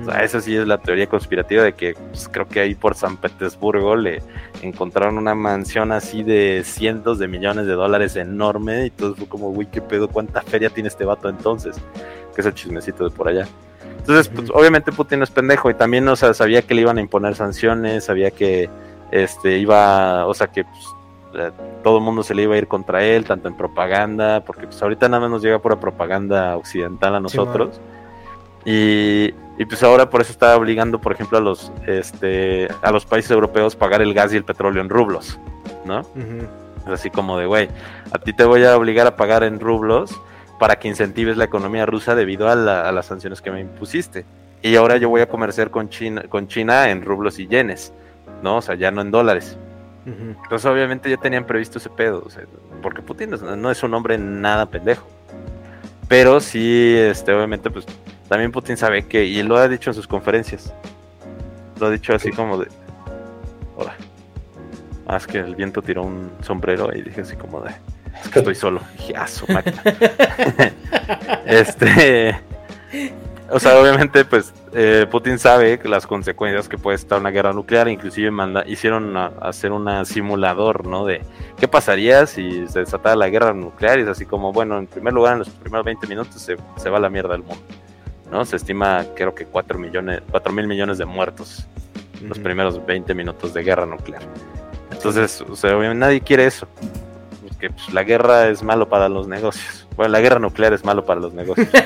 [0.00, 2.94] O sea, esa sí es la teoría conspirativa de que pues, creo que ahí por
[2.94, 4.22] San Petersburgo le
[4.62, 9.50] encontraron una mansión así de cientos de millones de dólares enorme y todo fue como,
[9.52, 11.76] güey, qué pedo, cuánta feria tiene este vato entonces,
[12.34, 13.46] que es el chismecito de por allá.
[13.98, 16.98] Entonces, pues, obviamente Putin no es pendejo y también, o sea, sabía que le iban
[16.98, 18.68] a imponer sanciones, sabía que
[19.10, 20.84] este iba, o sea, que pues,
[21.36, 21.50] eh,
[21.82, 24.82] todo el mundo se le iba a ir contra él, tanto en propaganda, porque pues
[24.82, 27.80] ahorita nada más nos llega pura propaganda occidental a nosotros.
[28.64, 33.06] Y, y pues ahora por eso está obligando, por ejemplo, a los este a los
[33.06, 35.38] países europeos pagar el gas y el petróleo en rublos,
[35.84, 36.00] ¿no?
[36.86, 37.68] Es así como de, güey,
[38.12, 40.14] a ti te voy a obligar a pagar en rublos
[40.58, 44.24] para que incentives la economía rusa debido a, la- a las sanciones que me impusiste.
[44.62, 47.92] Y ahora yo voy a comerciar con China, con China en rublos y yenes,
[48.42, 48.56] ¿no?
[48.58, 49.56] O sea, ya no en dólares.
[50.42, 52.42] Entonces obviamente ya tenían previsto ese pedo, o sea,
[52.82, 55.06] porque Putin no es un hombre nada pendejo.
[56.08, 57.86] Pero sí, este, obviamente, pues
[58.28, 60.72] también Putin sabe que, y lo ha dicho en sus conferencias,
[61.80, 62.68] lo ha dicho así como de,
[63.76, 63.94] hola,
[65.06, 67.70] más que el viento tiró un sombrero y dije así como de,
[68.22, 68.80] es que estoy solo.
[68.94, 69.82] Y dije, ah, su máquina.
[71.46, 72.36] este,
[73.50, 77.88] o sea, obviamente, pues eh, Putin sabe las consecuencias que puede estar una guerra nuclear,
[77.88, 81.04] inclusive manda, hicieron a- hacer un simulador, ¿no?
[81.04, 81.20] De
[81.58, 85.12] qué pasaría si se desatara la guerra nuclear y es así como, bueno, en primer
[85.12, 87.62] lugar, en los primeros 20 minutos se, se va a la mierda el mundo,
[88.30, 88.44] ¿no?
[88.44, 91.66] Se estima, creo que 4 millones, 4 mil millones de muertos
[92.20, 94.22] en los primeros 20 minutos de guerra nuclear.
[94.90, 96.66] Entonces, o sea, obviamente nadie quiere eso.
[97.48, 99.86] Porque pues, la guerra es malo para los negocios.
[99.96, 101.68] Bueno, la guerra nuclear es malo para los negocios.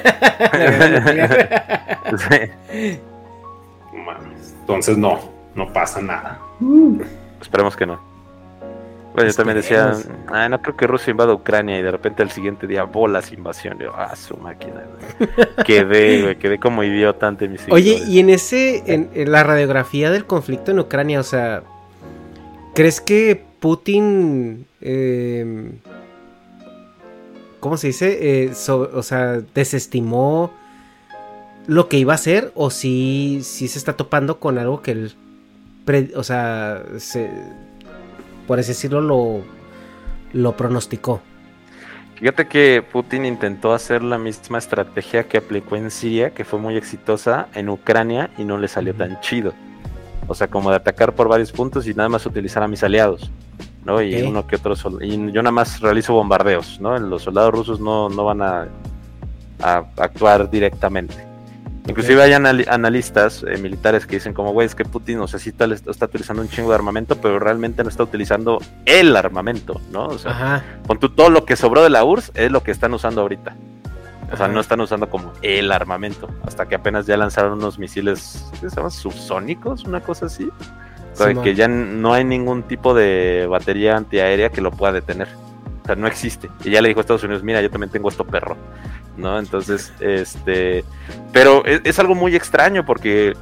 [2.30, 2.98] Sí.
[4.60, 5.18] Entonces no,
[5.54, 6.38] no pasa nada.
[7.40, 8.07] esperemos que no.
[9.18, 10.22] Bueno, yo también decía, Esperemos.
[10.32, 13.78] "Ah, no creo que Rusia invada Ucrania y de repente el siguiente día bolas invasión.
[13.78, 14.82] Yo, ah, su máquina.
[15.66, 18.08] Quedé, güey, quedé como idiota ante mis Oye, seguidores.
[18.08, 21.62] y en ese, en, en la radiografía del conflicto en Ucrania, o sea,
[22.74, 25.72] ¿crees que Putin, eh,
[27.60, 28.18] ¿cómo se dice?
[28.44, 30.52] Eh, so- o sea, desestimó
[31.66, 35.12] lo que iba a hacer o si, si se está topando con algo que él,
[35.84, 37.30] pre- o sea, se,
[38.48, 39.42] por así decirlo, lo,
[40.32, 41.20] lo pronosticó.
[42.16, 46.76] Fíjate que Putin intentó hacer la misma estrategia que aplicó en Siria, que fue muy
[46.76, 49.52] exitosa en Ucrania y no le salió tan chido.
[50.26, 53.30] O sea, como de atacar por varios puntos y nada más utilizar a mis aliados,
[53.84, 54.02] ¿no?
[54.02, 56.98] Y uno que otro y yo nada más realizo bombardeos, ¿no?
[56.98, 58.66] Los soldados rusos no, no van a,
[59.60, 61.27] a actuar directamente.
[61.88, 65.40] Inclusive hay anali- analistas eh, militares que dicen como, güey, es que Putin, o sea,
[65.40, 69.80] sí está, está utilizando un chingo de armamento, pero realmente no está utilizando el armamento,
[69.90, 70.06] ¿no?
[70.06, 70.64] O sea, Ajá.
[70.86, 73.56] Pon tú, todo lo que sobró de la URSS es lo que están usando ahorita.
[74.30, 74.54] O sea, Ajá.
[74.54, 76.28] no están usando como el armamento.
[76.46, 78.90] Hasta que apenas ya lanzaron unos misiles, ¿qué se llaman?
[78.90, 80.46] Subsónicos, una cosa así.
[81.14, 85.28] O sea, que ya no hay ningún tipo de batería antiaérea que lo pueda detener.
[85.88, 86.50] O sea, no existe.
[86.64, 88.56] Y ya le dijo a Estados Unidos, mira, yo también tengo esto perro.
[89.16, 89.38] ¿No?
[89.38, 90.84] Entonces, este...
[91.32, 93.34] Pero es, es algo muy extraño porque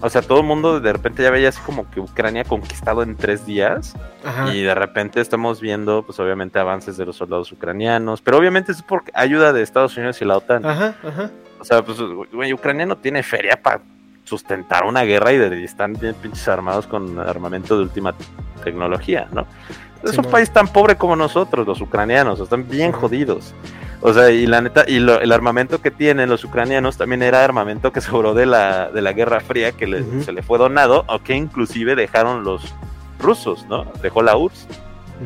[0.00, 3.16] o sea, todo el mundo de repente ya veía así como que Ucrania conquistado en
[3.16, 3.96] tres días.
[4.24, 4.54] Ajá.
[4.54, 8.22] Y de repente estamos viendo, pues obviamente, avances de los soldados ucranianos.
[8.22, 10.64] Pero obviamente es por ayuda de Estados Unidos y la OTAN.
[10.64, 11.30] Ajá, ajá.
[11.58, 11.98] O sea, pues,
[12.32, 13.80] güey, Ucrania no tiene feria para
[14.22, 18.14] sustentar una guerra y, de- y están bien pinches armados con armamento de última
[18.62, 19.46] tecnología, ¿no?
[20.02, 20.30] Es Sí, un no.
[20.30, 23.54] país tan pobre como nosotros, los ucranianos, están bien jodidos.
[24.00, 27.42] O sea, y la neta, y lo- el armamento que tienen los ucranianos también era
[27.44, 31.04] armamento que sobró de la, de la Guerra Fría, que le- se le fue donado,
[31.08, 32.72] o que inclusive dejaron los
[33.18, 33.86] rusos, ¿no?
[34.02, 34.68] Dejó la URSS.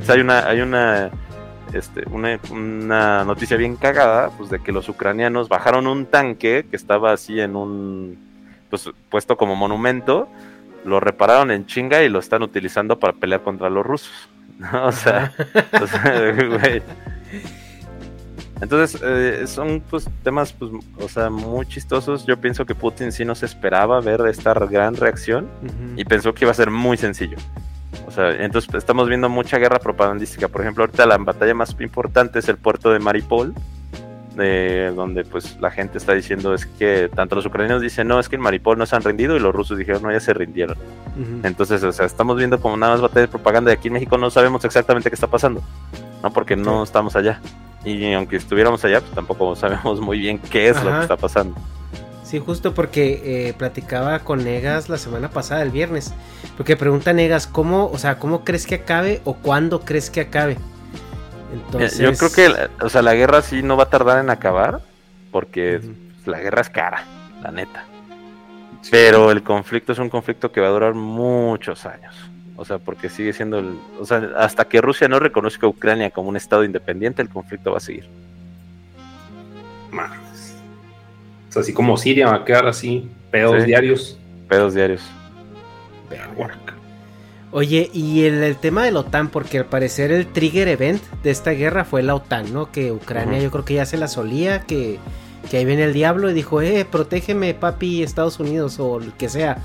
[0.01, 1.11] O sea, hay una, hay una,
[1.75, 6.77] este, una, una noticia bien cagada, pues de que los ucranianos bajaron un tanque que
[6.77, 8.17] estaba así en un,
[8.71, 10.29] pues puesto como monumento,
[10.87, 14.31] lo repararon en chinga y lo están utilizando para pelear contra los rusos.
[14.63, 14.87] ¿No?
[14.87, 15.33] O sea,
[15.81, 16.83] o sea, güey.
[18.61, 22.25] Entonces, eh, son pues temas, pues, o sea, muy chistosos.
[22.27, 25.49] Yo pienso que Putin sí no se esperaba ver esta gran reacción
[25.97, 27.37] y pensó que iba a ser muy sencillo.
[28.07, 30.47] O sea, entonces estamos viendo mucha guerra propagandística.
[30.47, 33.53] Por ejemplo, ahorita la batalla más importante es el puerto de Maripol,
[34.37, 38.29] de donde pues la gente está diciendo es que tanto los ucranianos dicen no, es
[38.29, 40.77] que en Maripol no se han rendido y los rusos dijeron no, ya se rindieron.
[41.43, 44.17] Entonces, o sea, estamos viendo como nada más batalla de propaganda y aquí en México
[44.17, 45.63] no sabemos exactamente qué está pasando,
[46.23, 46.33] ¿no?
[46.33, 47.41] Porque no estamos allá.
[47.85, 51.55] Y aunque estuviéramos allá, pues tampoco sabemos muy bien qué es lo que está pasando.
[52.23, 56.15] Sí, justo porque eh, platicaba con Negas la semana pasada, el viernes.
[56.57, 60.57] Porque pregunta Negas, ¿cómo, o sea, cómo crees que acabe o cuándo crees que acabe?
[61.53, 64.31] Entonces, Yo creo que, la- o sea, la guerra sí no va a tardar en
[64.31, 64.81] acabar,
[65.31, 67.05] porque pues, la guerra es cara,
[67.43, 67.85] la neta.
[68.91, 72.15] Pero el conflicto es un conflicto que va a durar muchos años.
[72.57, 73.79] O sea, porque sigue siendo el...
[74.01, 77.71] O sea, hasta que Rusia no reconozca a Ucrania como un estado independiente, el conflicto
[77.73, 78.07] va a seguir.
[79.91, 80.55] Madres.
[81.49, 83.67] O sea, así como Siria va a quedar así, pedos Sí.
[83.67, 84.19] diarios.
[84.49, 85.03] Pedos diarios.
[87.55, 91.31] Oye, y el, el tema de la OTAN, porque al parecer el trigger event de
[91.31, 92.73] esta guerra fue la OTAN, ¿no?
[92.73, 94.99] Que Ucrania yo creo que ya se la solía, que,
[95.51, 99.29] que ahí viene el diablo y dijo, eh, protégeme papi Estados Unidos o el que
[99.29, 99.59] sea.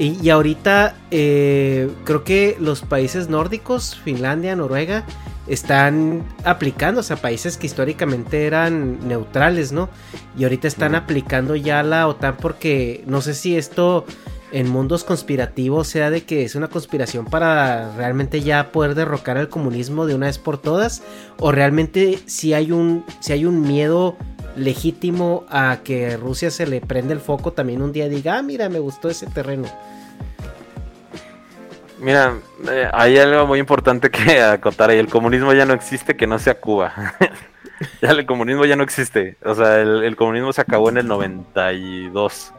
[0.00, 5.04] Y, y ahorita eh, creo que los países nórdicos, Finlandia, Noruega,
[5.46, 9.88] están aplicando, o sea, países que históricamente eran neutrales, ¿no?
[10.36, 14.06] Y ahorita están aplicando ya la OTAN porque no sé si esto
[14.52, 19.48] en mundos conspirativos sea de que es una conspiración para realmente ya poder derrocar al
[19.48, 21.02] comunismo de una vez por todas
[21.38, 24.16] o realmente si hay un si hay un miedo
[24.54, 28.68] legítimo a que Rusia se le prende el foco también un día diga, ah, mira,
[28.68, 29.66] me gustó ese terreno.
[31.98, 32.34] Mira,
[32.68, 34.98] eh, hay algo muy importante que acotar ahí.
[34.98, 36.92] El comunismo ya no existe que no sea Cuba.
[38.02, 39.36] ya el comunismo ya no existe.
[39.44, 42.52] O sea, el comunismo se acabó en el 92.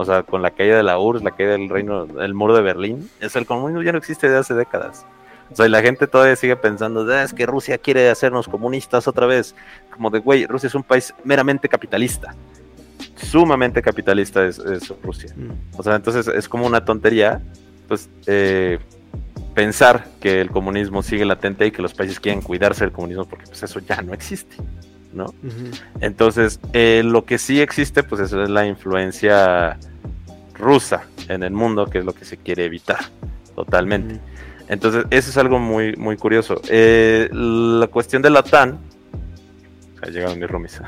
[0.00, 2.62] O sea, con la caída de la URSS, la caída del reino, el muro de
[2.62, 3.10] Berlín.
[3.20, 5.04] El comunismo ya no existe desde hace décadas.
[5.50, 9.08] O sea, y la gente todavía sigue pensando, "Ah, es que Rusia quiere hacernos comunistas
[9.08, 9.56] otra vez.
[9.90, 12.32] Como de, güey, Rusia es un país meramente capitalista.
[13.16, 15.34] Sumamente capitalista es, es Rusia.
[15.76, 17.42] O sea, entonces es como una tontería,
[17.88, 18.78] pues, eh,
[19.56, 23.46] pensar que el comunismo sigue latente y que los países quieren cuidarse del comunismo porque
[23.46, 24.54] pues eso ya no existe,
[25.12, 25.34] ¿no?
[26.00, 29.78] Entonces, eh, lo que sí existe, pues es la influencia
[30.54, 32.98] rusa en el mundo, que es lo que se quiere evitar
[33.54, 34.20] totalmente.
[34.68, 36.60] Entonces, eso es algo muy, muy curioso.
[36.68, 38.78] Eh, la cuestión de la OTAN,
[40.02, 40.80] ya llegaron mis roomies.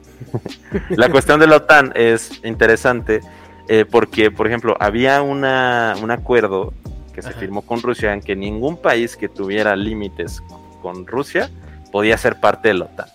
[0.90, 3.20] la cuestión de la OTAN es interesante
[3.68, 6.74] eh, porque, por ejemplo, había una, un acuerdo
[7.14, 7.38] que se Ajá.
[7.38, 10.42] firmó con Rusia en que ningún país que tuviera límites
[10.82, 11.50] con Rusia
[11.90, 13.08] podía ser parte de la OTAN.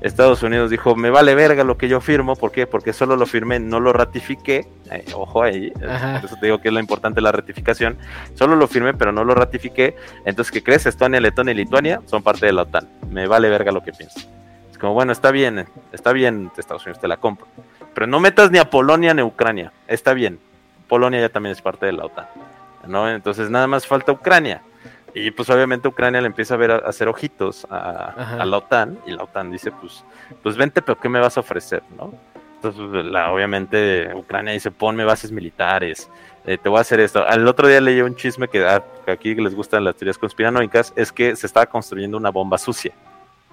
[0.00, 2.66] Estados Unidos dijo, me vale verga lo que yo firmo, ¿por qué?
[2.66, 6.18] Porque solo lo firmé, no lo ratifiqué, Eh, ojo ahí, eh, Ajá.
[6.24, 7.98] eso te digo que es lo importante la ratificación,
[8.34, 10.86] solo lo firmé pero no lo ratifiqué, entonces ¿qué crees?
[10.86, 14.20] Estonia, Letonia y Lituania son parte de la OTAN, me vale verga lo que pienso.
[14.70, 17.46] Es como, bueno, está bien, está bien, Estados Unidos te la compro,
[17.92, 20.38] pero no metas ni a Polonia ni a Ucrania, está bien,
[20.88, 22.26] Polonia ya también es parte de la OTAN,
[22.86, 23.10] ¿no?
[23.10, 24.62] Entonces nada más falta Ucrania.
[25.14, 28.98] Y pues obviamente Ucrania le empieza a ver a, a hacer ojitos a, la OTAN
[29.06, 30.04] y la OTAN dice, pues,
[30.42, 31.82] pues vente, pero ¿qué me vas a ofrecer?
[31.96, 32.12] ¿no?
[32.56, 36.10] Entonces, pues, la, obviamente Ucrania dice, ponme bases militares,
[36.44, 37.26] eh, te voy a hacer esto.
[37.26, 40.92] Al otro día leí un chisme que, ah, que aquí les gustan las teorías conspiranoicas,
[40.96, 42.92] es que se estaba construyendo una bomba sucia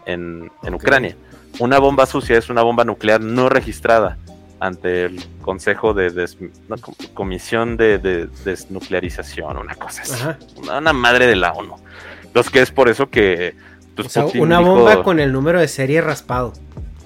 [0.06, 0.74] en, en.
[0.74, 1.16] Ucrania.
[1.60, 4.18] Una bomba sucia es una bomba nuclear no registrada
[4.60, 6.38] ante el Consejo de des-
[6.68, 6.76] no,
[7.14, 10.14] Comisión de, de Desnuclearización, una cosa así.
[10.14, 10.38] Ajá.
[10.78, 11.76] Una, madre de la ONU.
[12.24, 13.56] Entonces, que es por eso que...
[13.96, 16.54] pues, O sea, Putin una dijo- bomba con el número de serie raspado.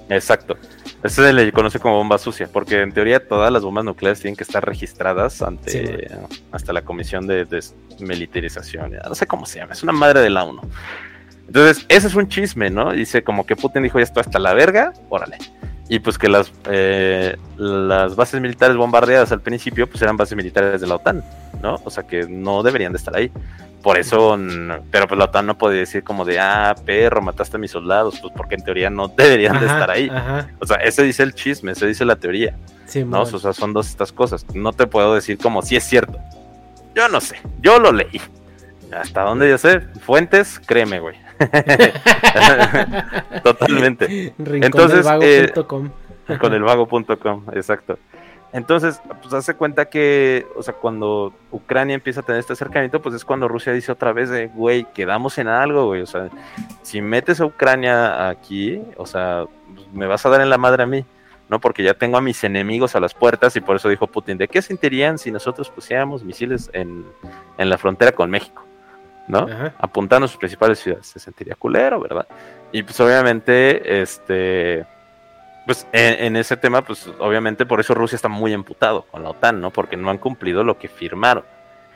[0.08, 0.56] Exacto.
[1.04, 4.36] Eso se le conoce como bomba sucia, porque en teoría todas las bombas nucleares tienen
[4.36, 6.14] que estar registradas ante Sí,
[6.52, 8.96] hasta la Comisión de Desmilitarización.
[9.08, 10.62] No sé cómo se llama, es una madre de la ONU.
[11.46, 12.92] Entonces, ese es un chisme, ¿no?
[12.92, 15.38] Dice como que Putin dijo ya esto hasta la verga, órale.
[15.90, 20.80] Y pues que las, eh, las bases militares bombardeadas al principio pues eran bases militares
[20.80, 21.22] de la OTAN,
[21.60, 21.80] ¿no?
[21.84, 23.30] O sea que no deberían de estar ahí.
[23.82, 24.38] Por eso,
[24.92, 28.20] pero pues la OTAN no puede decir como de, ah, perro, mataste a mis soldados,
[28.20, 30.08] pues porque en teoría no deberían de estar ahí.
[30.08, 30.48] Ajá.
[30.60, 32.54] O sea, ese dice el chisme, ese dice la teoría,
[32.86, 33.22] Sí, ¿no?
[33.22, 34.44] O sea, son dos estas cosas.
[34.54, 36.18] No te puedo decir como si es cierto.
[36.94, 38.20] Yo no sé, yo lo leí.
[38.92, 41.16] Hasta donde yo sé, fuentes, créeme, güey.
[43.42, 44.34] Totalmente.
[44.38, 47.98] Entonces, eh, con el vago.com, exacto.
[48.52, 53.14] Entonces, pues hace cuenta que, o sea, cuando Ucrania empieza a tener este acercamiento, pues
[53.14, 56.02] es cuando Rusia dice otra vez de, güey, quedamos en algo, güey.
[56.02, 56.28] O sea,
[56.82, 59.44] si metes a Ucrania aquí, o sea,
[59.92, 61.04] me vas a dar en la madre a mí,
[61.48, 61.60] ¿no?
[61.60, 64.48] Porque ya tengo a mis enemigos a las puertas y por eso dijo Putin, ¿de
[64.48, 67.04] qué sentirían si nosotros pusiéramos misiles en,
[67.56, 68.64] en la frontera con México?
[69.28, 69.40] ¿No?
[69.40, 69.72] Ajá.
[69.78, 71.06] apuntando a sus principales ciudades.
[71.06, 72.26] Se sentiría culero, ¿verdad?
[72.72, 74.84] Y pues obviamente, este,
[75.66, 79.30] pues en, en ese tema, pues obviamente por eso Rusia está muy emputado con la
[79.30, 79.70] OTAN, ¿no?
[79.70, 81.44] Porque no han cumplido lo que firmaron.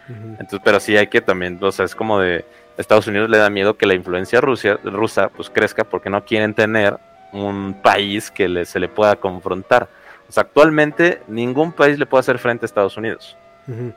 [0.08, 2.44] Entonces, pero sí hay que también, o sea, es como de
[2.76, 6.52] Estados Unidos le da miedo que la influencia rusia, rusa pues crezca porque no quieren
[6.54, 6.98] tener
[7.32, 9.88] un país que le- se le pueda confrontar.
[10.28, 13.36] O sea, actualmente ningún país le puede hacer frente a Estados Unidos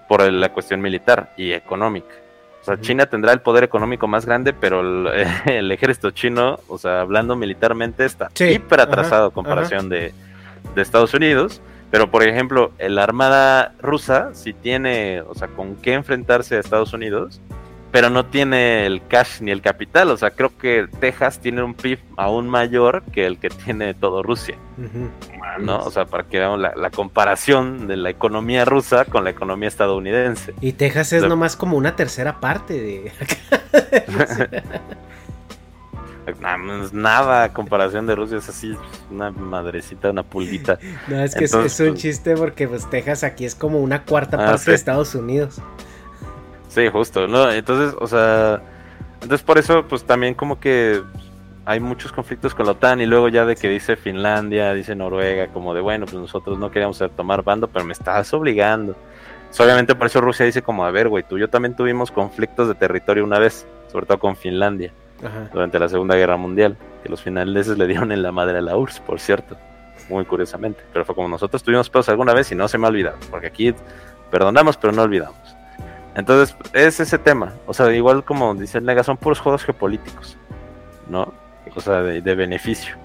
[0.07, 2.15] por la cuestión militar y económica.
[2.73, 2.81] O sea.
[2.81, 7.35] China tendrá el poder económico más grande, pero el, el ejército chino, o sea, hablando
[7.35, 10.13] militarmente, está Sí, hiper atrasado ajá, a comparación de,
[10.75, 11.61] de Estados Unidos.
[11.89, 16.91] Pero, por ejemplo, la armada rusa sí tiene, o sea, con qué enfrentarse a Estados
[16.91, 17.39] Unidos,
[17.99, 20.11] pero no tiene el cash ni el capital.
[20.11, 24.21] O sea, creo que Texas tiene un PIB aún mayor que el que tiene todo
[24.21, 24.55] Rusia.
[25.59, 25.79] ¿no?
[25.79, 29.67] O sea, para que veamos la, la comparación de la economía rusa con la economía
[29.67, 30.53] estadounidense.
[30.61, 33.11] Y Texas es Lo- nomás como una tercera parte de.
[36.41, 38.75] No es nada a comparación de Rusia, es así,
[39.09, 40.77] una madrecita, una pulguita.
[41.07, 43.79] No, es que es- Entonces, es, un pues- chiste porque pues Texas aquí es como
[43.79, 44.69] una cuarta Ah, parte sí.
[44.71, 45.61] de Estados Unidos.
[46.77, 47.51] Sí, justo, ¿no?
[47.51, 48.61] Entonces, o sea,
[49.15, 51.01] entonces por eso, pues también como que
[51.65, 55.47] hay muchos conflictos con la OTAN y luego ya de que dice Finlandia, dice Noruega,
[55.47, 58.95] como de, bueno, pues nosotros no queríamos tomar bando, pero me estás obligando.
[59.47, 62.11] Pues, obviamente por eso Rusia dice como, a ver, güey, tú y yo también tuvimos
[62.11, 64.93] conflictos de territorio una vez, sobre todo con Finlandia.
[65.25, 65.49] Ajá.
[65.51, 68.77] durante la Segunda Guerra Mundial, que los finlandeses le dieron en la madre a la
[68.77, 69.57] URSS, por cierto,
[70.09, 70.83] muy curiosamente.
[70.93, 73.47] Pero fue como nosotros tuvimos pedos alguna vez y no se me ha olvidado, porque
[73.47, 73.73] aquí
[74.29, 75.56] perdonamos pero no olvidamos.
[76.17, 77.53] Entonces, es ese tema.
[77.67, 80.35] O sea, igual como dice el Nega, son puros juegos geopolíticos,
[81.07, 81.31] ¿no?
[81.75, 82.95] O sea, de, de beneficio.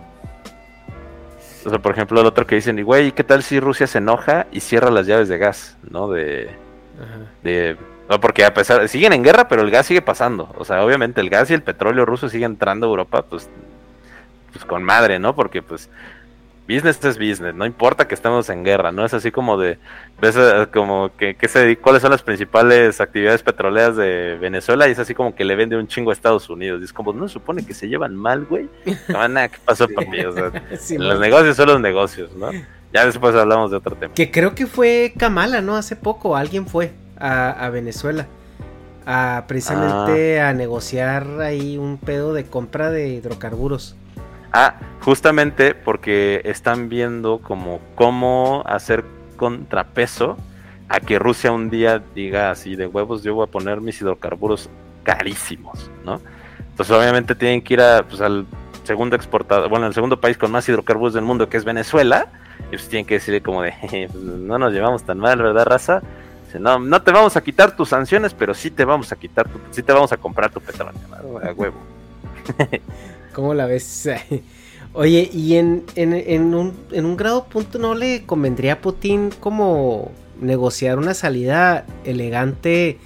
[1.64, 3.98] O sea, por ejemplo, el otro que dicen, y güey, ¿qué tal si Rusia se
[3.98, 6.08] enoja y cierra las llaves de gas, ¿no?
[6.08, 6.56] De,
[6.98, 7.18] Ajá.
[7.44, 7.76] de
[8.08, 10.52] no, porque a pesar siguen en guerra, pero el gas sigue pasando.
[10.58, 13.48] O sea, obviamente el gas y el petróleo ruso siguen entrando a Europa, pues,
[14.52, 15.34] pues con madre, ¿no?
[15.34, 15.88] Porque pues
[16.68, 19.04] business es business, no importa que estemos en guerra, ¿no?
[19.04, 19.78] Es así como de,
[20.20, 24.92] ves eh, como que, que se, cuáles son las principales actividades petroleras de Venezuela y
[24.92, 26.80] es así como que le vende un chingo a Estados Unidos.
[26.80, 28.68] Y es como, no se supone que se llevan mal, güey.
[29.08, 30.20] No, nada, ¿qué pasó, papi?
[30.24, 32.50] O sea, Sí, los negocios son los negocios, ¿no?
[32.92, 34.14] Ya después hablamos de otro tema.
[34.14, 35.76] Que creo que fue Kamala, ¿no?
[35.76, 38.26] Hace poco alguien fue a, a Venezuela.
[39.04, 40.50] A precisamente Ah.
[40.50, 43.96] a negociar ahí un pedo de compra de hidrocarburos.
[44.52, 49.04] Ah, justamente porque están viendo como cómo hacer
[49.36, 50.36] contrapeso
[50.88, 54.68] a que Rusia un día diga así de huevos, yo voy a poner mis hidrocarburos
[55.04, 56.20] carísimos, ¿no?
[56.58, 58.46] Entonces obviamente tienen que ir a, pues, al
[58.84, 62.26] segundo exportador, bueno, el segundo país con más hidrocarburos del mundo que es Venezuela,
[62.66, 65.64] y pues tienen que decirle como de, "Jeje, pues, no nos llevamos tan mal, ¿verdad,
[65.64, 66.02] raza?
[66.60, 69.58] No, no te vamos a quitar tus sanciones, pero sí te vamos a quitar, tu,
[69.70, 71.00] sí te vamos a comprar tu petróleo,
[71.42, 71.76] a huevo.
[73.32, 74.08] ¿Cómo la ves?
[74.94, 79.30] Oye, y en, en, en un, en un grado punto no le convendría a Putin
[79.40, 82.98] como negociar una salida elegante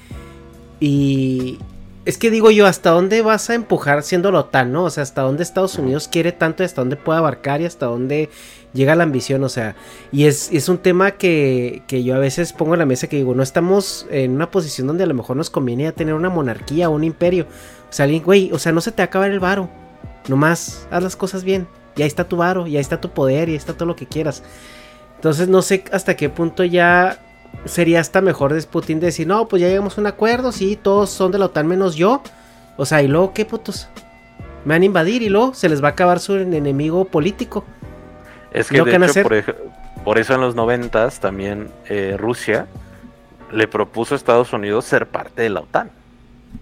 [0.80, 1.58] y...
[2.04, 4.84] Es que digo yo, ¿hasta dónde vas a empujar siendo la OTAN, no?
[4.84, 7.86] O sea, ¿hasta dónde Estados Unidos quiere tanto y hasta dónde puede abarcar y hasta
[7.86, 8.30] dónde
[8.72, 9.42] llega la ambición?
[9.42, 9.74] O sea,
[10.12, 13.16] y es, es un tema que, que yo a veces pongo en la mesa que
[13.16, 16.30] digo, no estamos en una posición donde a lo mejor nos conviene ya tener una
[16.30, 17.48] monarquía o un imperio.
[17.90, 19.68] O sea, alguien, güey, o sea, no se te va a acabar el varo.
[20.28, 21.66] Nomás haz las cosas bien.
[21.96, 23.96] Y ahí está tu varo, y ahí está tu poder, y ahí está todo lo
[23.96, 24.42] que quieras.
[25.16, 27.18] Entonces no sé hasta qué punto ya
[27.64, 31.08] sería hasta mejor de Putin decir, no, pues ya llegamos a un acuerdo, sí, todos
[31.10, 32.22] son de la OTAN menos yo.
[32.76, 33.88] O sea, y luego, ¿qué putos?
[34.66, 37.64] Me van a invadir y luego se les va a acabar su en- enemigo político.
[38.52, 39.22] Es que ¿No de hecho, hacer?
[39.22, 39.54] por, ej-
[40.04, 42.66] por eso en los noventas también eh, Rusia
[43.52, 45.90] le propuso a Estados Unidos ser parte de la OTAN,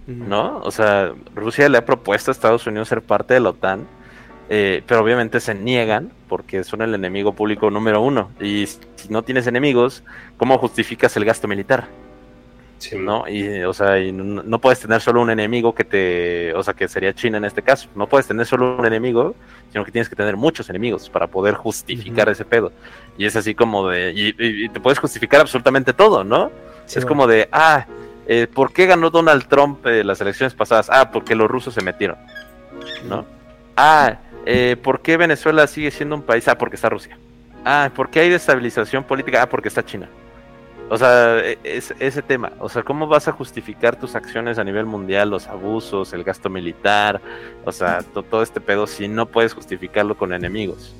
[0.07, 0.59] ¿no?
[0.59, 3.87] O sea, Rusia le ha propuesto a Estados Unidos ser parte de la OTAN,
[4.49, 8.29] eh, pero obviamente se niegan porque son el enemigo público número uno.
[8.39, 10.03] Y si no tienes enemigos,
[10.37, 11.87] ¿cómo justificas el gasto militar?
[12.77, 13.27] Sí, ¿no?
[13.27, 16.73] Y, o sea, y no, no puedes tener solo un enemigo que te, o sea,
[16.73, 17.87] que sería China en este caso.
[17.95, 19.33] No puedes tener solo un enemigo,
[19.71, 22.71] sino que tienes que tener muchos enemigos para poder justificar ese pedo.
[23.17, 26.51] Y es así como de, y, y- y te puedes justificar absolutamente todo, ¿no?
[26.85, 27.07] Sí, es bueno.
[27.07, 27.85] como de, ah,
[28.27, 30.89] eh, ¿por qué ganó Donald Trump eh, las elecciones pasadas?
[30.91, 32.17] Ah, porque los rusos se metieron,
[33.07, 33.25] ¿no?
[33.77, 36.47] Ah, eh, ¿por qué Venezuela sigue siendo un país?
[36.47, 37.17] Ah, porque está Rusia.
[37.65, 39.41] Ah, ¿por qué hay desestabilización política?
[39.41, 40.07] Ah, porque está China.
[40.87, 42.51] O sea, e- es, ese tema.
[42.59, 46.47] O sea, ¿cómo vas a justificar tus acciones a nivel mundial, los abusos, el gasto
[46.49, 47.19] militar?
[47.65, 50.93] O sea, to- todo este pedo si no puedes justificarlo con enemigos.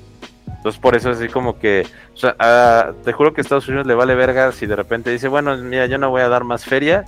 [0.66, 3.86] Entonces, por eso es así como que, o sea, te juro que a Estados Unidos
[3.86, 6.64] le vale verga si de repente dice, bueno, mira, yo no voy a dar más
[6.64, 7.04] feria.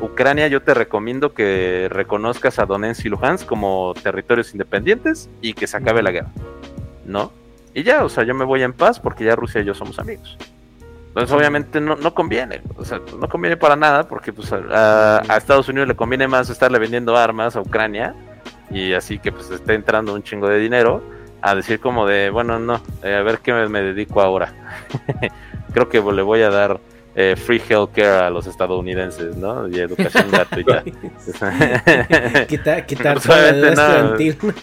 [0.00, 5.66] Ucrania, yo te recomiendo que reconozcas a Donetsk y Luhansk como territorios independientes y que
[5.66, 6.30] se acabe la guerra.
[7.04, 7.32] ¿No?
[7.74, 9.98] Y ya, o sea, yo me voy en paz porque ya Rusia y yo somos
[9.98, 10.38] amigos.
[11.08, 12.62] Entonces, obviamente, no, no conviene.
[12.78, 16.48] O sea, no conviene para nada porque pues, a, a Estados Unidos le conviene más
[16.48, 18.14] estarle vendiendo armas a Ucrania
[18.70, 21.02] y así que pues esté entrando un chingo de dinero
[21.42, 24.54] a decir como de, bueno, no, eh, a ver qué me, me dedico ahora.
[25.74, 26.80] Creo que le voy a dar
[27.14, 29.68] eh, free healthcare a los estadounidenses, ¿no?
[29.68, 30.82] Y educación gratuita.
[32.48, 34.14] Quita- quitar toda la obviamente deuda no.
[34.14, 34.54] estudiantil.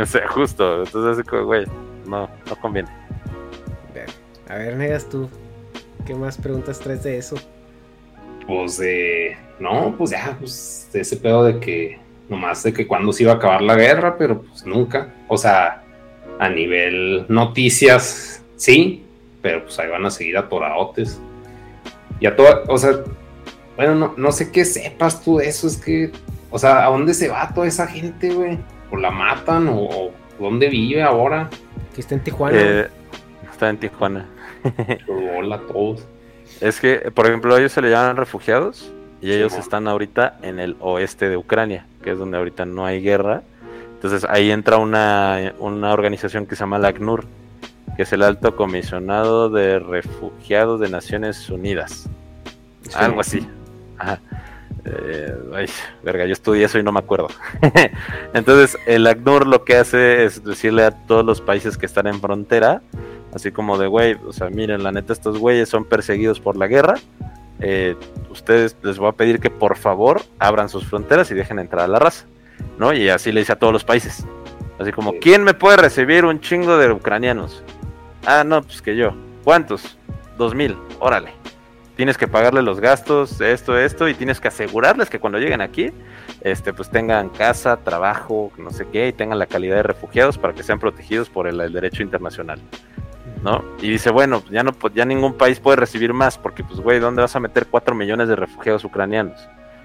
[0.00, 0.82] o sea, justo.
[0.82, 1.64] Entonces, así como, güey,
[2.06, 2.88] no, no conviene.
[4.48, 5.30] A ver, negas tú.
[6.04, 7.36] ¿Qué más preguntas traes de eso?
[8.48, 9.36] Pues de.
[9.60, 12.00] No, pues ya, pues de ese pedo de que.
[12.28, 15.14] Nomás de que cuándo se iba a acabar la guerra, pero pues nunca.
[15.28, 15.82] O sea,
[16.40, 19.04] a nivel noticias, sí,
[19.42, 21.20] pero pues ahí van a seguir atoradotes.
[22.18, 22.62] Y a toda.
[22.66, 22.92] O sea,
[23.76, 26.10] bueno, no, no sé qué sepas tú de eso, es que.
[26.50, 28.58] O sea, ¿a dónde se va toda esa gente, güey?
[28.90, 29.68] ¿O la matan?
[29.68, 31.50] ¿O, o dónde vive ahora?
[31.94, 32.58] Que está en Tijuana.
[32.58, 32.88] Eh,
[33.52, 34.26] está en Tijuana.
[35.36, 36.06] Hola a todos.
[36.62, 38.90] Es que, por ejemplo, ellos se le llaman refugiados
[39.20, 43.02] y ellos están ahorita en el oeste de Ucrania, que es donde ahorita no hay
[43.02, 43.42] guerra.
[44.00, 47.26] Entonces ahí entra una, una organización que se llama la ACNUR,
[47.96, 52.08] que es el Alto Comisionado de Refugiados de Naciones Unidas.
[52.94, 53.46] Algo así.
[53.98, 54.18] Ajá.
[54.86, 55.66] Eh, ay,
[56.02, 57.28] verga, yo estudié eso y no me acuerdo.
[58.32, 62.22] Entonces, el ACNUR lo que hace es decirle a todos los países que están en
[62.22, 62.80] frontera,
[63.34, 66.66] así como de, güey, o sea, miren, la neta, estos güeyes son perseguidos por la
[66.68, 66.94] guerra.
[67.60, 67.94] eh,
[68.30, 71.88] ustedes les voy a pedir que por favor abran sus fronteras y dejen entrar a
[71.88, 72.24] la raza,
[72.78, 72.92] ¿no?
[72.92, 74.24] Y así le dice a todos los países.
[74.78, 77.62] Así como, ¿quién me puede recibir un chingo de ucranianos?
[78.24, 79.12] Ah, no, pues que yo.
[79.44, 79.98] ¿Cuántos?
[80.38, 81.32] Dos mil, órale
[82.00, 85.92] tienes que pagarle los gastos, esto, esto, y tienes que asegurarles que cuando lleguen aquí,
[86.40, 90.54] este, pues tengan casa, trabajo, no sé qué, y tengan la calidad de refugiados para
[90.54, 92.58] que sean protegidos por el, el derecho internacional,
[93.42, 93.62] ¿no?
[93.82, 97.00] Y dice, bueno, ya no, pues, ya ningún país puede recibir más, porque, pues, güey,
[97.00, 99.38] ¿dónde vas a meter cuatro millones de refugiados ucranianos?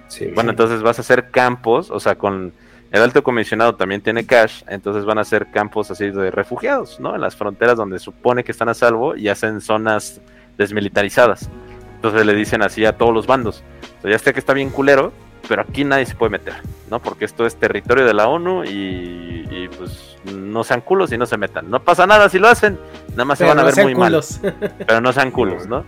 [0.08, 2.54] Sí, Bueno, entonces vas a hacer campos, o sea, con
[2.90, 7.14] el alto comisionado también tiene cash, entonces van a hacer campos así de refugiados, ¿no?
[7.14, 10.20] En las fronteras donde supone que están a salvo y hacen zonas
[10.56, 11.50] desmilitarizadas.
[11.96, 13.64] Entonces le dicen así a todos los bandos.
[13.98, 15.12] O sea, ya sé que está bien culero,
[15.48, 16.54] pero aquí nadie se puede meter,
[16.90, 17.00] ¿no?
[17.00, 21.26] Porque esto es territorio de la ONU y, y, pues no sean culos y no
[21.26, 21.70] se metan.
[21.70, 22.78] No pasa nada si lo hacen,
[23.10, 24.40] nada más Pero se van a ver muy culos.
[24.42, 24.54] mal.
[24.86, 25.84] Pero no sean culos, ¿no?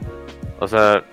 [0.60, 1.04] O sea,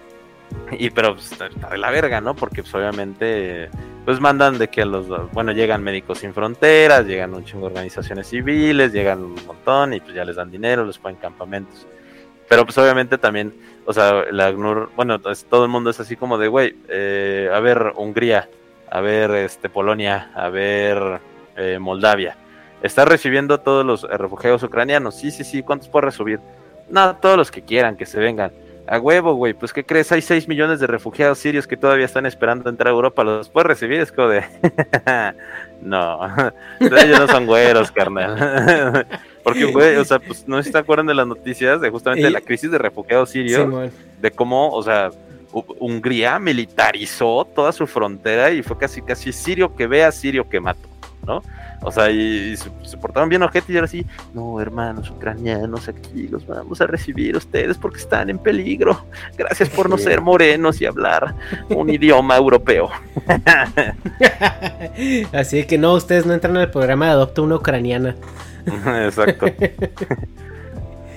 [0.71, 2.35] y pero pues, está de la verga, ¿no?
[2.35, 3.69] Porque pues obviamente
[4.05, 8.27] pues mandan de que los bueno, llegan médicos sin fronteras, llegan un chingo de organizaciones
[8.27, 11.87] civiles, llegan un montón y pues ya les dan dinero, les ponen campamentos.
[12.47, 13.53] Pero pues obviamente también,
[13.85, 17.49] o sea, la ACNUR, bueno, pues, todo el mundo es así como de, güey, eh,
[17.51, 18.47] a ver Hungría,
[18.91, 21.19] a ver este Polonia, a ver
[21.57, 22.37] eh, Moldavia.
[22.83, 25.15] ¿Está recibiendo todos los eh, refugiados ucranianos?
[25.15, 26.39] Sí, sí, sí, ¿cuántos puede recibir?
[26.89, 28.51] No, todos los que quieran, que se vengan.
[28.87, 30.11] A huevo, güey, pues ¿qué crees?
[30.11, 33.23] Hay 6 millones de refugiados sirios que todavía están esperando entrar a Europa.
[33.23, 33.99] ¿Los puedes recibir?
[33.99, 34.43] Es como de...
[35.81, 36.19] no,
[36.79, 39.07] ellos no son güeros, carnal.
[39.43, 42.41] Porque, güey, o sea, pues no si te acuerdan de las noticias de justamente la
[42.41, 45.11] crisis de refugiados sirios, de cómo, o sea,
[45.79, 50.89] Hungría militarizó toda su frontera y fue casi, casi sirio que vea, sirio que mato,
[51.25, 51.43] ¿no?
[51.85, 55.87] O sea, y, y se, se portaron bien ojete y ahora sí, no, hermanos ucranianos,
[55.87, 59.05] aquí los vamos a recibir ustedes porque están en peligro.
[59.37, 61.35] Gracias por no ser morenos y hablar
[61.69, 62.89] un idioma europeo.
[65.31, 68.15] Así que no, ustedes no entran al programa de Adopta una Ucraniana.
[69.05, 69.45] Exacto.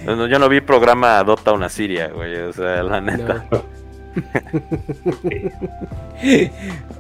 [0.05, 2.37] No, Yo no vi programa Adopta una Siria, güey.
[2.37, 3.45] O sea, la neta.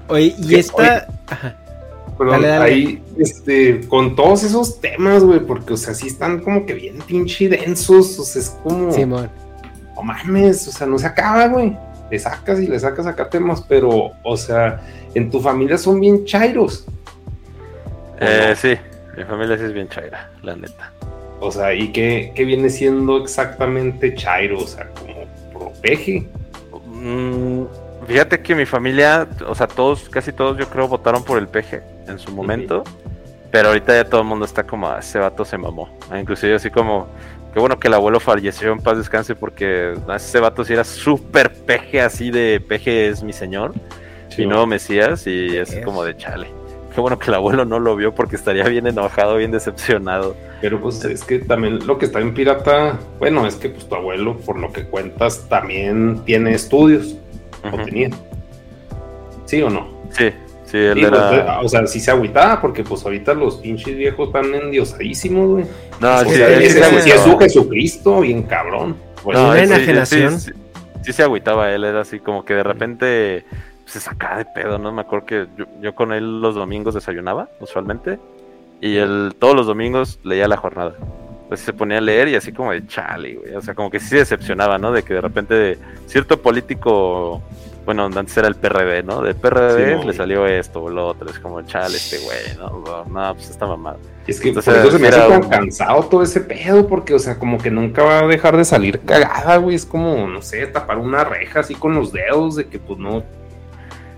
[0.08, 1.06] Oye, y esta.
[1.28, 1.56] Ajá.
[2.18, 2.64] Pero Dale, dale.
[2.64, 6.98] ahí, este, con todos esos temas, güey, porque, o sea, sí están como que bien
[7.06, 9.30] pinche densos, o sea, es como, Simón.
[9.94, 11.76] no mames, o sea, no se acaba, güey.
[12.10, 14.80] Le sacas y le sacas acá temas, pero, o sea,
[15.14, 16.86] en tu familia son bien chairos.
[18.18, 18.74] Eh, sí,
[19.16, 20.92] mi familia sí es bien chaira, la neta.
[21.38, 24.58] O sea, ¿y qué, qué viene siendo exactamente chairo?
[24.58, 25.24] O sea, como
[25.56, 26.26] propeje.
[26.84, 27.62] Mm,
[28.08, 31.80] fíjate que mi familia, o sea, todos, casi todos yo creo votaron por el peje
[32.08, 32.84] en su momento.
[33.50, 35.88] Pero ahorita ya todo el mundo está como, "Ah, ese vato se mamó.
[36.10, 37.06] Ah, Inclusive así como,
[37.54, 40.84] qué bueno que el abuelo falleció en paz descanse porque ah, ese vato sí era
[40.84, 43.72] súper peje, así de peje es mi señor.
[44.36, 46.46] y no Mesías y es como de chale.
[46.94, 50.36] Qué bueno que el abuelo no lo vio porque estaría bien enojado, bien decepcionado.
[50.60, 53.94] Pero pues es que también lo que está en pirata, bueno, es que pues tu
[53.96, 57.16] abuelo, por lo que cuentas, también tiene estudios.
[57.64, 57.84] O Ujú.
[57.84, 58.10] tenía.
[59.46, 59.88] ¿Sí o no?
[60.10, 60.30] Sí,
[60.70, 61.60] sí, él Sí, pues, era...
[61.60, 65.64] o sea, sí se agüitaba, porque pues ahorita los pinches viejos están endiosadísimos, güey.
[66.00, 67.38] No, O sí, sea, él ese sí se sí es su.
[67.38, 68.96] Jesucristo, bien cabrón.
[69.22, 70.40] Pues, No, Una él sí- él enajenación.
[70.40, 70.58] Sí, sí-
[71.04, 73.44] sí se agüitaba él, era así como que de repente
[73.86, 74.92] se sacaba de pedo, ¿no?
[74.92, 78.18] Me acuerdo que yo, yo con él los domingos desayunaba, usualmente,
[78.80, 80.94] y él todos los domingos leía la jornada.
[81.44, 83.54] Entonces se ponía a leer y así como de chale, güey.
[83.54, 84.92] O sea, como que sí se decepcionaba, ¿no?
[84.92, 87.40] De que de repente cierto político,
[87.94, 89.22] bueno, antes era el PRD, ¿no?
[89.22, 91.30] Del PRD Sí, le salió esto o lo otro.
[91.30, 93.04] Es como chale este güey, ¿no?
[93.06, 93.96] No, pues esta mamada.
[94.26, 97.18] Es que Entonces, por eso se me hace un- cansado todo ese pedo, porque, o
[97.18, 99.74] sea, como que nunca va a dejar de salir cagada, güey.
[99.74, 103.22] Es como, no sé, tapar una reja así con los dedos, de que pues no.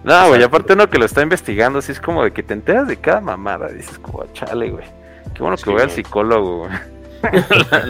[0.02, 2.88] No, güey, aparte uno que lo está investigando, así es como de que te enteras
[2.88, 3.68] de cada mamada.
[3.68, 4.84] Dices, como, chale, güey.
[5.32, 6.72] Qué bueno que voy al psicólogo, güey.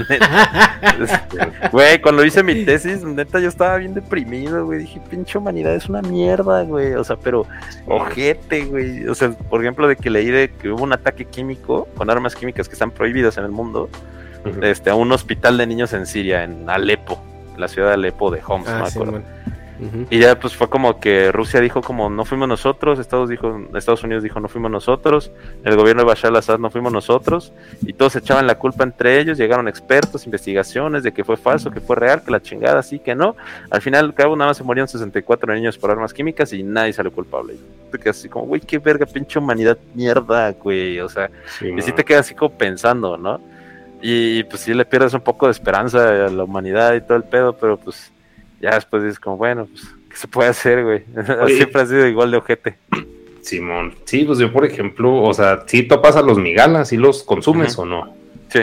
[0.09, 1.29] Neta.
[1.73, 4.81] Güey, cuando hice mi tesis, neta, yo estaba bien deprimido, güey.
[4.81, 6.95] Dije, pinche humanidad es una mierda, güey.
[6.95, 7.47] O sea, pero
[7.87, 9.07] ojete, güey.
[9.09, 12.35] O sea, por ejemplo, de que leí de que hubo un ataque químico con armas
[12.35, 13.89] químicas que están prohibidas en el mundo,
[14.63, 17.23] este, a un hospital de niños en Siria, en Alepo,
[17.57, 19.23] la ciudad de Alepo de Homs, no Ah, me acuerdo.
[20.11, 24.03] Y ya pues fue como que Rusia dijo como no fuimos nosotros, Estados, dijo, Estados
[24.03, 25.31] Unidos dijo no fuimos nosotros,
[25.65, 27.53] el gobierno de Bashar al-Assad no fuimos nosotros,
[27.83, 31.81] y todos echaban la culpa entre ellos, llegaron expertos, investigaciones de que fue falso, que
[31.81, 33.37] fue real, que la chingada, sí, que no.
[33.71, 36.93] Al final al cabo nada más se murieron 64 niños por armas químicas y nadie
[36.93, 37.55] salió culpable.
[37.55, 41.73] Y te quedas así como, güey, qué verga, pinche humanidad, mierda, güey, o sea, Sí,
[41.77, 43.41] y sí te quedas así como pensando, ¿no?
[44.03, 47.25] Y pues sí le pierdes un poco de esperanza a la humanidad y todo el
[47.25, 48.11] pedo, pero pues
[48.61, 51.05] ya después dices como, bueno, pues, ¿qué se puede hacer, güey?
[51.57, 52.77] Siempre ha sido igual de ojete.
[53.43, 53.95] Simón.
[54.05, 57.77] Sí, pues yo, por ejemplo, o sea, si topas a los migalas, si los consumes
[57.79, 58.15] o no.
[58.49, 58.61] Sí.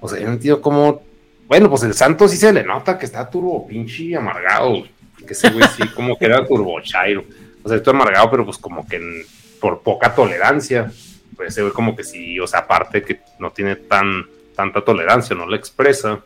[0.00, 1.02] O sea, yo no entiendo cómo.
[1.46, 4.82] Bueno, pues el santo sí se le nota que está turbo pinche amargado.
[5.26, 7.24] Que ese güey sí, como que era turbo chairo.
[7.62, 9.22] O sea, estoy amargado, pero pues como que en-
[9.60, 10.90] por poca tolerancia.
[11.36, 14.26] Pues ese güey, como que sí, o sea, aparte que no tiene tan
[14.56, 16.20] tanta tolerancia, no la expresa.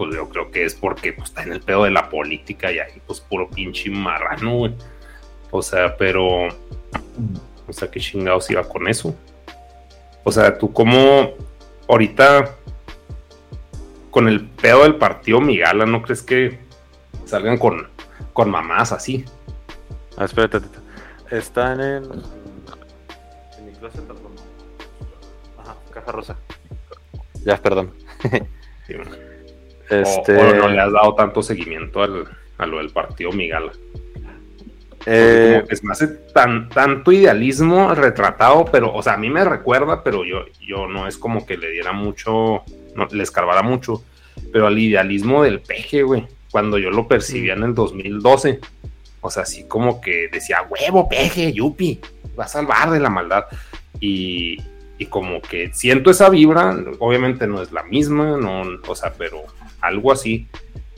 [0.00, 2.78] Pues yo creo que es porque pues, está en el pedo de la política y
[2.78, 4.74] ahí, pues puro pinche marrano, güey.
[5.50, 6.48] O sea, pero.
[7.68, 9.14] O sea, qué chingados iba con eso.
[10.24, 11.34] O sea, tú como
[11.86, 12.56] ahorita
[14.10, 16.58] con el pedo del partido Migala, ¿no crees que
[17.26, 17.86] salgan con,
[18.32, 19.26] con mamás así?
[20.16, 20.60] Ah, espérate.
[21.30, 22.04] Están en.
[23.58, 24.32] En mi perdón.
[25.58, 26.36] Ajá, caja rosa.
[27.44, 27.92] Ya, perdón.
[28.86, 29.29] Sí, o-
[29.90, 30.36] Este.
[30.36, 32.26] O, no le has dado tanto seguimiento al,
[32.58, 33.72] a lo del partido Migala.
[35.06, 40.24] Eh, me hace tan, tanto idealismo retratado, pero, o sea, a mí me recuerda, pero
[40.24, 42.62] yo, yo no es como que le diera mucho,
[42.94, 44.04] no, le escarbara mucho,
[44.52, 48.60] pero al idealismo del peje, güey, cuando yo lo percibía en el 2012,
[49.22, 51.98] o sea, así como que decía, huevo, peje, yupi,
[52.38, 53.46] va a salvar de la maldad,
[54.00, 54.58] y,
[54.98, 59.44] y como que siento esa vibra, obviamente no es la misma, no, o sea, pero
[59.80, 60.48] algo así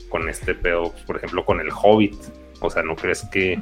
[0.09, 2.15] con este pedo, por ejemplo, con el Hobbit,
[2.59, 3.59] o sea, ¿no crees que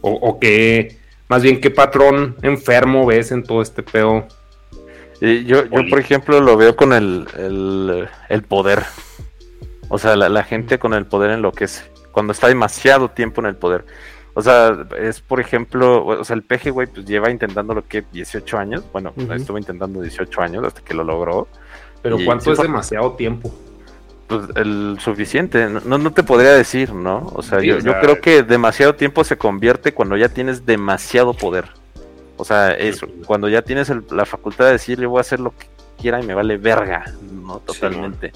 [0.00, 0.96] o, o qué,
[1.28, 4.26] más bien qué patrón enfermo ves en todo este pedo?
[5.20, 8.82] Y yo, yo, por ejemplo, lo veo con el, el, el poder.
[9.88, 11.84] O sea, la, la gente con el poder enloquece.
[12.10, 13.84] Cuando está demasiado tiempo en el poder.
[14.34, 18.02] O sea, es por ejemplo, o sea, el peje, güey, pues lleva intentando lo que
[18.12, 18.84] 18 años.
[18.92, 21.46] Bueno, estuvo intentando 18 años hasta que lo logró.
[22.02, 23.54] Pero Y ¿cuánto es demasiado tiempo?
[24.38, 27.30] Pues el suficiente, no, no te podría decir, ¿no?
[27.34, 30.64] O sea, Sí, yo, o yo creo que demasiado tiempo se convierte cuando ya tienes
[30.66, 31.66] demasiado poder.
[32.36, 35.38] O sea, eso, cuando ya tienes el- la facultad de decir, yo voy a hacer
[35.40, 35.66] lo que
[36.00, 37.58] quiera y me vale verga, ¿no?
[37.60, 38.32] Totalmente.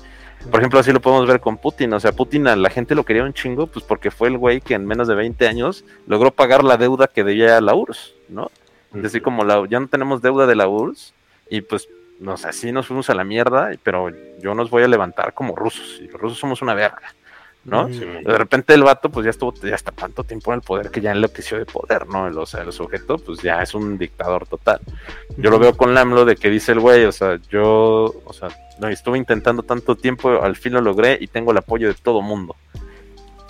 [0.50, 1.92] Por ejemplo, así lo podemos ver con Putin.
[1.94, 4.60] O sea, Putin a la gente lo quería un chingo, pues porque fue el güey
[4.60, 8.50] que en menos de 20 años logró pagar la deuda que debía la URSS, ¿no?
[8.94, 11.12] Es decir, como la, ya no tenemos deuda de la URSS,
[11.50, 11.88] y pues,
[12.20, 14.10] no sé, sí nos fuimos a la mierda, pero
[14.40, 17.14] yo nos voy a levantar como rusos, y los rusos somos una verga.
[17.66, 17.88] ¿no?
[17.88, 21.00] De repente el vato, pues ya estuvo, ya está tanto tiempo en el poder que
[21.00, 22.26] ya enloqueció de poder, ¿no?
[22.26, 24.80] o sea, el sujeto, pues ya es un dictador total.
[25.36, 28.50] Yo lo veo con Lamlo de que dice el güey, o sea, yo, o sea,
[28.78, 32.22] no, estuve intentando tanto tiempo, al fin lo logré y tengo el apoyo de todo
[32.22, 32.54] mundo.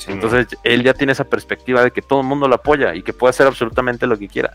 [0.08, 3.12] Entonces él ya tiene esa perspectiva de que todo el mundo lo apoya y que
[3.12, 4.54] puede hacer absolutamente lo que quiera.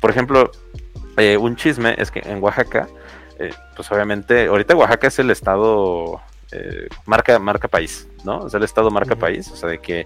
[0.00, 0.50] Por ejemplo,
[1.16, 2.88] eh, un chisme es que en Oaxaca,
[3.38, 6.20] eh, pues obviamente, ahorita Oaxaca es el estado
[6.52, 8.46] eh, marca, marca país, ¿no?
[8.46, 10.04] Es el estado marca país, o sea, de que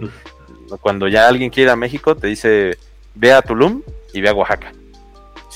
[0.80, 2.78] cuando ya alguien quiere ir a México, te dice,
[3.14, 3.82] ve a Tulum
[4.12, 4.72] y ve a Oaxaca.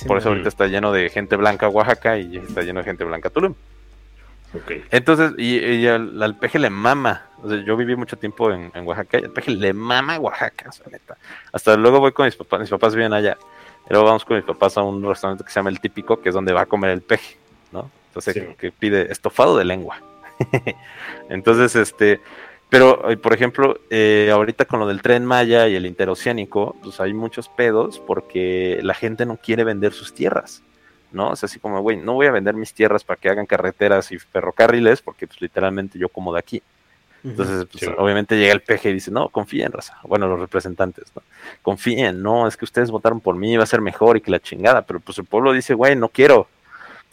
[0.07, 3.31] Por eso ahorita está lleno de gente blanca Oaxaca y está lleno de gente blanca
[3.31, 3.55] Tulum.
[4.91, 7.27] Entonces, y, al, peje le mama.
[7.43, 10.91] O sea, yo viví mucho tiempo en, Oaxaca y al peje le mama Oaxaca, o
[10.91, 11.17] neta.
[11.53, 13.37] Hasta luego voy con mis papás, mis papás viven allá.
[13.89, 16.35] Luego vamos con mis papás a un restaurante que se llama El Típico, que es
[16.35, 17.37] donde va a comer el peje,
[17.75, 17.91] ¿no?
[18.09, 20.01] Entonces, que pide estofado de lengua.
[21.29, 22.21] Entonces, este,
[22.71, 27.01] pero, eh, por ejemplo, eh, ahorita con lo del tren Maya y el interoceánico, pues
[27.01, 30.63] hay muchos pedos porque la gente no quiere vender sus tierras,
[31.13, 31.33] ¿no?
[31.33, 34.19] Es así como, güey, no voy a vender mis tierras para que hagan carreteras y
[34.19, 36.63] ferrocarriles porque, pues, literalmente yo como de aquí.
[37.25, 39.99] Entonces, pues, obviamente llega el PG y dice, no, confíen, raza.
[40.03, 41.23] Bueno, los representantes, ¿no?
[41.63, 44.41] Confíen, no, es que ustedes votaron por mí, va a ser mejor y que la
[44.41, 44.83] chingada.
[44.83, 46.49] Pero pues el pueblo dice, güey, no quiero.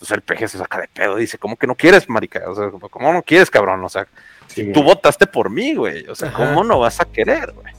[0.02, 2.42] Entonces el peje se saca de pedo, dice, ¿cómo que no quieres, marica?
[2.50, 3.84] O sea, ¿cómo no quieres, cabrón?
[3.84, 4.08] O sea,
[4.74, 6.08] tú votaste por mí, güey.
[6.08, 7.72] O sea, ¿cómo no vas a querer, güey?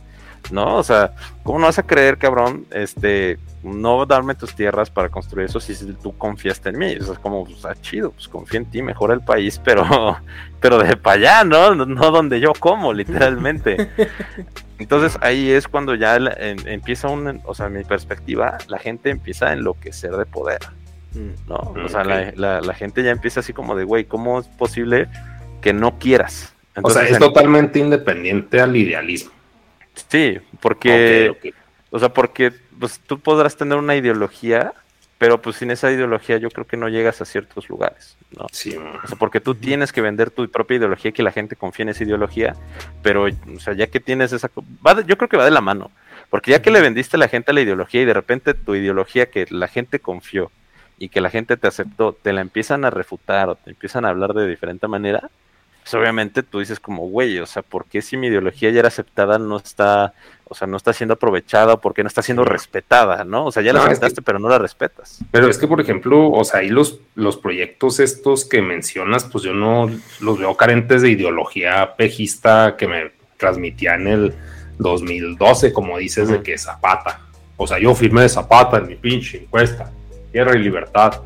[0.52, 0.76] ¿No?
[0.76, 2.64] O sea, ¿cómo no vas a creer, cabrón?
[2.70, 6.94] Este, no darme tus tierras para construir eso si tú confiaste en mí.
[6.94, 10.16] O sea, es como, pues, ah, chido, pues confía en ti, mejora el país, pero,
[10.60, 11.74] pero de para allá, ¿no?
[11.74, 13.90] No donde yo como, literalmente.
[14.78, 19.54] Entonces ahí es cuando ya empieza un, o sea, mi perspectiva, la gente empieza a
[19.54, 20.60] enloquecer de poder.
[21.46, 21.74] ¿No?
[21.84, 25.08] O sea, la, gente ya empieza así como de, güey, ¿cómo es posible
[25.60, 26.54] que no quieras?
[26.80, 29.32] o sea, es totalmente independiente al idealismo.
[30.08, 31.54] Sí, porque,
[31.90, 34.72] o sea, porque pues, tú podrás tener una ideología,
[35.18, 38.46] pero pues sin esa ideología yo creo que no llegas a ciertos lugares, ¿no?
[38.50, 38.76] Sí.
[38.76, 41.84] O sea, porque tú tienes que vender tu propia ideología y que la gente confíe
[41.84, 42.56] en esa ideología,
[43.02, 44.50] pero, o sea, ya que tienes esa...
[45.06, 45.90] yo creo que va de la mano,
[46.30, 49.30] porque ya que le vendiste a la gente la ideología y de repente tu ideología
[49.30, 50.50] que la gente confió
[51.02, 54.10] y que la gente te aceptó, te la empiezan a refutar o te empiezan a
[54.10, 55.30] hablar de diferente manera,
[55.82, 58.86] pues obviamente tú dices como, güey, o sea, ¿por qué si mi ideología ya era
[58.86, 60.14] aceptada no está,
[60.44, 63.46] o sea, no está siendo aprovechada o por qué no está siendo respetada, ¿no?
[63.46, 65.18] O sea, ya la aceptaste, pero no la respetas.
[65.32, 69.42] Pero es que, por ejemplo, o sea, ahí los, los proyectos estos que mencionas, pues
[69.42, 74.34] yo no los veo carentes de ideología pejista que me transmitía en el
[74.78, 77.22] 2012, como dices, de que Zapata.
[77.56, 79.90] O sea, yo firmé de Zapata en mi pinche encuesta
[80.32, 81.20] tierra y libertad.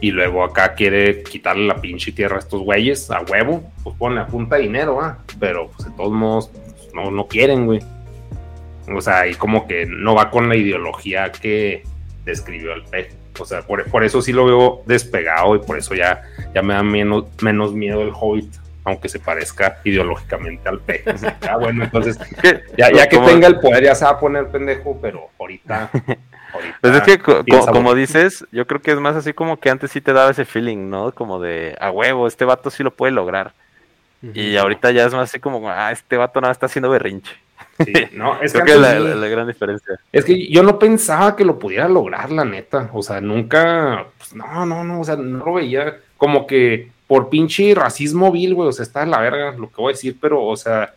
[0.00, 4.20] Y luego acá quiere quitarle la pinche tierra a estos güeyes a huevo, pues pone
[4.20, 5.18] a punta dinero, ¿ah?
[5.40, 6.50] Pero pues de todos modos
[6.92, 7.80] no, no quieren, güey.
[8.94, 11.84] O sea, y como que no va con la ideología que
[12.24, 13.16] describió el pez.
[13.38, 16.22] O sea, por, por, eso sí lo veo despegado y por eso ya,
[16.54, 18.54] ya me da menos, menos miedo el Hobbit,
[18.84, 21.04] aunque se parezca ideológicamente al pez.
[21.48, 22.18] Ah, bueno, entonces,
[22.78, 25.90] ya, ya que tenga el poder ya se va a poner pendejo, pero ahorita
[26.80, 30.00] pues es que, como dices, yo creo que es más así como que antes sí
[30.00, 31.12] te daba ese feeling, ¿no?
[31.12, 33.52] Como de, a huevo, este vato sí lo puede lograr.
[34.32, 37.34] Y ahorita ya es más así como, ah, este vato nada está haciendo berrinche.
[37.84, 39.98] Sí, no, es que, es la, gran diferencia.
[40.12, 42.88] Es que yo no pensaba que lo pudiera lograr, la neta.
[42.94, 47.28] O sea, nunca, pues, no, no, no, o sea, no lo veía como que por
[47.28, 50.16] pinche racismo vil, güey, o sea, está en la verga lo que voy a decir,
[50.20, 50.94] pero, o sea,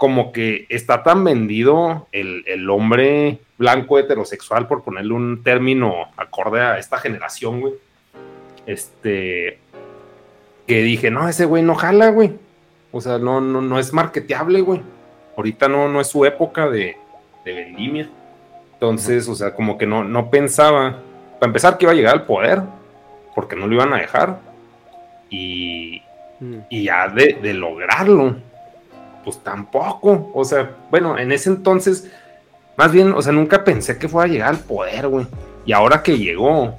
[0.00, 6.62] como que está tan vendido el, el, hombre blanco heterosexual, por ponerle un término acorde
[6.62, 7.74] a esta generación, güey.
[8.64, 9.58] Este,
[10.66, 12.32] que dije, no, ese güey no jala, güey.
[12.92, 14.80] O sea, no, no, no es marketeable, güey.
[15.36, 16.96] Ahorita no, no es su época de,
[17.44, 18.08] de vendimia.
[18.72, 20.96] Entonces, o sea, como que no, no pensaba,
[21.38, 22.62] para empezar, que iba a llegar al poder,
[23.34, 24.40] porque no lo iban a dejar.
[25.28, 26.00] Y,
[26.40, 26.58] mm.
[26.70, 28.48] y ya de, de lograrlo
[29.24, 30.30] pues tampoco.
[30.34, 32.10] O sea, bueno, en ese entonces,
[32.76, 35.26] más bien, o sea, nunca pensé que fuera a llegar al poder, güey.
[35.66, 36.74] Y ahora que llegó,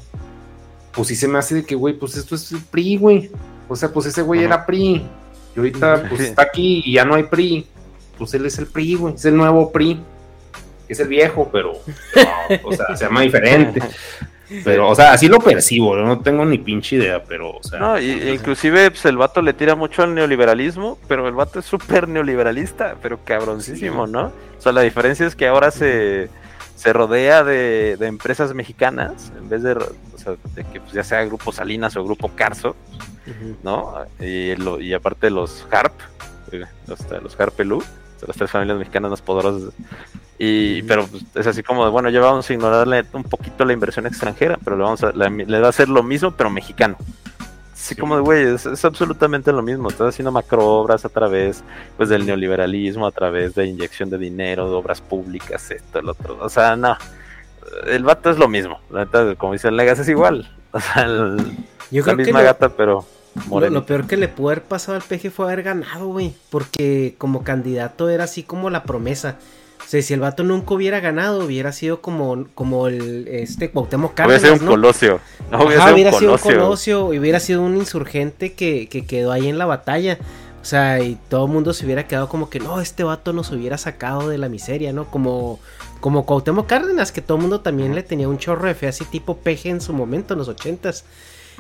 [0.91, 3.31] pues sí se me hace de que, güey, pues esto es el PRI, güey.
[3.67, 5.05] O sea, pues ese güey era PRI.
[5.55, 7.67] Y ahorita, pues está aquí y ya no hay PRI.
[8.17, 9.13] Pues él es el PRI, güey.
[9.15, 10.01] Es el nuevo PRI.
[10.87, 11.71] Es el viejo, pero,
[12.63, 13.81] o sea, se llama diferente.
[14.63, 17.79] Pero, o sea, así lo percibo, no tengo ni pinche idea, pero, o sea.
[17.79, 21.65] No, y, inclusive pues, el vato le tira mucho al neoliberalismo, pero el vato es
[21.65, 24.25] súper neoliberalista, pero cabroncísimo, ¿no?
[24.57, 26.29] O sea, la diferencia es que ahora se,
[26.75, 31.03] se rodea de, de empresas mexicanas, en vez de, o sea, de que pues, ya
[31.03, 32.75] sea Grupo Salinas o Grupo Carso,
[33.63, 33.93] ¿no?
[34.19, 35.93] Y, lo- y aparte los HARP,
[36.51, 37.35] eh, los, los
[38.21, 39.73] O sea, las tres familias mexicanas más poderosas.
[40.37, 43.73] Y, pero pues, es así como de, bueno, ya vamos a ignorarle un poquito la
[43.73, 46.97] inversión extranjera, pero le, vamos a, le, le va a hacer lo mismo, pero mexicano.
[47.73, 49.89] Así como de, güey, es, es absolutamente lo mismo.
[49.89, 51.63] Estás haciendo macroobras a través
[51.97, 56.37] pues, del neoliberalismo, a través de inyección de dinero, de obras públicas, esto, el otro.
[56.41, 56.95] O sea, no.
[57.87, 58.79] El vato es lo mismo.
[58.91, 59.07] La
[59.37, 60.49] como dice el Legas, es igual.
[60.73, 61.37] O sea, el-
[61.91, 63.05] Yo la que misma lo- gata, pero
[63.49, 66.33] Lo, peor que le pudo haber pasado al PG fue haber ganado, güey.
[66.49, 69.37] Porque como candidato era así como la promesa.
[69.85, 74.13] O sea, si el vato nunca hubiera ganado, hubiera sido como, como el este Cuauhtémoc
[74.13, 74.71] Hubiera Cárdenas, sido un ¿no?
[74.71, 75.19] colosio.
[75.49, 76.61] No, hubiera Ajá, sido hubiera un sido un colosio.
[76.61, 80.17] colosio y hubiera sido un insurgente que, que quedó ahí en la batalla.
[80.61, 83.51] O sea, y todo el mundo se hubiera quedado como que no, este vato nos
[83.51, 85.05] hubiera sacado de la miseria, ¿no?
[85.09, 85.59] Como,
[85.99, 89.03] como Cuauhtémoc Cárdenas, que todo el mundo también le tenía un chorro de fe así
[89.05, 91.03] tipo peje en su momento, en los ochentas.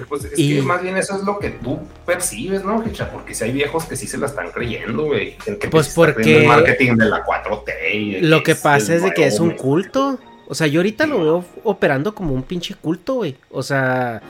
[0.07, 2.83] Pues es Y- que más bien eso es lo que tú percibes, ¿no?
[3.11, 5.35] Porque si hay viejos que sí se la están creyendo, güey.
[5.45, 7.71] El que Pues creyendo porque- El marketing de la 4T.
[7.93, 10.17] y de Lo que pasa es de que es un culto.
[10.47, 13.35] O sea, yo ahorita lo veo operando como un pinche culto, güey.
[13.51, 14.21] O sea,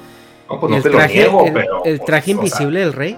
[0.49, 2.79] No, pues no el te lo traje, niego, el, pero, el pues, o sea, invisible
[2.81, 3.17] del rey.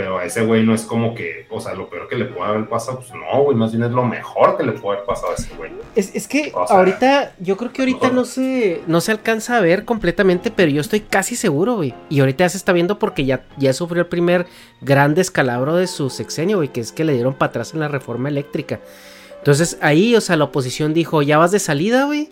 [0.00, 2.50] Pero a ese güey no es como que, o sea, lo peor que le puede
[2.50, 5.32] haber pasado, pues no, güey, más bien es lo mejor que le puede haber pasado
[5.32, 5.72] a ese güey.
[5.94, 9.58] Es, es que O sea, ahorita, yo creo que ahorita no se, no se alcanza
[9.58, 11.92] a ver completamente, pero yo estoy casi seguro, güey.
[12.08, 14.46] Y ahorita ya se está viendo porque ya, ya sufrió el primer
[14.80, 17.88] gran descalabro de su sexenio, güey, que es que le dieron para atrás en la
[17.88, 18.80] reforma eléctrica.
[19.36, 22.30] Entonces ahí, o sea, la oposición dijo, ya vas de salida, güey.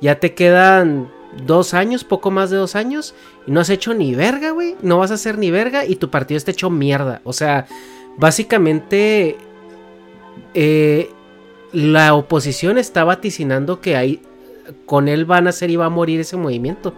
[0.00, 1.12] Ya te quedan
[1.46, 3.14] dos años, poco más de dos años,
[3.46, 4.76] y no has hecho ni verga, güey.
[4.82, 7.20] No vas a hacer ni verga y tu partido está hecho mierda.
[7.24, 7.66] O sea,
[8.16, 9.36] básicamente
[10.54, 11.10] eh,
[11.72, 14.20] la oposición está vaticinando que ahí
[14.86, 16.90] con él van a ser y va a morir ese movimiento.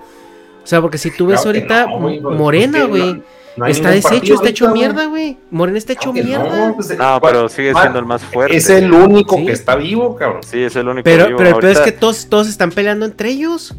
[0.63, 3.23] O sea, porque si tú ves Claro ahorita no, pues, Morena, pues, que güey, no-
[3.57, 5.39] no hay está deshecho, está hecho mierda, güey.
[5.51, 6.69] Morena está hecho mierda.
[6.69, 8.57] no, pues, No, pero sigue siendo el más fuerte.
[8.57, 9.47] Es el único Sí.
[9.47, 10.43] que está vivo, cabrón.
[10.43, 11.39] Sí, es el único pero, vivo.
[11.39, 13.75] pero el peor es que todos, todos están peleando entre ellos.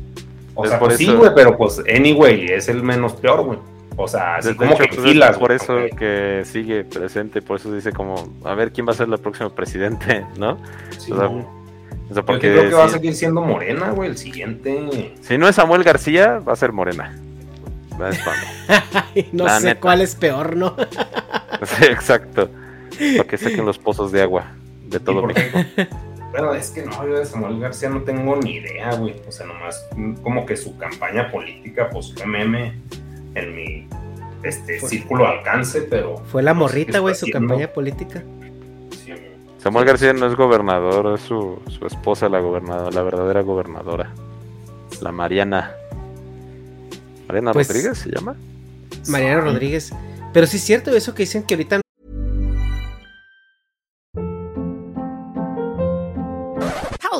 [0.57, 3.59] O Es sea, por pues sí, güey, pero pues, anyway, es el menos peor, güey.
[3.95, 7.41] O sea, así como hecho, que pues, es filas, por eso porque- que sigue presente,
[7.41, 10.57] por eso dice como, a ver quién va a ser el próximo presidente, ¿no?
[10.97, 11.57] sí, o sea, no.
[12.09, 15.13] O sea, Yo porque creo que va a seguir siendo Morena, güey, el siguiente.
[15.21, 17.15] si no es Samuel García, va a ser Morena.
[17.99, 18.11] Va a
[19.31, 19.81] no La sé neta.
[19.81, 20.75] cuál es peor, ¿no?
[21.63, 22.49] Sí, exacto.
[23.17, 24.51] Para que saquen los pozos de agua
[24.87, 25.57] de todo México.
[26.37, 29.15] Bueno, es que no, yo de Samuel García no tengo ni idea, güey.
[29.27, 29.85] O sea, nomás
[30.23, 32.73] como que su campaña política, pues fue meme
[33.35, 33.87] en mi
[34.43, 36.17] este Fue- círculo de alcance, pero.
[36.31, 37.47] Fue la qué morrita, güey, su haciendo.
[37.47, 38.23] campaña política.
[39.03, 39.13] Sí,
[39.57, 44.11] Samuel García no es gobernador, es su, su esposa la gobernadora, la verdadera gobernadora.
[45.01, 45.71] La Mariana.
[47.27, 48.35] ¿Mariana Pues- Rodríguez se llama?
[49.07, 49.41] Mariana.
[49.41, 49.91] Rodríguez.
[50.33, 51.81] Pero sí es cierto eso que dicen que ahorita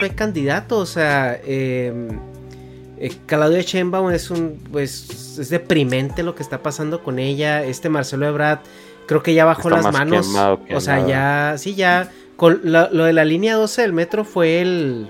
[0.00, 2.08] Fue candidato, o sea, eh,
[3.02, 7.64] Eh, Claudia Sheinbaum es un, pues, es deprimente lo que está pasando con ella.
[7.64, 8.58] Este Marcelo Ebrard
[9.06, 10.26] creo que ya bajó Está las manos.
[10.28, 12.10] quemado O sea, ya, sí, ya.
[12.36, 15.08] Con lo, lo de la línea 12 del metro fue el,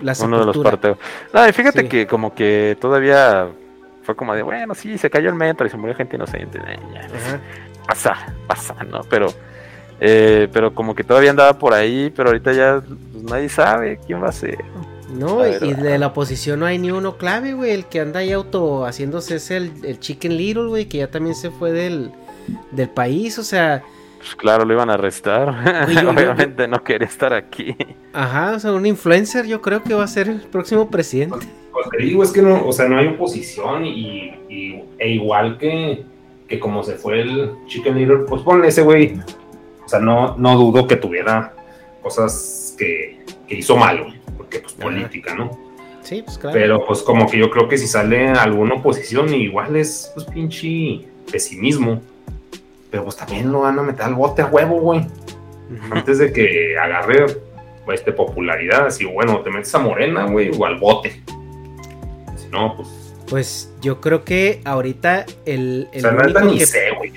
[0.00, 0.96] la Uno de los parteos.
[1.34, 1.88] No, y fíjate Sí.
[1.88, 3.48] que como que todavía
[4.04, 6.58] fue como de, bueno, sí, se cayó el metro y se murió gente inocente.
[6.68, 7.08] eh, ya.
[7.84, 8.14] Pasa,
[8.46, 9.00] pasa, ¿no?
[9.10, 9.26] Pero,
[10.00, 14.22] eh, pero como que todavía andaba por ahí, pero ahorita ya pues, nadie sabe quién
[14.22, 14.58] va a ser.
[15.12, 17.70] No, y de la oposición no hay ni uno clave, güey.
[17.72, 21.34] El que anda ahí auto haciéndose es el, el Chicken Little, güey, que ya también
[21.34, 22.10] se fue del,
[22.72, 23.38] del país.
[23.38, 23.82] O sea,
[24.18, 25.54] Pues claro, lo iban a arrestar.
[25.86, 27.74] Güey, yo- yo- Obviamente no quería estar aquí.
[28.12, 31.38] ajá, o sea, un influencer yo creo que va a ser el próximo presidente.
[31.72, 35.56] Pues te digo, es que no, o sea, no hay oposición y, y- e igual
[35.56, 36.04] que,
[36.46, 39.18] que como se fue el Chicken Little, pues ponle ese güey.
[39.88, 41.54] O sea, no, no dudo que tuviera
[42.02, 45.58] cosas que, que hizo mal, güey, porque pues política, ¿no?
[46.02, 46.52] Sí, pues claro.
[46.52, 51.06] Pero pues como que yo creo que si sale alguna oposición, igual es pues pinche
[51.32, 52.02] pesimismo.
[52.90, 55.06] Pero pues también lo van a meter al bote a huevo, güey.
[55.90, 57.24] Antes de que agarre
[57.86, 61.22] pues, este, popularidad, así, bueno, te metes a Morena, güey, o al bote.
[62.36, 62.88] Si no, pues,
[63.26, 67.12] Pues yo creo que ahorita el, o el sea, neta único ni que- sé, güey.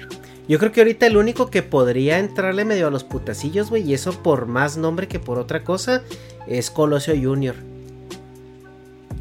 [0.52, 3.94] Yo creo que ahorita el único que podría entrarle medio a los putacillos, güey, y
[3.94, 6.04] eso por más nombre que por otra cosa,
[6.46, 7.56] es Colosio Junior.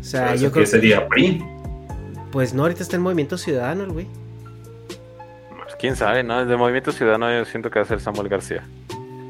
[0.01, 1.41] O sea, Pero yo creo que sería PRI.
[2.33, 4.09] Pues no, ahorita está en Movimiento Ciudadano, el güey.
[4.89, 6.45] Pues quién sabe, ¿no?
[6.45, 8.65] De Movimiento Ciudadano yo siento que va a ser Samuel García.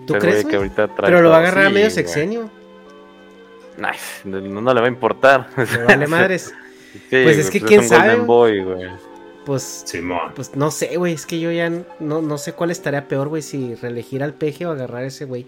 [0.07, 0.51] ¿Tú crees, güey güey?
[0.51, 2.51] que ahorita trae Pero lo va a agarrar a medio sexenio.
[3.77, 5.51] Nice, No, no le va a importar.
[5.55, 6.55] Le vale madres.
[6.93, 9.10] Sí, Pues es que es quién un sabe, Golden Boy, güey.
[9.47, 10.33] Pues, Simón.
[10.35, 11.15] pues no sé, güey.
[11.15, 14.67] Es que yo ya no, no sé cuál estaría peor, güey, si reelegir al peje
[14.67, 15.47] o agarrar a ese güey.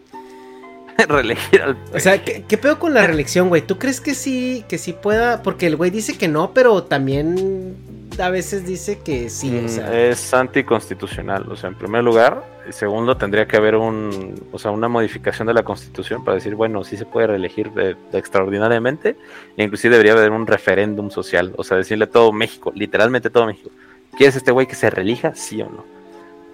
[1.08, 3.62] Reelegir al O sea, ¿qué, qué pedo con la reelección, güey?
[3.62, 5.42] ¿Tú crees que sí, que sí pueda?
[5.42, 7.76] Porque el güey dice que no, pero también
[8.18, 10.08] a veces dice que sí, o Mm, sea.
[10.08, 14.88] Es anticonstitucional, o sea, en primer lugar, segundo tendría que haber un, o sea, una
[14.88, 19.16] modificación de la Constitución para decir, bueno, sí se puede reelegir de- de extraordinariamente,
[19.56, 23.46] e inclusive debería haber un referéndum social, o sea, decirle a todo México, literalmente todo
[23.46, 23.70] México,
[24.16, 25.84] ¿quieres este güey que se reelija, sí o no?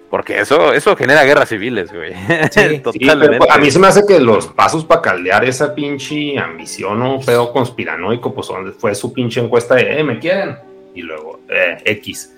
[0.09, 2.13] Porque eso, eso genera guerras civiles, güey.
[2.51, 3.47] Sí, pero Totalmente.
[3.47, 7.53] a mí se me hace que los pasos para caldear esa pinche ambición o pedo
[7.53, 10.55] conspiranoico, pues donde fue su pinche encuesta de, eh, ¿me quieren?
[10.95, 12.33] Y luego, eh, X.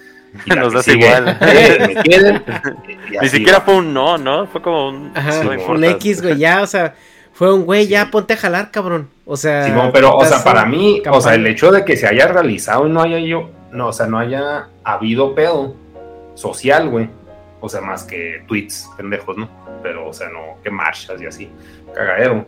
[0.46, 1.38] Y Nos das sigue, igual.
[1.42, 2.44] "Eh, ¿me quieren?
[3.12, 3.66] Y Ni siquiera va.
[3.66, 4.48] fue un no, ¿no?
[4.48, 5.12] Fue como un...
[5.16, 5.84] Ajá, no un.
[5.84, 6.96] X, güey, ya, o sea,
[7.34, 9.10] fue un güey, ya ponte a jalar, cabrón.
[9.26, 12.08] O sea, Simón, pero, o sea, para mí, o sea, el hecho de que se
[12.08, 15.76] haya realizado y no haya yo, no, o sea, no haya habido pedo
[16.36, 17.10] social, güey.
[17.60, 19.48] O sea, más que tweets pendejos, ¿no?
[19.84, 21.50] Pero, o sea, no, que marchas y así,
[21.94, 22.48] cagadero,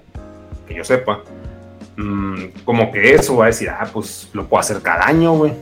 [0.68, 1.20] que yo sepa.
[1.96, 5.54] Mm, como que eso va a decir, ah, pues lo puedo hacer cada año, güey.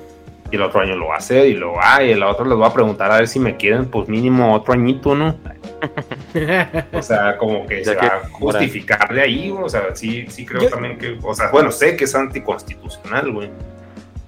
[0.51, 2.57] Y el otro año lo va a hacer y luego, ah, y el otro les
[2.57, 5.35] voy a preguntar a ver si me quieren, pues mínimo otro añito, ¿no?
[6.93, 9.63] O sea, como que Ya se que- va a justificar de ahí, güey.
[9.63, 13.31] O sea, sí, sí creo Yo- también que, o sea, bueno, sé que es anticonstitucional,
[13.31, 13.49] güey.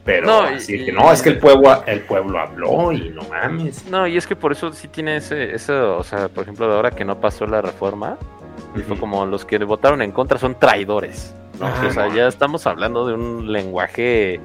[0.05, 3.21] Pero No, así y- que no, es que el pueblo, el pueblo habló y no
[3.23, 3.85] mames.
[3.89, 6.73] No, y es que por eso sí tiene ese, eso, o sea, por ejemplo, de
[6.75, 8.17] ahora que no pasó la reforma,
[8.75, 11.33] y fue como los que votaron en contra son traidores.
[11.59, 11.67] ¿no?
[11.87, 14.41] O sea, ya estamos hablando de un lenguaje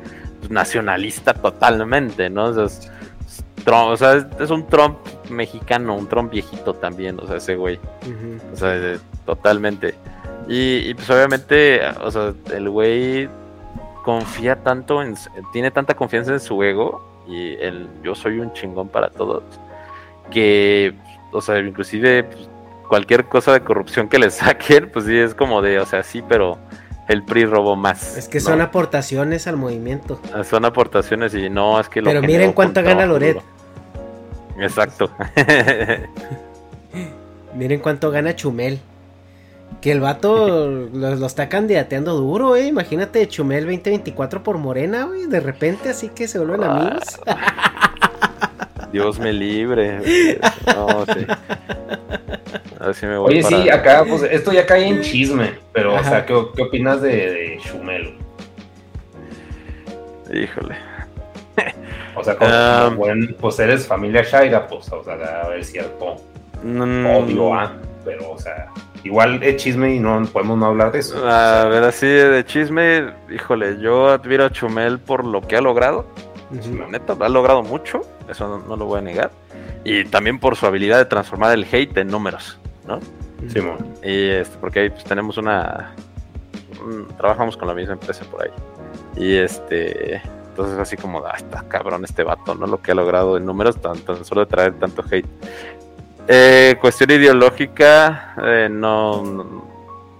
[0.48, 2.46] nacionalista totalmente, ¿no?
[2.46, 2.90] O sea, es,
[3.26, 4.98] es Trump, o sea, es, es un Trump
[5.30, 7.78] mexicano, un Trump viejito también, o sea, ese güey.
[8.52, 9.94] O sea, de- totalmente.
[10.48, 13.28] Y, y, pues obviamente, o sea, el güey
[14.04, 15.14] confía tanto en,
[15.52, 19.42] tiene tanta confianza en su ego y el yo soy un chingón para todos
[20.30, 20.94] que,
[21.32, 22.48] o sea, inclusive pues,
[22.88, 26.22] cualquier cosa de corrupción que le saquen, pues sí es como de, o sea, sí,
[26.26, 26.56] pero
[27.08, 28.16] el PRI robó más.
[28.16, 28.44] Es que ¿no?
[28.44, 30.20] son aportaciones al movimiento.
[30.48, 33.34] Son aportaciones y no es que lo Pero miren cuánto gana Loret.
[33.34, 33.46] duro.
[34.60, 35.10] Exacto.
[37.54, 38.80] Miren cuánto gana Chumel.
[39.80, 42.66] Que el vato lo, lo está candidateando duro, eh.
[42.66, 45.26] Imagínate Chumel 2024 por Morena, güey.
[45.26, 47.20] De repente, así que se vuelven Ah, amigos.
[48.92, 49.98] Dios me libre.
[50.66, 51.26] No, sí.
[52.80, 55.54] A ver si me voy Oye, para- sí, acá, pues esto ya cae en chisme,
[55.72, 56.00] pero, Ajá.
[56.00, 57.58] o sea, ¿qué, qué opinas de, de?
[60.32, 60.76] Híjole.
[62.14, 62.50] O sea, como,
[62.84, 66.16] como buen, pues eres familia Shaira, pues, o sea, debe haber cierto
[66.62, 67.72] Mm, odio, ¿ah?
[68.04, 68.66] Pero, o sea,
[69.04, 71.24] igual es chisme y no podemos no hablar de eso.
[71.28, 76.06] A ver, así de chisme, híjole, yo admiro a Chumel por lo que ha logrado.
[76.50, 76.76] Ujú.
[76.78, 79.30] La neta, ha logrado mucho, eso no, no lo voy a negar.
[79.84, 83.00] Y también por su habilidad de transformar el hate en números, ¿no?
[83.48, 83.78] Simón.
[84.02, 85.94] Y este, porque ahí pues, tenemos una.
[86.84, 88.50] un- trabajamos con la misma empresa por ahí.
[89.16, 90.16] Y este,
[90.50, 92.66] entonces así como, ah, está cabrón este vato, ¿no?
[92.66, 95.26] Lo que ha logrado en números, tan, tan solo de traer tanto hate.
[96.26, 99.64] Eh, cuestión ideológica, eh, no, no,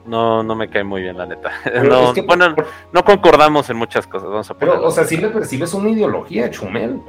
[0.09, 1.53] no me cae muy bien, la neta.
[1.89, 2.55] No, bueno,
[2.93, 4.29] no concordamos en muchas cosas.
[4.29, 7.01] Vamos a pero, o sea, si le percibes una ideología, Chumel.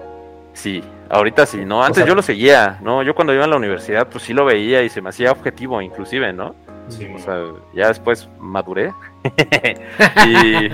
[0.53, 1.83] Sí, ahorita sí, ¿no?
[1.83, 3.03] Antes yo lo seguía, ¿no?
[3.03, 5.81] Yo cuando iba a la universidad, pues sí lo veía y se me hacía objetivo,
[5.81, 6.55] inclusive, ¿no?
[6.89, 7.43] Sí, o sea,
[7.73, 8.93] ya después maduré.
[10.27, 10.69] y,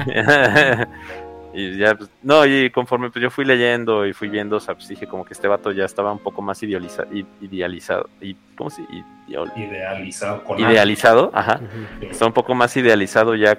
[1.55, 4.75] y ya, pues, no, y conforme pues, yo fui leyendo y fui viendo, o sea,
[4.75, 7.05] pues dije como que este vato ya estaba un poco más idealiza,
[7.39, 8.09] idealizado.
[8.19, 8.83] Y, ¿Cómo se
[9.27, 10.43] Idealizado.
[10.57, 11.61] idealizado, ajá.
[12.01, 13.57] Está un poco más idealizado ya,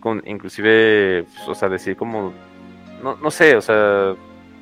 [0.00, 2.32] con inclusive, pues, o sea, decir como,
[3.02, 4.14] no, no sé, o sea,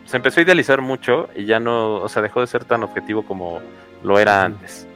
[0.04, 3.24] se empezó a idealizar mucho y ya no, o sea, dejó de ser tan objetivo
[3.24, 3.60] como
[4.02, 4.86] lo era antes.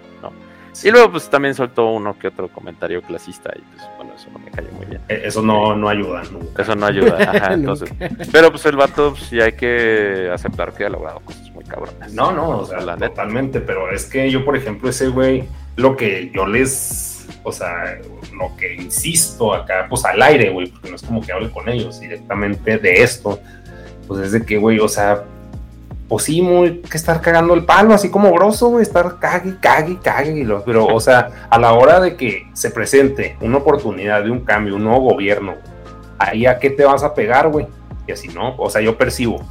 [0.84, 4.38] Y luego pues también soltó uno que otro comentario clasista y pues bueno, eso no
[4.38, 5.00] me cayó muy bien.
[5.08, 6.62] E, eso no, no ayuda nunca.
[6.62, 7.90] Eso no ayuda, ajá, entonces.
[8.32, 12.12] pero pues el vato pues, sí hay que aceptar que ha logrado cosas muy cabronas.
[12.12, 15.44] No, no, o sea, la totalmente, pero es que yo por ejemplo ese güey,
[15.76, 17.98] lo que yo les, o sea,
[18.32, 21.68] lo que insisto acá, pues al aire, güey, porque no es como que hable con
[21.68, 23.40] ellos directamente de esto,
[24.06, 25.24] pues es de que, güey, o sea,
[26.08, 29.98] pues sí, muy que estar cagando el palo, así como grosso, güey, estar cague, cague,
[30.02, 30.46] cague.
[30.64, 34.76] Pero, o sea, a la hora de que se presente una oportunidad de un cambio,
[34.76, 35.54] un nuevo gobierno,
[36.18, 37.66] ahí a qué te vas a pegar, güey.
[38.06, 39.44] Y así no, o sea, yo percibo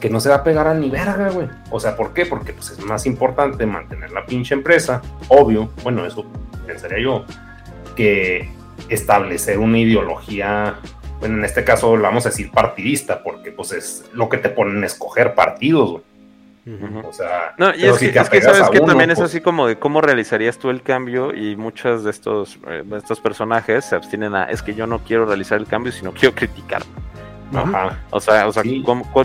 [0.00, 1.48] que no se va a pegar a ni verga, güey.
[1.70, 2.24] O sea, ¿por qué?
[2.24, 6.24] Porque pues es más importante mantener la pinche empresa, obvio, bueno, eso
[6.66, 7.24] pensaría yo,
[7.96, 8.50] que
[8.88, 10.76] establecer una ideología
[11.20, 14.82] bueno, en este caso vamos a decir partidista, porque pues es lo que te ponen
[14.82, 16.02] a escoger partidos, güey.
[17.06, 18.12] O sea, no, y es, que,
[18.42, 22.04] sabes que también es pues así como de cómo realizarías tú el cambio y muchos
[22.04, 25.58] de estos, eh, de estos personajes se abstienen a, es que yo no quiero realizar
[25.58, 26.82] el cambio, sino quiero criticar.
[27.54, 27.98] Ajá.
[28.10, 28.62] O sea, o sea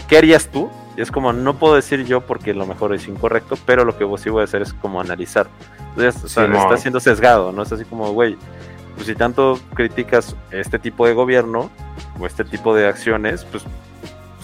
[0.08, 0.70] ¿qué harías tú?
[0.96, 4.06] Y es como, no puedo decir yo porque lo mejor es incorrecto, pero lo que
[4.06, 5.48] vos sí voy a hacer es como analizar.
[5.90, 7.64] Entonces, o sea, está siendo sesgado, ¿no?
[7.64, 8.38] Es así como, güey,
[8.96, 11.70] pues si tanto criticas este tipo de gobierno
[12.20, 13.64] o este tipo de acciones, pues,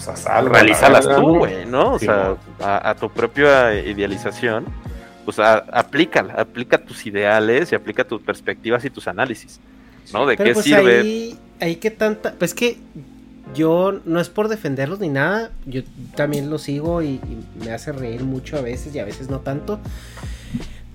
[0.04, 1.94] pues realízalas tú, güey, ¿no?
[1.94, 4.66] O sea, a, tu propia idealización,
[5.24, 9.60] pues aplica, aplica tus ideales y aplica tus perspectivas y tus análisis,
[10.12, 10.26] ¿no?
[10.26, 11.00] ¿De qué pues sirve?
[11.00, 12.78] Ahí, ahí que tanta, pues que
[13.54, 15.82] yo no es por defenderlos ni nada, yo
[16.16, 17.20] también los sigo y
[17.64, 19.80] me hace reír mucho a veces y a veces no tanto,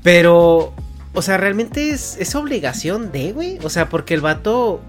[0.03, 0.73] pero
[1.15, 3.57] o sea, realmente es, es obligación de, güey.
[3.63, 4.81] O sea, porque el vato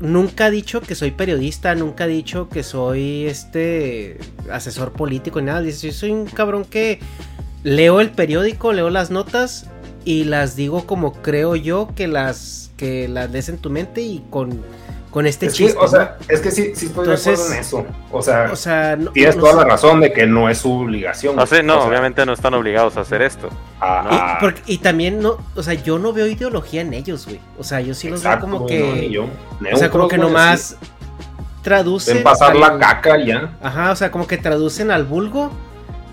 [0.00, 4.18] nunca ha dicho que soy periodista, nunca ha dicho que soy este
[4.50, 5.60] asesor político ni nada.
[5.60, 6.98] Dice, yo soy un cabrón que
[7.62, 9.66] leo el periódico, leo las notas
[10.04, 14.62] y las digo como creo yo que las que las en tu mente y con
[15.16, 15.78] con este chiste.
[15.80, 17.86] o sea, es que sí, sí estoy de acuerdo en eso.
[18.10, 21.36] O sea, tienes toda la razón de que no es su obligación.
[21.36, 23.48] No, no, obviamente no están obligados a hacer esto.
[23.80, 27.40] Ah, y, también no, o sea, yo no veo ideología en ellos, güey.
[27.58, 29.18] O sea, yo sí los veo como que.
[29.72, 30.76] o sea, como que nomás
[31.62, 32.22] traducen.
[32.22, 33.56] pasar la caca ya.
[33.62, 35.50] Ajá, o sea, como que traducen al vulgo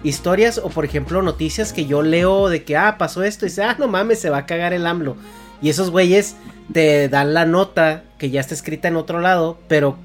[0.03, 3.63] historias o por ejemplo noticias que yo leo de que ah pasó esto y dice
[3.63, 5.15] ah no mames se va a cagar el AMLO
[5.61, 6.35] y esos güeyes
[6.73, 9.97] te dan la nota que ya está escrita en otro lado, pero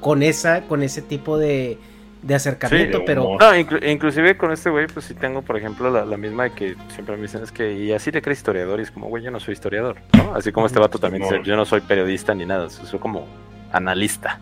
[0.00, 1.78] con esa, con ese tipo de,
[2.20, 3.36] de acercamiento, pero...
[3.38, 7.14] No, inclusive con este güey, pues sí tengo, por ejemplo, la, misma de que siempre
[7.14, 9.38] me dicen es que, y así te crees historiador, y es como, güey, yo no
[9.38, 10.34] soy historiador, ¿no?
[10.34, 13.28] Así como este vato también dice, yo no soy periodista ni nada, soy como
[13.70, 14.40] analista,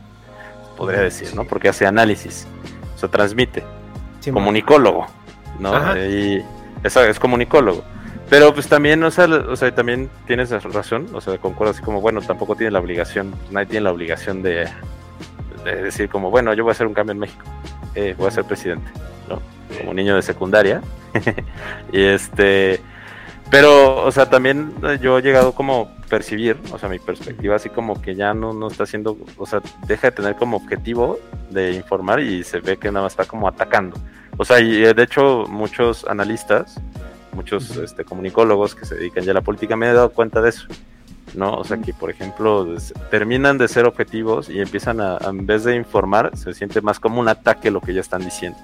[0.78, 1.44] podría decir, ¿no?
[1.44, 2.47] Porque hace análisis,
[2.94, 3.62] o sea, transmite,
[4.32, 5.07] comunicólogo,
[5.59, 5.98] ¿no?
[5.98, 6.43] Y
[6.82, 7.85] eso es comunicólogo.
[8.31, 12.01] Pero pues también, o sea, o sea, también tienes razón, o sea, concuerdo así como,
[12.01, 14.69] bueno, tampoco tiene la obligación, nadie tiene la obligación de,
[15.65, 17.44] decir como, bueno, yo voy a hacer un cambio en México,
[17.97, 18.89] eh, voy a ser presidente,
[19.28, 19.43] ¿no?
[19.77, 20.81] Como niño de secundaria.
[21.93, 22.81] y este,
[23.51, 28.01] pero, o sea, también yo he llegado como percibir, o sea, mi perspectiva así como
[28.01, 31.19] que ya no, no está haciendo, o sea, deja de tener como objetivo
[31.51, 33.97] de informar y se ve que nada más está como atacando.
[34.36, 36.81] O sea, y de hecho muchos analistas
[37.32, 40.51] muchos este, comunicólogos que se dedican ya a la política me he dado cuenta de
[40.51, 40.66] eso.
[41.35, 41.55] ¿no?
[41.55, 42.77] O sea que, por ejemplo,
[43.11, 47.20] terminan de ser objetivos y empiezan a, en vez de informar, se siente más como
[47.20, 48.59] un ataque lo que ya están diciendo.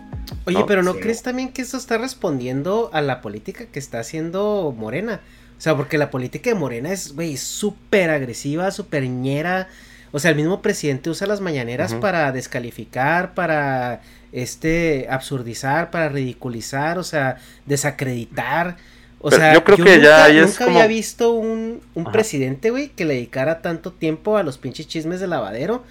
[0.46, 4.74] Oye, pero ¿no crees también que eso está respondiendo a la política que está haciendo
[4.76, 5.20] Morena?
[5.56, 9.68] O sea, porque la política de Morena es, güey, súper agresiva, súper ñera.
[10.12, 14.02] O sea, el mismo presidente usa las mañaneras para descalificar, para
[14.42, 18.76] este absurdizar, para ridiculizar, o sea, desacreditar.
[19.20, 23.14] O sea, yo creo que ya nunca había visto un, un presidente, güey, que le
[23.14, 25.82] dedicara tanto tiempo a los pinches chismes de lavadero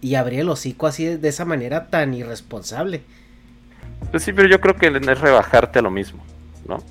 [0.00, 3.02] y abrir el hocico así de, de esa manera tan irresponsable.
[4.10, 6.22] Pues sí, pero yo creo que es rebajarte a lo mismo,
[6.68, 6.82] ¿no?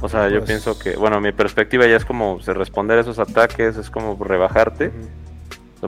[0.00, 3.18] O sea, yo Pues- pienso que, bueno, mi perspectiva ya es como responder a esos
[3.18, 4.92] ataques, es como rebajarte.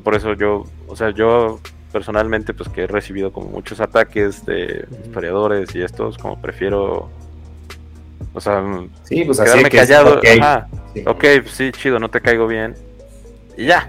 [0.02, 1.60] Por eso yo, o sea, yo
[1.93, 7.09] personalmente, pues que he recibido como muchos ataques de historiadores y estos, como prefiero,
[8.35, 8.62] o sea,
[9.05, 10.19] Sí, pues así quedarme que es callado.
[10.19, 10.27] ok.
[10.94, 11.02] Sí.
[11.06, 12.74] Ok, pues sí, chido, no te caigo bien.
[13.56, 13.89] Y ya,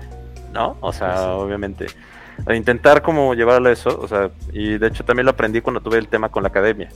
[0.54, 0.78] ¿no?
[0.82, 1.88] O sea, obviamente.
[2.46, 5.82] A Intentar como llevarlo a eso, o sea, y de hecho también lo aprendí cuando
[5.82, 6.90] tuve el tema con la academia,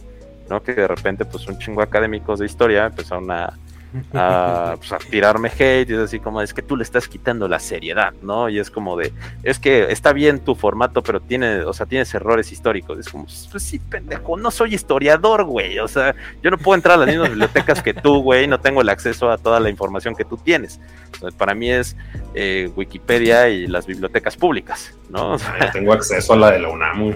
[0.49, 0.63] ¿no?
[0.63, 3.53] Que de repente, pues un chingo de académicos de historia empezaron a,
[4.13, 7.47] a, pues, a tirarme hate y es así como, es que tú le estás quitando
[7.47, 8.49] la seriedad, ¿no?
[8.49, 9.13] Y es como de,
[9.43, 12.99] es que está bien tu formato, pero tiene, o sea, tienes errores históricos.
[12.99, 15.79] Es como, pues sí, pendejo, no soy historiador, güey.
[15.79, 18.81] O sea, yo no puedo entrar a las mismas bibliotecas que tú, güey, no tengo
[18.81, 20.79] el acceso a toda la información que tú tienes.
[21.15, 21.95] O sea, para mí es
[22.33, 25.33] eh, Wikipedia y las bibliotecas públicas, ¿no?
[25.33, 27.15] O sea, tengo acceso a la de la UNAM.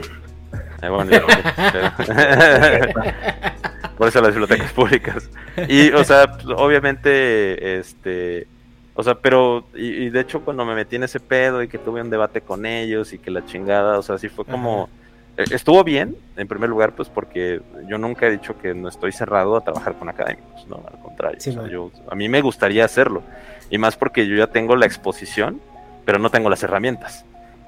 [0.81, 1.27] Eh, bueno, yo-
[3.97, 5.29] por eso las bibliotecas públicas.
[5.67, 8.47] Y, o sea, obviamente, este,
[8.93, 11.77] o sea, pero, y, y de hecho cuando me metí en ese pedo y que
[11.79, 14.89] tuve un debate con ellos y que la chingada, o sea, sí fue como,
[15.37, 19.11] eh, estuvo bien, en primer lugar, pues porque yo nunca he dicho que no estoy
[19.11, 20.83] cerrado a trabajar con académicos, ¿no?
[20.91, 21.67] Al contrario, Sí, o sea, no.
[21.69, 23.23] yo, a mí me gustaría hacerlo,
[23.69, 25.59] y más porque yo ya tengo la exposición,
[26.05, 27.25] pero no tengo las herramientas.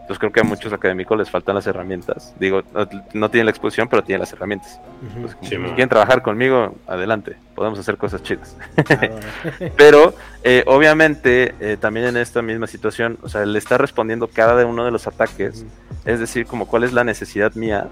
[0.09, 2.33] Entonces creo que a muchos académicos les faltan las herramientas.
[2.39, 4.79] Digo, no, no tienen la exposición, pero tienen las herramientas.
[5.03, 5.69] Entonces, como, Sí, si man.
[5.75, 8.57] quieren trabajar conmigo, adelante, podemos hacer cosas chidas.
[8.85, 9.19] Claro.
[9.77, 14.65] Pero eh, obviamente eh, también en esta misma situación, o sea, le está respondiendo cada
[14.65, 15.63] uno de los ataques,
[16.05, 17.87] es decir, como cuál es la necesidad mía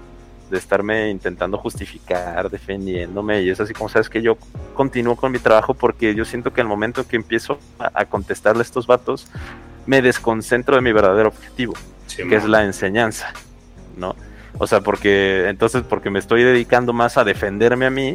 [0.50, 4.36] de estarme intentando justificar, defendiéndome, y es así como sabes que yo
[4.74, 8.62] continúo con mi trabajo porque yo siento que al momento que empiezo a, a contestarle
[8.62, 9.28] a estos vatos,
[9.86, 11.74] me desconcentro de mi verdadero objetivo,
[12.08, 13.32] Sí, que es la enseñanza,
[13.96, 14.16] ¿no?
[14.58, 18.14] O sea, porque entonces porque me estoy dedicando más a defenderme a mí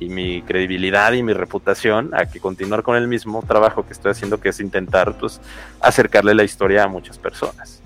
[0.00, 4.10] y mi credibilidad y mi reputación a que continuar con el mismo trabajo que estoy
[4.10, 5.40] haciendo, que es intentar pues
[5.80, 7.80] acercarle la historia a muchas personas.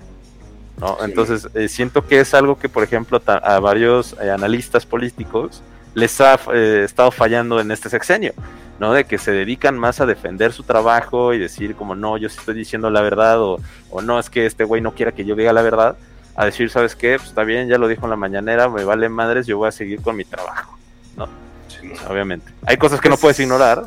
[0.79, 0.97] ¿no?
[0.97, 1.05] Sí.
[1.05, 5.61] Entonces, eh, siento que es algo que, por ejemplo, a varios eh, analistas políticos
[5.93, 8.33] les ha eh, estado fallando en este sexenio,
[8.81, 8.93] ¿no?
[8.93, 12.37] De que se dedican más a defender su trabajo y decir como, no, yo sí
[12.39, 13.59] estoy diciendo la verdad o,
[13.91, 15.97] o no, es que este güey no quiera que yo diga la verdad,
[16.35, 17.17] a decir, ¿sabes qué?
[17.17, 19.71] Pues está bien, ya lo dijo en la mañanera, me vale madres, yo voy a
[19.71, 20.79] seguir con mi trabajo,
[21.15, 21.27] ¿no?
[21.67, 21.91] Sí.
[22.09, 22.51] Obviamente.
[22.65, 23.83] Hay cosas que no puedes ignorar.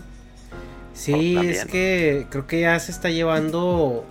[0.93, 4.05] Sí, es que creo que ya se está llevando,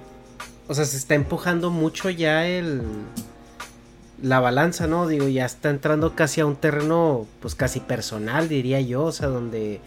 [0.68, 2.82] o sea, se está empujando mucho ya el
[4.22, 5.08] la balanza, ¿no?
[5.08, 9.30] Digo, ya está entrando casi a un terreno, pues casi personal, diría yo, o sea,
[9.30, 9.80] donde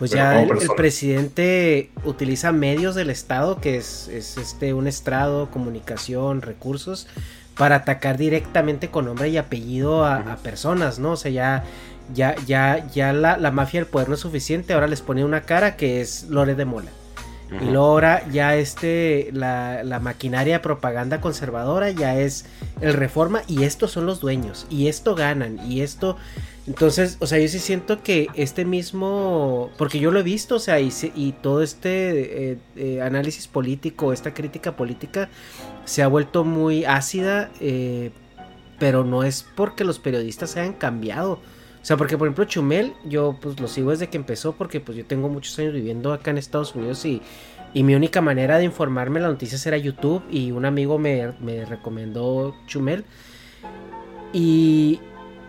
[0.00, 5.50] pues Pero ya el, presidente utiliza medios del Estado, que es, es este un estrado,
[5.50, 7.06] comunicación, recursos,
[7.54, 11.12] para atacar directamente con nombre y apellido a, a personas, ¿no?
[11.12, 11.64] O sea, ya,
[12.14, 15.42] ya, ya, ya la, la mafia del poder no es suficiente, ahora les pone una
[15.42, 16.90] cara que es Lore de Mola.
[17.60, 22.46] Y luego ahora ya este, la, la maquinaria de propaganda conservadora ya es
[22.80, 26.16] el reforma y estos son los dueños y esto ganan y esto...
[26.70, 30.58] Entonces, o sea, yo sí siento que este mismo, porque yo lo he visto, o
[30.60, 35.28] sea, y, y todo este eh, eh, análisis político, esta crítica política
[35.84, 38.12] se ha vuelto muy ácida, eh,
[38.78, 41.32] pero no es porque los periodistas hayan cambiado.
[41.32, 44.96] O sea, porque por ejemplo Chumel, yo pues lo sigo desde que empezó porque pues
[44.96, 47.20] yo tengo muchos años viviendo acá en Estados Unidos y,
[47.74, 51.64] y mi única manera de informarme las noticias era YouTube y un amigo me, me
[51.64, 53.04] recomendó Chumel
[54.32, 55.00] y,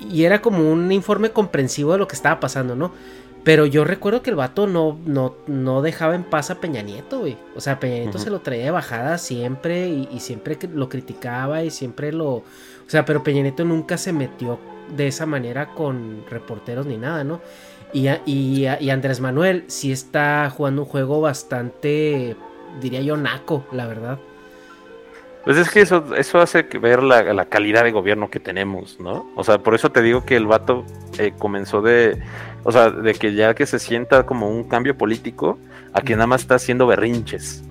[0.10, 2.92] y era como un informe comprensivo de lo que estaba pasando, ¿no?
[3.44, 7.22] Pero yo recuerdo que el vato no, no, no dejaba en paz a Peña Nieto,
[7.22, 7.38] güey.
[7.56, 11.64] O sea, Peña Nieto se lo traía de bajada siempre y, y siempre lo criticaba
[11.64, 12.28] y siempre lo...
[12.28, 12.44] O
[12.88, 14.60] sea, pero Peña Nieto nunca se metió
[14.96, 17.42] de esa manera con reporteros ni nada, ¿no?
[17.94, 22.36] Y, y, y Andrés Manuel sí está jugando un juego bastante,
[22.80, 24.20] diría yo, naco, la verdad.
[25.44, 29.28] Pues es que eso, eso hace ver la, la calidad de gobierno que tenemos, ¿no?
[29.36, 30.86] O sea, por eso te digo que el vato
[31.18, 32.22] eh, comenzó de,
[32.64, 35.58] o sea, de que ya que se sienta como un cambio político,
[35.94, 37.64] a que nada más está haciendo berrinches,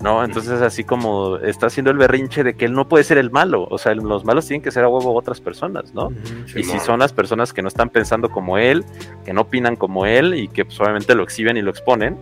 [0.00, 0.24] ¿no?
[0.24, 3.66] Entonces así como está haciendo el berrinche de que él no puede ser el malo,
[3.70, 6.10] o sea, los malos tienen que ser a huevo otras personas, ¿no?
[6.56, 8.84] Y si son las personas que no están pensando como él,
[9.26, 12.16] que no opinan como él y que pues, obviamente lo exhiben y lo exponen,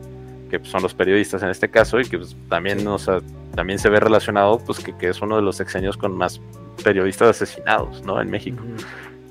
[0.50, 3.20] que son los periodistas en este caso y que pues, también, o sea,
[3.54, 6.40] también se ve relacionado pues que, que es uno de los sexenios con más
[6.82, 8.20] periodistas asesinados, ¿no?
[8.20, 8.62] En México.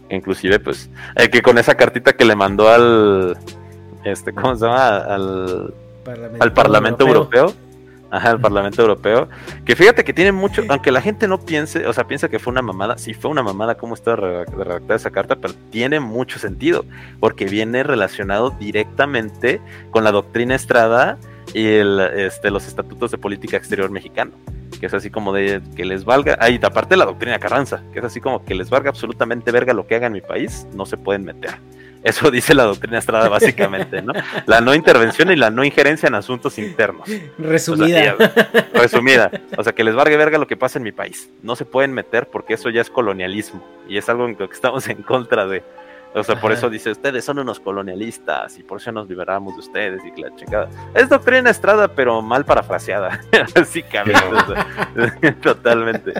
[0.10, 3.38] Inclusive pues eh, que con esa cartita que le mandó al
[4.04, 4.98] este ¿cómo se llama?
[4.98, 5.74] al
[6.04, 7.54] Parlamento al Parlamento Europeo.
[8.16, 9.28] Ajá, el Parlamento Europeo.
[9.66, 12.52] Que fíjate que tiene mucho, aunque la gente no piense, o sea, piensa que fue
[12.52, 16.86] una mamada, sí fue una mamada cómo está redactada esa carta, pero tiene mucho sentido,
[17.20, 19.60] porque viene relacionado directamente
[19.92, 21.18] con la doctrina Estrada
[21.54, 24.32] y el, este, los estatutos de política exterior mexicano
[24.80, 28.06] que es así como de que les valga, ahí aparte la doctrina Carranza, que es
[28.06, 30.98] así como que les valga absolutamente verga lo que haga en mi país, no se
[30.98, 31.52] pueden meter.
[32.06, 34.14] Eso dice la doctrina Estrada básicamente, ¿no?
[34.46, 37.10] La no intervención y la no injerencia en asuntos internos.
[37.40, 38.16] Resumida.
[38.74, 39.32] resumida.
[39.58, 41.32] O sea, que les valga verga lo que pasa en mi país.
[41.42, 44.54] No se pueden meter porque eso ya es colonialismo y es algo en lo que
[44.54, 45.64] estamos en contra de.
[46.16, 49.60] O sea, por eso dice, ustedes son unos colonialistas y por eso nos liberamos de
[49.60, 50.70] ustedes y la chingada.
[50.94, 53.20] Es doctrina Estrada, pero mal parafraseada,
[53.56, 54.22] básicamente.
[55.44, 56.14] totalmente.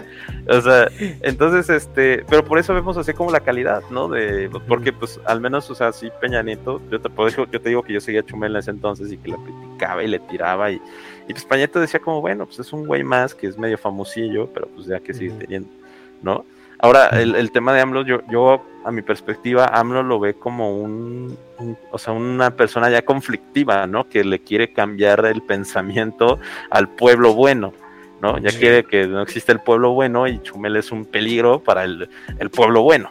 [0.50, 0.90] O sea,
[1.22, 4.06] entonces, este, pero por eso vemos así como la calidad, ¿no?
[4.08, 7.10] De, porque pues al menos, o sea, sí Peña Nieto, yo te,
[7.50, 10.02] yo te digo que yo seguía a Chumel en ese entonces y que la criticaba
[10.02, 10.74] y le tiraba y,
[11.26, 13.78] y pues Peña Nieto decía como, bueno, pues es un güey más que es medio
[13.78, 15.70] famosillo, pero pues ya que sigue teniendo,
[16.20, 16.44] ¿no?
[16.78, 21.36] Ahora, el, tema de AMLO, yo, yo, a mi perspectiva, AMLO lo ve como un,
[21.90, 24.08] o sea, una persona ya conflictiva, ¿no?
[24.08, 26.38] Que le quiere cambiar el pensamiento
[26.70, 27.72] al pueblo bueno,
[28.20, 28.38] ¿no?
[28.38, 32.08] Ya quiere que no existe el pueblo bueno y Chumel es un peligro para el,
[32.54, 33.10] pueblo bueno,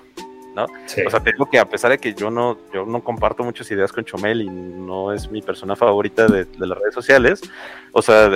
[0.56, 0.66] ¿no?
[0.66, 3.92] O sea, tengo que a pesar de que yo no, yo no comparto muchas ideas
[3.92, 7.42] con Chumel y no es mi persona favorita de, las redes sociales,
[7.92, 8.30] o sea,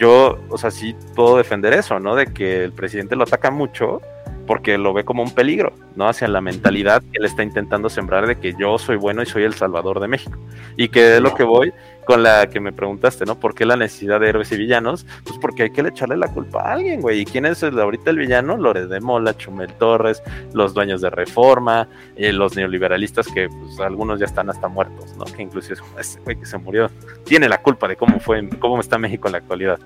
[0.00, 2.16] yo, o sea, sí puedo defender eso, ¿no?
[2.16, 4.00] De que el presidente lo ataca mucho,
[4.46, 6.08] porque lo ve como un peligro, ¿no?
[6.08, 9.44] Hacia la mentalidad que él está intentando sembrar de que yo soy bueno y soy
[9.44, 10.38] el salvador de México.
[10.76, 11.72] Y que es lo que voy
[12.04, 13.38] con la que me preguntaste, ¿no?
[13.38, 15.06] ¿Por qué la necesidad de héroes y villanos?
[15.24, 17.20] Pues porque hay que echarle la culpa a alguien, güey.
[17.20, 18.56] ¿Y quién es el, ahorita el villano?
[18.56, 20.22] Lore de Mola, Chumel Torres,
[20.52, 25.24] los dueños de Reforma, eh, los neoliberalistas que pues, algunos ya están hasta muertos, ¿no?
[25.24, 26.90] Que incluso ese güey que se murió
[27.24, 29.78] tiene la culpa de cómo fue, cómo está México en la actualidad.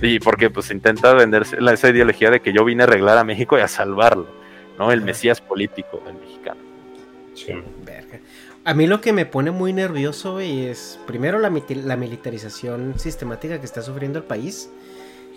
[0.00, 3.24] Y porque pues intenta venderse la, esa ideología de que yo vine a arreglar a
[3.24, 4.26] México y a salvarlo,
[4.78, 4.92] ¿no?
[4.92, 6.60] El mesías político del mexicano.
[7.34, 7.52] Sí.
[8.66, 13.82] A mí lo que me pone muy nervioso es, primero, la, militarización sistemática que está
[13.82, 14.70] sufriendo el país.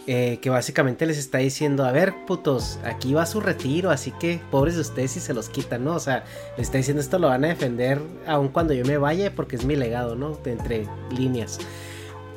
[0.10, 4.40] Eh, que básicamente les está diciendo, a ver, putos, aquí va su retiro, así que
[4.50, 5.96] pobres de ustedes si se los quitan, ¿no?
[5.96, 9.36] O sea, les está diciendo esto lo van a defender aun cuando yo me vaya
[9.36, 10.36] porque es mi legado, ¿no?
[10.46, 11.60] De entre líneas.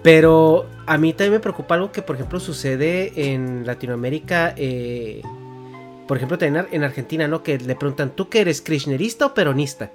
[0.02, 5.22] Pero a mí también me preocupa algo que, por ejemplo, sucede en Latinoamérica, eh,
[6.08, 7.44] por ejemplo, en Argentina, ¿no?
[7.44, 9.92] Que le preguntan, ¿tú que eres kirchnerista o peronista?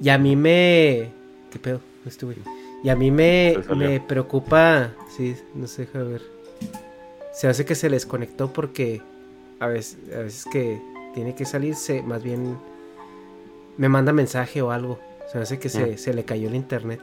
[0.00, 1.10] Y a mí me.
[1.50, 1.80] ¿Qué pedo?
[2.06, 2.36] Estuve.
[2.82, 4.92] Y a mí me, me preocupa.
[5.16, 6.22] Sí, no sé, a ver.
[7.32, 9.00] Se hace que se les conectó porque
[9.60, 10.80] a veces, a veces que
[11.14, 12.58] tiene que salirse, más bien
[13.76, 14.98] me manda mensaje o algo.
[15.30, 15.98] Se hace que se, mm.
[15.98, 17.00] se, le cayó el internet.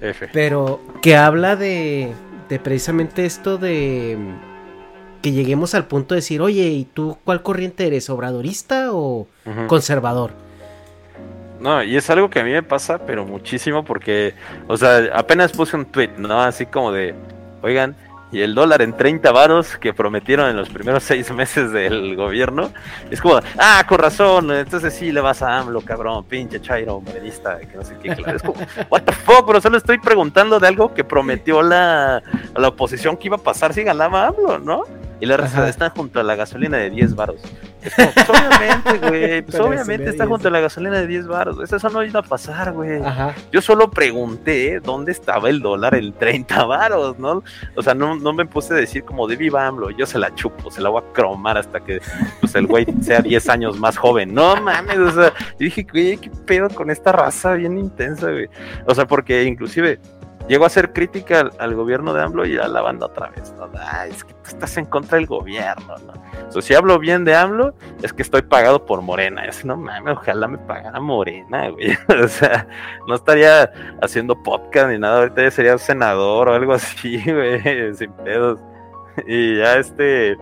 [0.00, 0.28] F.
[0.32, 2.12] Pero que habla de,
[2.48, 4.18] de precisamente esto de
[5.24, 8.10] que lleguemos al punto de decir, oye, ¿y tú cuál corriente eres?
[8.10, 9.26] ¿Obradorista o
[9.68, 10.32] conservador?
[11.64, 14.34] No, y es algo que a mí me pasa, pero muchísimo, porque,
[14.66, 16.42] o sea, apenas puse un tweet, ¿no?
[16.42, 17.14] Así como de,
[17.62, 17.96] oigan,
[18.30, 22.70] y el dólar en 30 varos que prometieron en los primeros seis meses del gobierno,
[23.10, 27.58] es como, ah, con razón, entonces sí le vas a AMLO, cabrón, pinche chairo, morenista,
[27.60, 28.36] que no sé qué, claro.
[28.36, 28.60] Es como,
[28.90, 32.22] what the fuck, pero solo estoy preguntando de algo que prometió la,
[32.54, 34.82] la oposición que iba a pasar si ganaba AMLO, ¿no?
[35.24, 37.40] Y la respuesta está junto a la gasolina de 10 varos.
[37.80, 39.40] pues obviamente, güey.
[39.40, 41.72] Pues obviamente está junto a la gasolina de 10 baros.
[41.72, 43.00] Eso no iba a pasar, güey.
[43.50, 47.42] Yo solo pregunté dónde estaba el dólar en 30 baros, ¿no?
[47.74, 49.92] O sea, no, no me puse a decir como de viva AMLO.
[49.92, 52.02] Yo se la chupo, se la voy a cromar hasta que
[52.40, 54.34] pues, el güey sea 10 años más joven.
[54.34, 58.50] No mames, o sea, yo dije, güey, qué pedo con esta raza bien intensa, güey.
[58.86, 59.98] O sea, porque inclusive
[60.48, 63.68] llegó a ser crítica al, gobierno de AMLO y a la banda otra vez, ¿no?
[64.08, 66.12] es que tú estás en contra del gobierno, ¿no?
[66.54, 69.44] O si hablo bien de AMLO, es que estoy pagado por Morena.
[69.44, 71.96] Es, no mames, ojalá me pagara Morena, güey.
[72.22, 72.68] o sea,
[73.08, 73.72] no estaría
[74.02, 78.60] haciendo podcast ni nada, ahorita ya sería senador o algo así, güey, sin pedos.
[79.26, 80.36] Y ya este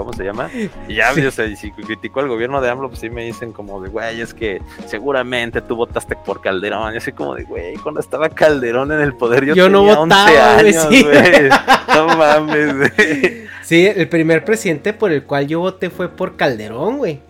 [0.00, 0.50] ¿cómo se llama?
[0.88, 3.80] Y ya, o sea, si criticó al gobierno de AMLO, pues sí me dicen como
[3.80, 6.94] de, güey, es que seguramente tú votaste por Calderón.
[6.94, 10.00] Y así como de, güey, cuando estaba Calderón en el poder, yo, yo tenía no
[10.02, 11.48] votaba, 11 años, güey.
[11.94, 13.50] No mames, güey.
[13.62, 17.20] Sí, el primer presidente por el cual yo voté fue por Calderón, güey.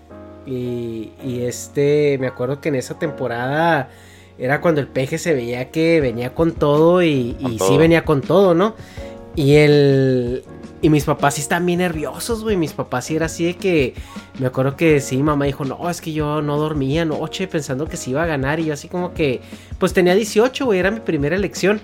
[0.46, 3.90] Y, y este, me acuerdo que en esa temporada
[4.38, 8.22] era cuando el peje se veía que venía con todo y, y sí venía con
[8.22, 8.74] todo, ¿no?
[9.36, 10.44] Y el,
[10.82, 12.56] y mis papás sí están bien nerviosos, güey.
[12.56, 13.94] Mis papás sí era así de que.
[14.38, 17.98] Me acuerdo que sí, mamá dijo, no, es que yo no dormía anoche pensando que
[17.98, 18.60] se iba a ganar.
[18.60, 19.40] Y yo así como que.
[19.78, 21.80] Pues tenía 18, güey, era mi primera elección.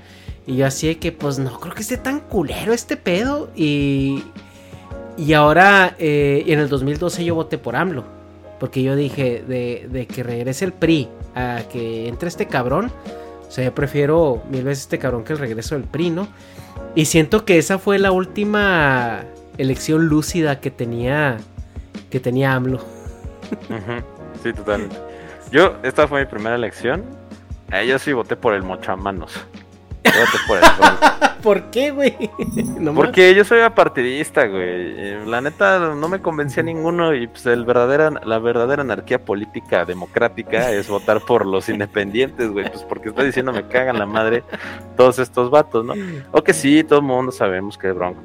[0.47, 3.51] Y yo así de que, pues no creo que esté tan culero este pedo.
[3.55, 4.23] Y,
[5.19, 8.05] y ahora, eh, en el 2012 yo voté por AMLO.
[8.59, 12.91] Porque yo dije, de, de que regrese el PRI a que entre este cabrón.
[13.47, 16.29] O sea, yo prefiero mil veces este cabrón que el regreso del PRI, ¿no?
[16.95, 19.25] Y siento que esa fue la última
[19.59, 21.39] elección lúcida que tenía
[22.11, 22.81] que tenía AMLO.
[24.43, 24.97] Sí, totalmente.
[25.51, 27.05] Yo, esta fue mi primera elección.
[27.73, 29.33] Eh, yo sí voté por el mochamanos.
[30.47, 30.65] Por el.
[31.43, 32.17] ¿Por qué, güey?
[32.77, 32.95] No.
[32.95, 34.63] Porque yo soy apartidista, güey.
[34.63, 39.85] Eh, La neta no me convencía ninguno y pues el verdadera, la verdadera anarquía política
[39.85, 42.69] democrática es votar por los independientes, güey.
[42.71, 44.43] Pues porque está diciendo me cagan la madre
[44.97, 45.95] todos estos vatos, ¿no?
[46.33, 48.23] O que sí, todo el mundo sabemos que el Bronco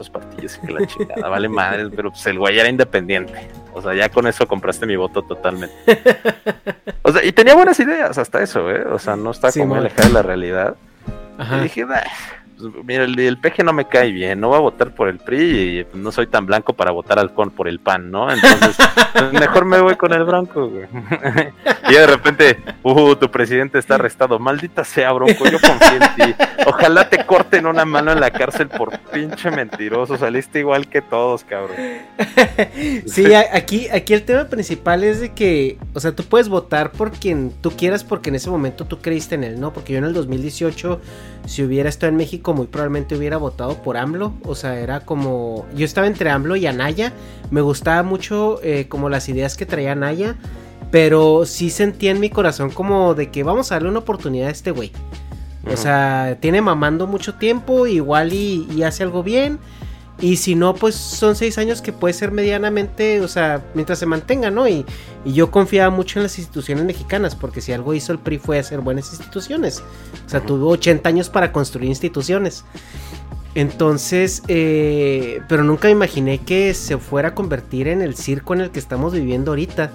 [0.00, 3.48] otros partidos y que la chingada vale madre, pero pues el güey era independiente.
[3.74, 5.74] O sea, ya con eso compraste mi voto totalmente.
[7.02, 8.84] O sea, y tenía buenas ideas hasta eso, ¿eh?
[8.84, 10.76] O sea, no está Sí, como alejada de la realidad.
[11.38, 11.58] Ajá.
[11.58, 12.04] Y dije, "Bah,
[12.84, 15.78] mira, el, el peje no me cae bien, no voy a votar por el PRI
[15.80, 18.30] y pues, no soy tan blanco para votar al con por el PAN, ¿no?
[18.30, 18.76] Entonces,
[19.12, 20.86] pues, mejor me voy con el Bronco, güey.
[21.88, 24.38] y de repente, uh, tu presidente está arrestado.
[24.38, 26.44] Maldita sea, Bronco, yo confío en ti.
[26.66, 30.16] Ojalá te corten una mano en la cárcel por pinche mentiroso.
[30.16, 31.76] Saliste igual que todos, cabrón.
[33.06, 37.12] Sí, aquí, aquí el tema principal es de que, o sea, tú puedes votar por
[37.12, 39.72] quien tú quieras porque en ese momento tú creíste en él, ¿no?
[39.72, 41.00] Porque yo en el 2018,
[41.46, 44.34] si hubiera estado en México, muy probablemente hubiera votado por AMLO.
[44.44, 47.12] O sea, era como, yo estaba entre AMLO y Anaya.
[47.50, 50.36] Me gustaba mucho eh, como las ideas que traía Anaya,
[50.90, 54.52] pero sí sentía en mi corazón como de que vamos a darle una oportunidad a
[54.52, 54.92] este güey.
[55.72, 59.58] O sea, tiene mamando mucho tiempo, igual y, y hace algo bien.
[60.20, 64.04] Y si no, pues son seis años que puede ser medianamente, o sea, mientras se
[64.06, 64.68] mantenga, ¿no?
[64.68, 64.84] Y,
[65.24, 68.58] y yo confiaba mucho en las instituciones mexicanas, porque si algo hizo el PRI fue
[68.58, 69.82] hacer buenas instituciones.
[70.26, 72.64] O sea, tuvo 80 años para construir instituciones.
[73.54, 78.60] Entonces, eh, pero nunca me imaginé que se fuera a convertir en el circo en
[78.60, 79.90] el que estamos viviendo ahorita.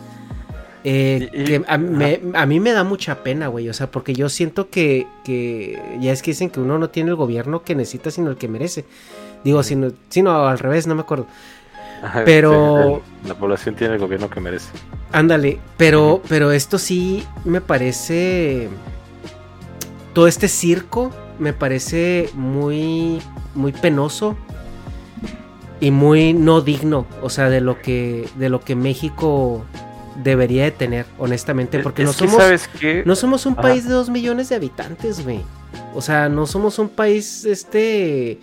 [0.83, 3.69] Eh, Y- y- que a, me- a mí me da mucha pena, güey.
[3.69, 7.11] O sea, porque yo siento que, que ya es que dicen que uno no tiene
[7.11, 8.85] el gobierno que necesita, sino el que merece.
[9.45, 11.27] Digo, sino, sino al revés, no me acuerdo.
[12.25, 14.69] Pero- Sí, la población tiene el gobierno que merece.
[15.13, 18.67] Ándale, pero, pero esto sí me parece.
[20.13, 23.21] Todo este circo me parece muy,
[23.53, 24.35] muy penoso
[25.79, 29.63] y muy no digno, o sea, de lo que, de lo que México
[30.23, 33.03] debería de tener, honestamente, porque Es no que, somos, ¿sabes qué?
[33.05, 33.61] no somos un Ajá.
[33.63, 35.41] país de dos millones de habitantes, güey.
[35.93, 38.39] O sea, no somos un país, este,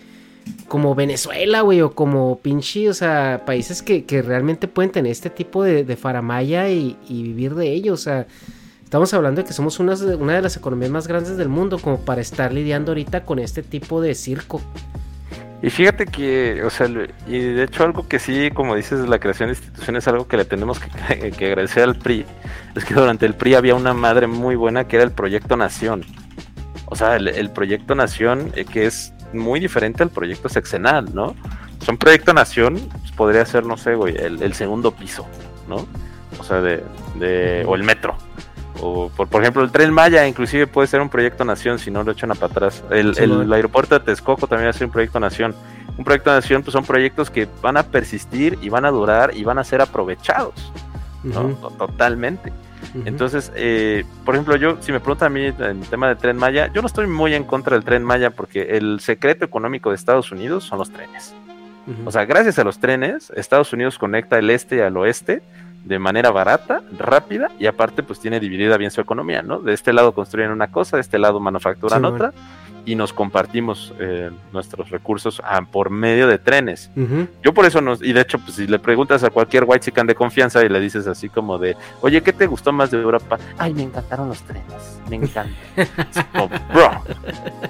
[0.67, 5.29] como Venezuela, güey, o como pinche, o sea, países que, que realmente pueden tener este
[5.29, 8.27] tipo de, de faramaya y, vivir de ello, o sea,
[8.83, 12.21] estamos hablando de que somos una de las economías más grandes del mundo, como para
[12.21, 14.61] estar lidiando ahorita con este tipo de circo.
[15.63, 16.87] Y fíjate que, o sea,
[17.25, 20.43] y de hecho algo que sí, como dices, la creación de instituciones, algo que le
[20.43, 22.25] tenemos que, agradecer al PRI,
[22.75, 26.03] es que durante el PRI había una madre muy buena que era el Proyecto Nación.
[26.87, 31.27] O sea, el, el Proyecto Nación, eh, que es muy diferente al Proyecto Sexenal, ¿no?
[31.27, 35.25] O sea, un Proyecto Nación pues, podría ser, no sé, güey, el, el segundo piso,
[35.67, 35.87] ¿no?
[36.39, 36.83] O sea, de,
[37.15, 38.15] de o el metro.
[38.81, 42.03] O por, por ejemplo, el tren Maya, inclusive puede ser un proyecto nación si no
[42.03, 42.83] lo echan a para atrás.
[42.89, 45.55] El, Sí, el aeropuerto de Texcoco también va a ser un proyecto nación.
[45.97, 49.43] Un proyecto nación, pues son proyectos que van a persistir y van a durar y
[49.43, 50.71] van a ser aprovechados,
[51.23, 51.49] ¿no?
[51.77, 52.51] Totalmente.
[53.05, 56.37] Entonces, eh, por ejemplo, yo, si me preguntan a mí en el tema del tren
[56.37, 59.95] Maya, yo no estoy muy en contra del tren Maya porque el secreto económico de
[59.95, 61.33] Estados Unidos son los trenes.
[62.05, 65.41] O sea, gracias a los trenes, Estados Unidos conecta el este al oeste
[65.83, 69.59] de manera barata, rápida y aparte pues tiene dividida bien su economía, ¿no?
[69.59, 72.33] De este lado construyen una cosa, de este lado manufacturan Sí, otra
[72.85, 76.89] y nos compartimos eh, nuestros recursos ah, por medio de trenes.
[77.43, 80.07] Yo por eso nos, y de hecho, pues si le preguntas a cualquier white chican
[80.07, 83.37] de confianza y le dices así como de, oye, ¿qué te gustó más de Europa?
[83.57, 85.53] Ay, me encantaron los trenes, me encanta.
[85.75, 85.89] Es
[86.31, 87.03] como, bro,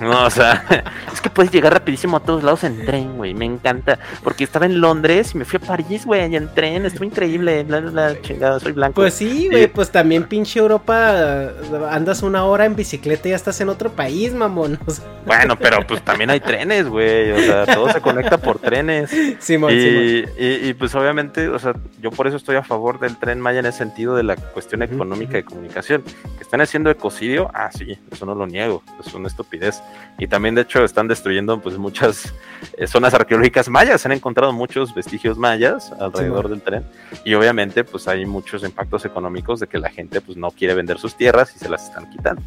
[0.02, 0.64] no, o sea,
[1.14, 4.00] es que puedes llegar rapidísimo a todos lados en tren, güey, me encanta.
[4.24, 7.80] Porque estaba en Londres y me fui a París, güey, en tren, estuvo increíble, bla,
[7.80, 8.96] bla, bla, chingada, soy blanco.
[8.96, 11.52] Pues sí, güey, pues también pinche Europa,
[11.92, 14.80] andas una hora en bicicleta y ya estás en otro país, mamón.
[14.86, 18.60] O sea, Bueno, pero pues también hay trenes, güey, o sea, todo se conecta por
[18.60, 19.10] trenes.
[19.40, 19.72] Simón, Simón.
[19.72, 23.40] Y, y- y, pues obviamente, o sea, yo por eso estoy a favor del tren
[23.40, 26.04] Maya en ese sentido de la cuestión económica y comunicación.
[26.04, 29.82] Que están haciendo ecocidio, ah, sí, eso no lo niego, es una estupidez.
[30.20, 32.34] Y también, de hecho, están destruyendo pues muchas
[32.78, 36.84] eh, zonas arqueológicas mayas, se han encontrado muchos vestigios mayas alrededor del tren.
[37.24, 40.98] Y obviamente, pues hay muchos impactos económicos de que la gente pues no quiere vender
[41.00, 42.42] sus tierras y se las están quitando.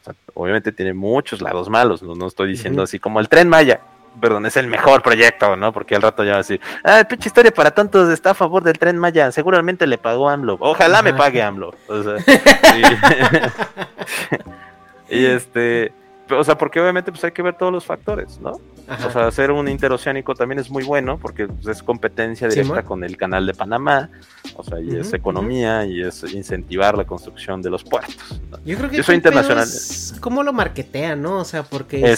[0.00, 3.48] O sea, obviamente tiene muchos lados malos, no, no estoy diciendo así como el tren
[3.48, 3.80] Maya.
[4.20, 5.72] Perdón, es el mejor proyecto, ¿no?
[5.72, 8.64] Porque al rato ya va a decir, ah, pinche historia para tontos, está a favor
[8.64, 10.56] del tren Maya, seguramente le pagó AMLO.
[10.58, 11.74] Ojalá me pague AMLO.
[11.86, 12.16] O sea,
[15.08, 15.92] y, y este,
[16.38, 18.52] o sea, porque obviamente pues hay que ver todos los factores, ¿no?
[18.88, 19.06] Ajá.
[19.06, 23.04] O sea, hacer un interoceánico también es muy bueno porque pues, es competencia directa con
[23.04, 24.10] el canal de Panamá,
[24.56, 28.40] o sea, y es economía y es incentivar la construcción de los puertos.
[28.50, 28.58] ¿no?
[28.64, 29.64] Yo creo que Yo soy internacional.
[29.64, 31.38] es cómo lo marketean, ¿no?
[31.38, 32.16] O sea, porque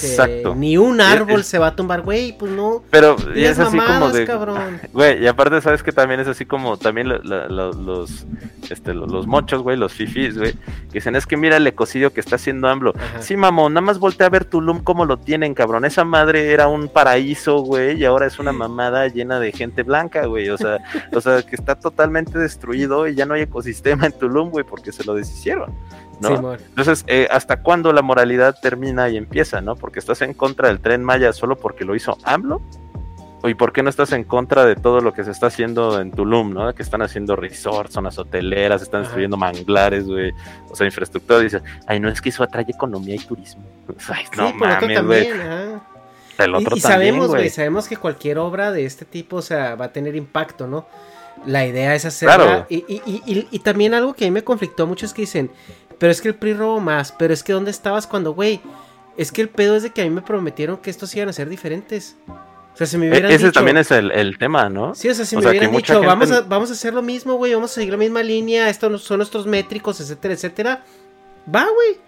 [0.56, 2.82] ni un árbol es- se va a tumbar, güey, pues no.
[2.90, 4.24] Pero y es así como de.
[4.26, 4.80] cabrón.
[4.92, 8.26] Güey, y aparte, sabes que también es así como también la- la- la- los,
[8.70, 12.12] este, lo- los mochos, güey, los fifis, güey, que dicen: Es que mira el ecocidio
[12.12, 12.94] que está haciendo AMLO.
[12.96, 13.22] Ajá.
[13.22, 15.86] Sí, mamón, nada más voltea a ver Tulum cómo lo tienen, cabrón.
[15.86, 20.26] Esa madre era un paraíso, güey, y ahora es una mamada llena de gente blanca,
[20.26, 20.50] güey.
[20.50, 20.78] O sea,
[21.12, 24.92] o sea, que está totalmente destruido y ya no hay ecosistema en Tulum, güey, porque
[24.92, 25.72] se lo deshicieron,
[26.20, 26.52] ¿no?
[26.52, 29.76] Entonces, eh, ¿hasta cuándo la moralidad termina y empieza, no?
[29.76, 32.60] Porque estás en contra del tren Maya solo porque lo hizo AMLO.
[33.44, 36.12] ¿Y por qué no estás en contra de todo lo que se está haciendo en
[36.12, 36.72] Tulum, no?
[36.74, 40.32] Que están haciendo resorts, zonas hoteleras, están destruyendo manglares, güey.
[40.70, 41.40] O sea, infraestructura.
[41.40, 43.64] Dices, ay, no, es que eso atrae economía y turismo.
[44.08, 45.28] Ay, no sí, mames, güey.
[46.38, 49.74] El otro y, y sabemos, güey, sabemos que cualquier obra de este tipo, o sea,
[49.74, 50.86] va a tener impacto, ¿no?
[51.44, 52.36] La idea es hacerla.
[52.36, 52.66] Claro.
[52.68, 55.22] Y, y, y, y- y también algo que a mí me conflictó mucho es que
[55.22, 55.50] dicen,
[55.98, 58.60] pero es que el PRI robó más, pero es que ¿dónde estabas cuando, güey?
[59.16, 61.32] Es que el pedo es de que a mí me prometieron que estos iban a
[61.32, 62.16] ser diferentes.
[62.72, 63.52] O sea, si me E- Ese dicho...
[63.52, 64.94] también es el, el tema, ¿no?
[64.94, 66.94] Sí, o sea, si O me sea, hubieran dicho, gente- vamos, a, vamos a hacer
[66.94, 70.84] lo mismo, güey, vamos a seguir la misma línea, estos son nuestros métricos, etcétera, etcétera.
[71.54, 71.98] Va, güey.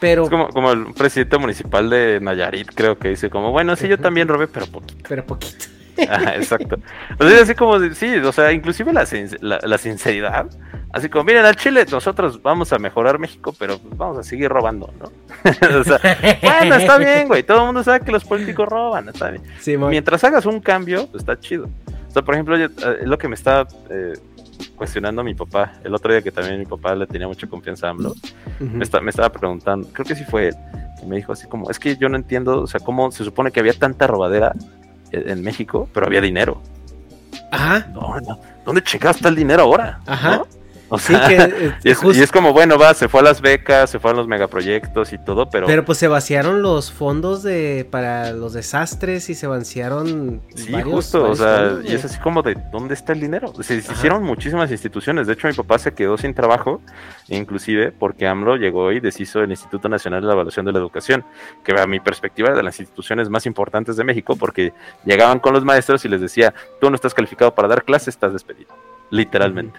[0.00, 3.86] Pero, Es como, como el presidente municipal de Nayarit, creo que dice como, bueno, sí,
[3.86, 5.04] yo también robé, pero poquito.
[5.06, 5.66] pero poquito.
[6.08, 6.76] Ajá, exacto.
[7.18, 10.46] O sea, así como, de- sí, o sea, inclusive la, sin- la, la sinceridad.
[10.92, 14.48] Así como, miren, al Chile nosotros vamos a mejorar México, pero pues, vamos a seguir
[14.50, 15.06] robando, ¿no?
[15.80, 15.98] o sea,
[16.42, 17.42] bueno, está bien, güey.
[17.44, 19.42] Todo el mundo sabe que los políticos roban, está bien.
[19.90, 21.68] Mientras hagas un cambio, pues, está chido.
[22.08, 24.14] O sea, por ejemplo, yo, eh, es lo que me está eh,
[24.74, 25.72] cuestionando mi papá.
[25.84, 28.14] El otro día que también mi papá le tenía mucha confianza a AMLO,
[28.58, 30.54] me, está- me estaba preguntando, creo que sí fue él,
[31.02, 33.52] y me dijo así como, es que yo no entiendo, o sea, cómo se supone
[33.52, 34.54] que había tanta robadera
[35.12, 36.62] en México, pero había dinero.
[37.50, 37.86] Ajá.
[37.92, 40.00] No, no, ¿dónde checaste el dinero ahora?
[40.06, 40.36] Ajá.
[40.36, 40.59] ¿No?
[40.90, 43.40] O Sí, que, eh, y, es, y es como, bueno, va, se fue a las
[43.40, 47.86] becas, se fueron los megaproyectos y todo, pero, Pero pues se vaciaron los fondos de
[47.88, 52.18] para los desastres y se vaciaron sí, varios- justo, o sea, fondos, y es así
[52.18, 53.52] como de, ¿dónde está el dinero?
[53.62, 56.82] Se, hicieron muchísimas instituciones, de hecho mi papá se quedó sin trabajo,
[57.28, 61.24] inclusive porque AMLO llegó y deshizo el Instituto Nacional de la Evaluación de la Educación,
[61.62, 64.72] que a mi perspectiva era de las instituciones más importantes de México, porque
[65.04, 68.32] llegaban con los maestros y les decía, tú no estás calificado para dar clases, estás
[68.32, 68.74] despedido,
[69.10, 69.78] literalmente.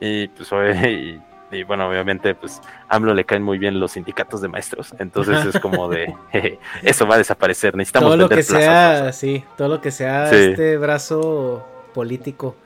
[0.00, 0.90] Y pues oye,
[1.52, 4.94] y, y, bueno, obviamente pues a AMLO le caen muy bien los sindicatos de maestros,
[4.98, 9.00] entonces es como de, jeje, eso va a desaparecer, necesitamos todo lo vender que plazas,
[9.00, 10.36] sea, sí, todo lo que sea Sí.
[10.36, 11.64] este brazo
[11.94, 12.56] político.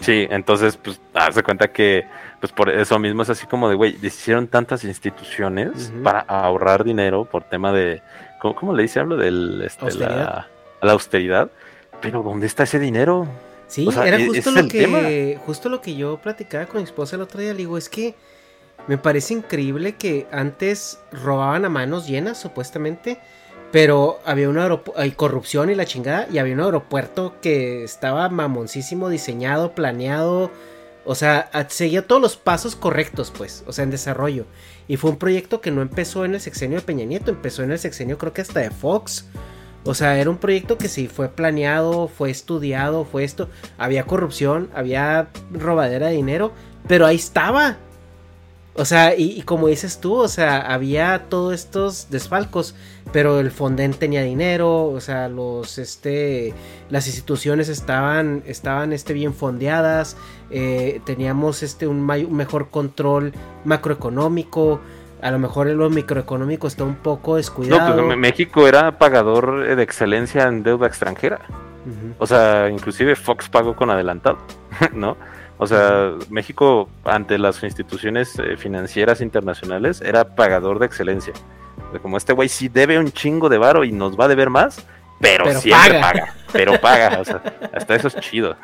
[0.00, 2.06] Sí, entonces, pues, darse cuenta que,
[2.40, 7.26] pues, por eso mismo es así como de, güey, hicieron tantas instituciones para ahorrar dinero
[7.26, 8.00] por tema de,
[8.40, 8.98] ¿cómo, cómo le dice?
[9.00, 10.16] Hablo del, este, Austeridad.
[10.16, 10.48] la,
[10.80, 11.50] la austeridad,
[12.00, 13.26] pero ¿dónde está ese dinero?
[13.70, 15.00] Sí, O sea, era e- justo lo tema.
[15.00, 17.88] que justo lo que yo platicaba con mi esposa el otro día, le digo, es
[17.88, 18.16] que
[18.88, 23.18] me parece increíble que antes robaban a manos llenas supuestamente,
[23.70, 29.08] pero había una hay corrupción y la chingada y había un aeropuerto que estaba mamoncísimo
[29.08, 30.50] diseñado, planeado,
[31.04, 34.46] o sea, seguía todos los pasos correctos, pues, o sea, en desarrollo.
[34.88, 37.70] Y fue un proyecto que no empezó en el sexenio de Peña Nieto, empezó en
[37.70, 39.26] el sexenio creo que hasta de Fox.
[39.84, 43.48] O sea, era un proyecto que sí fue planeado, fue estudiado, fue esto.
[43.78, 46.52] Había corrupción, había robadera de dinero,
[46.86, 47.78] pero ahí estaba.
[48.74, 52.74] O sea, y, como dices tú, o sea, había todos estos desfalcos,
[53.12, 56.54] pero el Fonden tenía dinero, o sea, los, este,
[56.88, 60.16] las instituciones estaban, estaban, este, bien fondeadas,
[60.50, 63.32] eh, teníamos, este, un, may- un mejor control
[63.64, 64.80] macroeconómico,
[65.22, 67.94] a lo mejor en lo microeconómico está un poco No, descuidado.
[67.94, 71.40] pues Me- México era pagador de excelencia en deuda extranjera.
[72.18, 74.38] O sea, inclusive Fox pagó con adelantado,
[74.92, 75.16] ¿no?
[75.56, 81.32] O sea, México ante las instituciones eh, financieras internacionales era pagador de excelencia.
[81.88, 84.28] O sea, como este güey sí debe un chingo de varo y nos va a
[84.28, 84.86] deber más,
[85.20, 86.00] pero, Pero siempre paga.
[86.00, 86.34] paga.
[86.52, 87.18] pero paga.
[87.20, 87.42] O sea,
[87.74, 88.56] hasta eso es chido.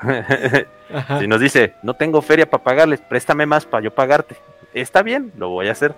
[0.92, 1.18] Ajá.
[1.20, 4.36] si nos dice, no tengo feria para pagarles, préstame más para yo pagarte.
[4.72, 5.94] Está bien, lo voy a hacer,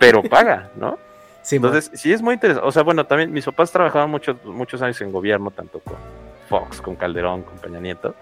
[0.00, 0.98] pero paga, ¿no?
[1.42, 2.66] Sí, Entonces, sí es muy interesante.
[2.66, 5.96] O sea, bueno, también mis papás trabajaban muchos, muchos años en gobierno, tanto con
[6.48, 8.14] Fox, con Calderón, con Peña Nieto.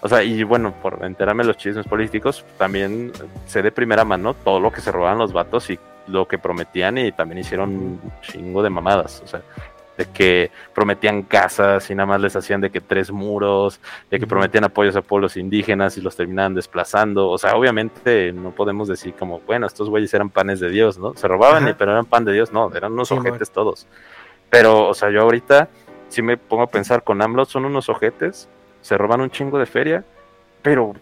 [0.00, 3.12] O sea, y bueno, por enterarme de los chismes políticos, también
[3.46, 5.78] sé de primera mano todo lo que se robaban los vatos y,
[6.08, 9.22] lo que prometían y también hicieron un chingo de mamadas.
[9.24, 9.42] O sea,
[9.98, 13.80] de que prometían casas y nada más les hacían de que tres muros,
[14.10, 17.28] de que prometían apoyos a pueblos indígenas y los terminaban desplazando.
[17.28, 21.14] O sea, obviamente no podemos decir como, bueno, estos güeyes eran panes de Dios, ¿no?
[21.14, 23.86] Se robaban, pero eran pan de Dios, no, eran unos ojetes todos.
[24.48, 25.68] Pero, o sea, yo ahorita
[26.08, 28.48] si me pongo a pensar con AMLO, son unos ojetes,
[28.80, 30.04] se roban un chingo de feria,
[30.62, 30.94] pero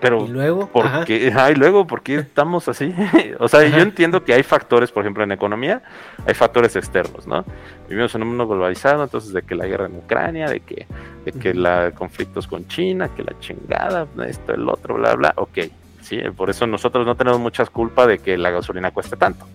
[0.00, 0.68] pero ¿Y luego?
[0.68, 1.32] ¿por qué?
[1.50, 2.94] y luego, ¿por qué estamos así?
[3.38, 5.82] o sea, yo entiendo que hay factores, por ejemplo, en economía,
[6.26, 7.44] hay factores externos, ¿no?
[7.88, 10.86] Vivimos en un mundo globalizado, entonces de que la guerra en Ucrania, de que,
[11.24, 15.58] de que la conflictos con China, que la chingada, esto, el otro, bla, bla, ok.
[16.00, 19.46] Sí, por eso nosotros no tenemos mucha culpa de que la gasolina cueste tanto,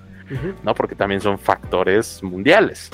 [0.62, 0.76] ¿no?
[0.76, 2.92] Porque también son factores mundiales.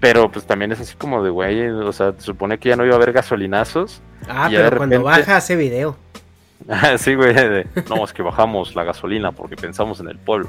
[0.00, 2.86] Pero pues también es así como de, güey, o sea, se supone que ya no
[2.86, 4.00] iba a haber gasolinazos.
[4.28, 5.96] Ah, pero cuando baja hace video.
[6.98, 7.34] Sí, güey.
[7.88, 10.48] no, es que bajamos la gasolina porque pensamos en el pueblo.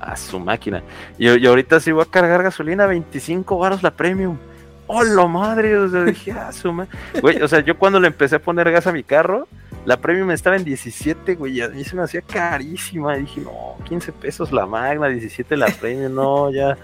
[0.00, 0.82] A su máquina.
[1.18, 4.38] Y, ahorita sí voy a cargar gasolina, 25 baros la premium.
[4.86, 5.76] ¡Hola madre!
[5.76, 6.74] O dije, ah, su
[7.20, 9.46] Güey, o sea, yo cuando le empecé a poner gas a mi carro,
[9.84, 11.58] la premium estaba en 17, güey.
[11.58, 13.16] Y a mí se me hacía carísima.
[13.16, 16.76] Dije, no, 15 pesos la magna, 17 la premium, no, ya.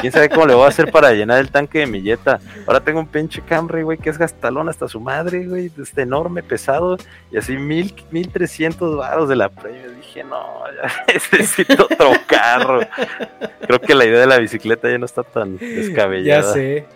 [0.00, 2.40] Quién sabe cómo le voy a hacer para llenar el tanque de mi Jetta.
[2.66, 5.70] Ahora tengo un pinche Camry, güey, que es gastalón hasta su madre, güey.
[5.80, 6.96] Este enorme, pesado.
[7.30, 9.94] Y así mil, 1300 baros de la premium.
[9.96, 12.80] Dije, no, ya necesito otro carro.
[13.66, 16.42] Creo que la idea de la bicicleta ya no está tan descabellada.
[16.42, 16.86] Ya sé.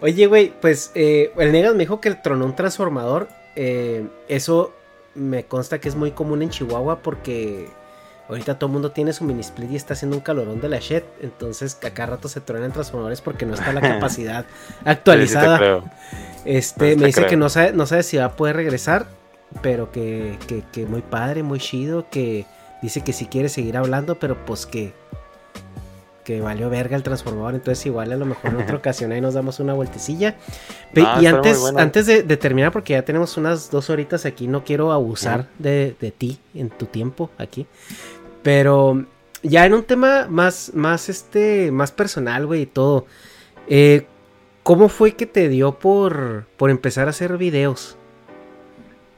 [0.00, 3.28] Oye, güey, pues eh, el Negas me dijo que tronó un transformador.
[3.54, 4.75] Eh, eso
[5.16, 7.68] me consta que es muy común en Chihuahua porque
[8.28, 10.78] ahorita todo el mundo tiene su mini split y está haciendo un calorón de la
[10.78, 11.04] shit.
[11.20, 14.46] Entonces, acá rato se truenan transformadores porque no está la capacidad
[14.84, 15.82] actualizada.
[16.44, 19.06] este, me dice que no sabe, no sabe si va a poder regresar,
[19.62, 22.46] pero que, que, que muy padre, muy chido, que
[22.82, 24.92] dice que si quiere seguir hablando, pero pues que
[26.26, 27.54] que valió verga el transformador.
[27.54, 30.34] Entonces, igual a lo mejor en otra ocasión ahí nos damos una vueltecilla.
[30.96, 34.90] Ah, y antes, antes de, terminar, porque ya tenemos unas dos horitas aquí, no quiero
[34.90, 37.68] abusar de, ti en tu tiempo aquí.
[38.42, 39.04] Pero
[39.44, 43.06] ya en un tema más, más, este, más personal, güey, y todo.
[43.68, 44.06] Eh,
[44.64, 47.96] ¿Cómo fue que te dio por, por empezar a hacer videos?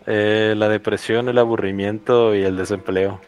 [0.06, 3.18] Eh, la depresión, el aburrimiento y el desempleo.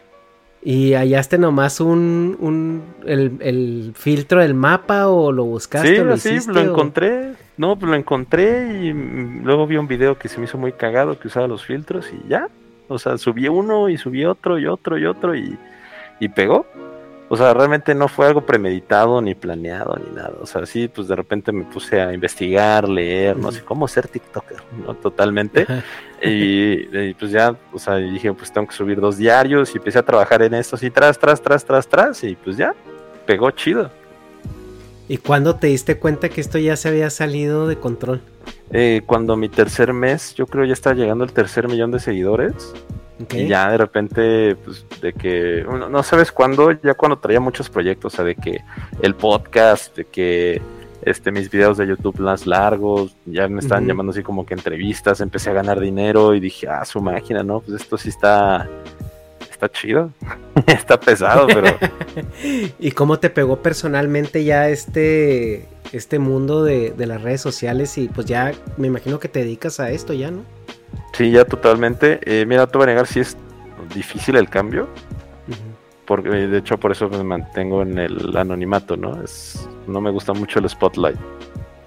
[0.63, 5.95] ¿Y hallaste nomás un, un el, filtro del mapa o lo buscaste?
[5.95, 7.33] Sí, lo, sí, lo encontré.
[7.57, 8.93] No, pues lo encontré y
[9.43, 12.29] luego vi un video que se me hizo muy cagado que usaba los filtros y
[12.29, 12.47] ya.
[12.87, 15.57] O sea, subí uno y subí otro y otro y otro y,
[16.19, 16.65] y pegó.
[17.29, 20.33] O sea, realmente no fue algo premeditado ni planeado ni nada.
[20.41, 24.09] O sea, sí, pues de repente me puse a investigar, leer, no sé cómo ser
[24.09, 24.93] TikToker, ¿no?
[24.95, 25.65] Totalmente.
[26.23, 30.03] Y, pues ya, o sea, dije, pues tengo que subir dos diarios y empecé a
[30.03, 32.73] trabajar en esto así, tras, tras, tras, tras, tras, y pues ya,
[33.25, 33.89] pegó chido.
[35.07, 38.21] ¿Y cuándo te diste cuenta que esto ya se había salido de control?
[38.71, 42.73] Eh, cuando mi tercer mes, yo creo ya estaba llegando el tercer millón de seguidores.
[43.29, 48.13] Y ya de repente, pues, de que, no, sabes cuándo, ya cuando traía muchos proyectos,
[48.13, 48.61] o sea, de que
[49.01, 50.61] el podcast, de que
[51.03, 55.21] este, mis videos de YouTube más largos, ya me están llamando así como que entrevistas,
[55.21, 57.61] empecé a ganar dinero y dije, ah, su máquina, ¿no?
[57.61, 58.69] Pues esto sí está,
[59.49, 60.11] está chido,
[60.67, 61.77] está pesado, pero...
[62.79, 67.97] ¿Y cómo te pegó personalmente ya este, este mundo de, de las redes sociales?
[67.97, 70.43] Y pues ya me imagino que te dedicas a esto ya, ¿no?
[71.13, 72.19] Sí, ya totalmente.
[72.25, 73.37] Eh, mira, te voy a negar si es
[73.93, 74.87] difícil el cambio.
[76.05, 79.21] Porque de hecho por eso me mantengo en el anonimato, ¿no?
[79.23, 81.17] Es, no me gusta mucho el spotlight.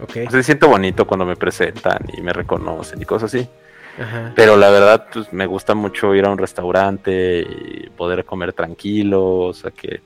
[0.03, 0.27] Okay.
[0.27, 3.49] se siente bonito cuando me presentan y me reconocen y cosas así.
[4.35, 9.37] Pero la verdad, pues me gusta mucho ir a un restaurante y poder comer tranquilo,
[9.37, 10.01] o sea que,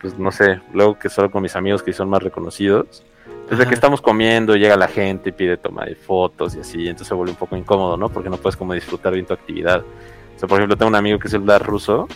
[0.00, 3.02] pues no sé, luego que solo con mis amigos que son más reconocidos,
[3.50, 7.08] desde que estamos comiendo, llega la gente y pide toma de fotos y así, entonces
[7.08, 8.08] se vuelve un poco incómodo, ¿no?
[8.08, 9.80] Porque no puedes como disfrutar bien tu actividad.
[9.80, 12.08] O sea, por ejemplo, tengo un amigo que es el Dar Ruso.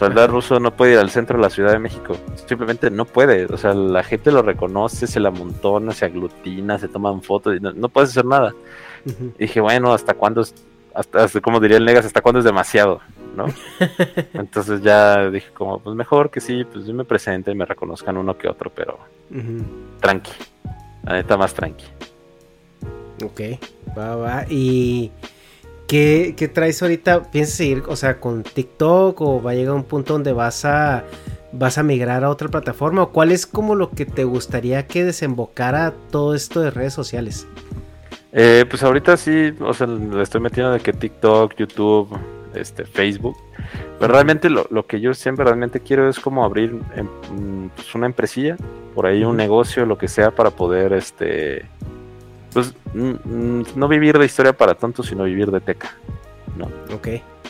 [0.00, 2.16] O sea, el Dar Ruso no puede ir al centro de la Ciudad de México.
[2.46, 3.44] Simplemente no puede.
[3.52, 7.60] O sea, la gente lo reconoce, se la amontona, se aglutina, se toman fotos y
[7.60, 8.54] no, puedes hacer nada.
[9.04, 10.54] Y dije, bueno, ¿hasta cuándo es,
[10.94, 13.02] hasta, como diría el Negas, hasta cuándo es demasiado?
[13.36, 13.44] ¿no?
[14.32, 18.16] Entonces ya dije como, pues mejor que sí, pues yo me presente y me reconozcan
[18.16, 19.00] uno que otro, pero
[20.00, 20.32] tranqui.
[21.04, 21.84] La neta más tranqui.
[23.22, 23.40] Ok,
[23.98, 24.46] va, va.
[24.48, 25.12] ¿Y
[25.90, 27.32] qué, qué traes ahorita?
[27.32, 31.04] ¿Piensas seguir, o sea, con TikTok o va a llegar un punto donde vas a
[31.52, 33.02] vas a migrar a otra plataforma?
[33.02, 37.48] ¿O cuál es como lo que te gustaría que desembocara todo esto de redes sociales?
[38.30, 42.16] Eh, pues ahorita sí, o sea, le estoy metiendo de que TikTok, YouTube,
[42.54, 43.36] este, Facebook.
[43.98, 48.06] Pero realmente lo, lo que yo siempre realmente quiero es como abrir em, pues, una
[48.06, 48.56] empresilla,
[48.94, 51.68] por ahí un negocio, lo que sea, para poder, este,
[52.52, 55.94] pues, mm, mm, no vivir de historia para tontos, sino vivir de teca,
[56.56, 56.66] ¿no?
[56.94, 57.08] Ok.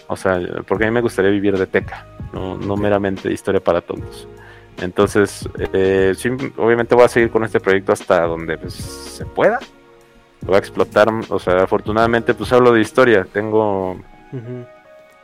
[0.08, 3.60] O sea, porque a mí me gustaría vivir de teca, no, no meramente de historia
[3.60, 4.28] para tontos.
[4.80, 9.58] Entonces, eh, sí, obviamente voy a seguir con este proyecto hasta donde pues, se pueda.
[10.42, 14.00] Lo voy a explotar, o sea, afortunadamente pues hablo de historia, tengo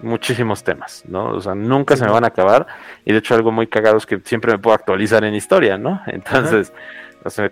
[0.01, 1.31] muchísimos temas, ¿no?
[1.31, 2.67] O sea, nunca se me van a acabar.
[3.05, 6.03] Y de hecho algo muy cagado es que siempre me puedo actualizar en historia, ¿no?
[6.07, 6.73] Entonces,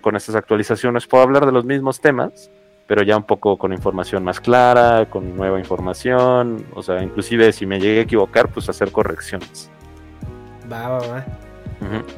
[0.01, 2.49] con estas actualizaciones puedo hablar de los mismos temas,
[2.87, 7.65] pero ya un poco con información más clara, con nueva información, o sea, inclusive si
[7.65, 9.69] me llegué a equivocar, pues hacer correcciones.
[10.71, 11.25] Va, va, va.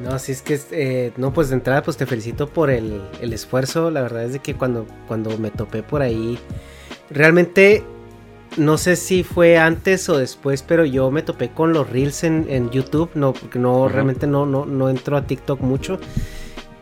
[0.00, 3.32] No, si es que, eh, no, pues de entrada, pues te felicito por el, el
[3.32, 3.90] esfuerzo.
[3.90, 6.38] La verdad es de que cuando, cuando me topé por ahí,
[7.10, 7.84] realmente
[8.56, 12.46] no sé si fue antes o después, pero yo me topé con los reels en,
[12.48, 13.10] en YouTube.
[13.14, 13.88] No, porque no, Ujú.
[13.88, 15.98] realmente no, no, no entro a TikTok mucho.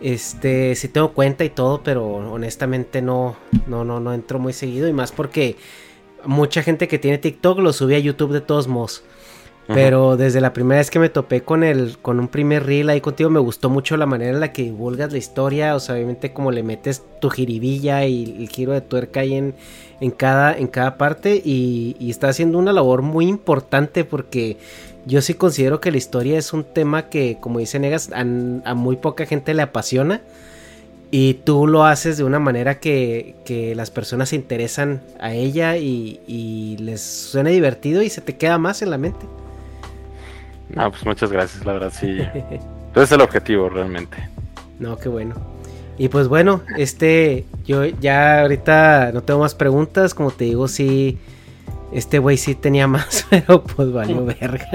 [0.01, 3.36] Este, sí tengo cuenta y todo, pero honestamente no,
[3.66, 4.89] no, no, no entro muy seguido.
[4.89, 5.56] Y más porque
[6.24, 9.02] mucha gente que tiene TikTok lo sube a YouTube de todos modos.
[9.68, 13.01] Pero desde la primera vez que me topé con el, con un primer reel ahí
[13.01, 15.74] contigo, me gustó mucho la manera en la que divulgas la historia.
[15.74, 19.56] O sea, obviamente como le metes tu jiribilla y el giro de tuerca ahí en,
[20.01, 21.43] en cada, en cada parte.
[21.44, 24.56] Y, y está haciendo una labor muy importante porque
[25.06, 28.74] yo sí considero que la historia es un tema que, como dice Negas, a, a
[28.74, 30.20] muy poca gente le apasiona.
[31.12, 35.76] Y tú lo haces de una manera que, que las personas se interesan a ella
[35.76, 39.24] y, y les suena divertido y se te queda más en la mente.
[40.74, 42.08] No, pues muchas gracias, la verdad, sí.
[42.08, 44.16] Entonces es el objetivo realmente.
[44.80, 45.36] No, qué bueno.
[45.96, 51.18] Y pues bueno, este, yo ya ahorita no tengo más preguntas, como te digo, sí,
[51.92, 54.68] este güey sí tenía más, pero pues valió verga.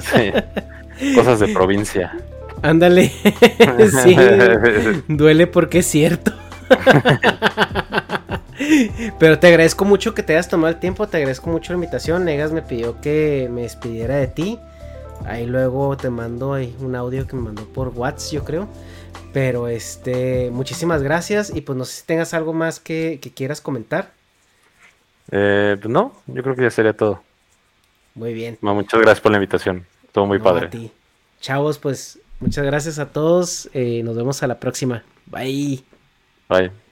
[0.00, 1.14] Sí.
[1.14, 2.16] Cosas de provincia.
[2.64, 3.08] Ándale,
[4.02, 4.16] sí,
[5.08, 6.32] duele porque es cierto.
[9.18, 12.24] Pero te agradezco mucho que te hayas tomado el tiempo, te agradezco mucho la invitación.
[12.24, 14.58] Negas me pidió que me despidiera de ti.
[15.26, 18.68] Ahí luego te mando ahí un audio que me mandó por WhatsApp, yo creo.
[19.34, 23.60] Pero este, muchísimas gracias y pues no sé si tengas algo más que, que quieras
[23.60, 24.13] comentar.
[25.30, 27.22] Eh, pues no, yo creo que ya sería todo.
[28.14, 28.58] Muy bien.
[28.62, 29.86] No, muchas gracias por la invitación.
[30.12, 30.66] Todo muy No, padre.
[30.66, 30.90] a ti.
[31.40, 33.68] Chavos, pues muchas gracias a todos.
[33.74, 35.02] eh, nos vemos a la próxima.
[35.26, 35.82] Bye.
[36.48, 36.83] Bye.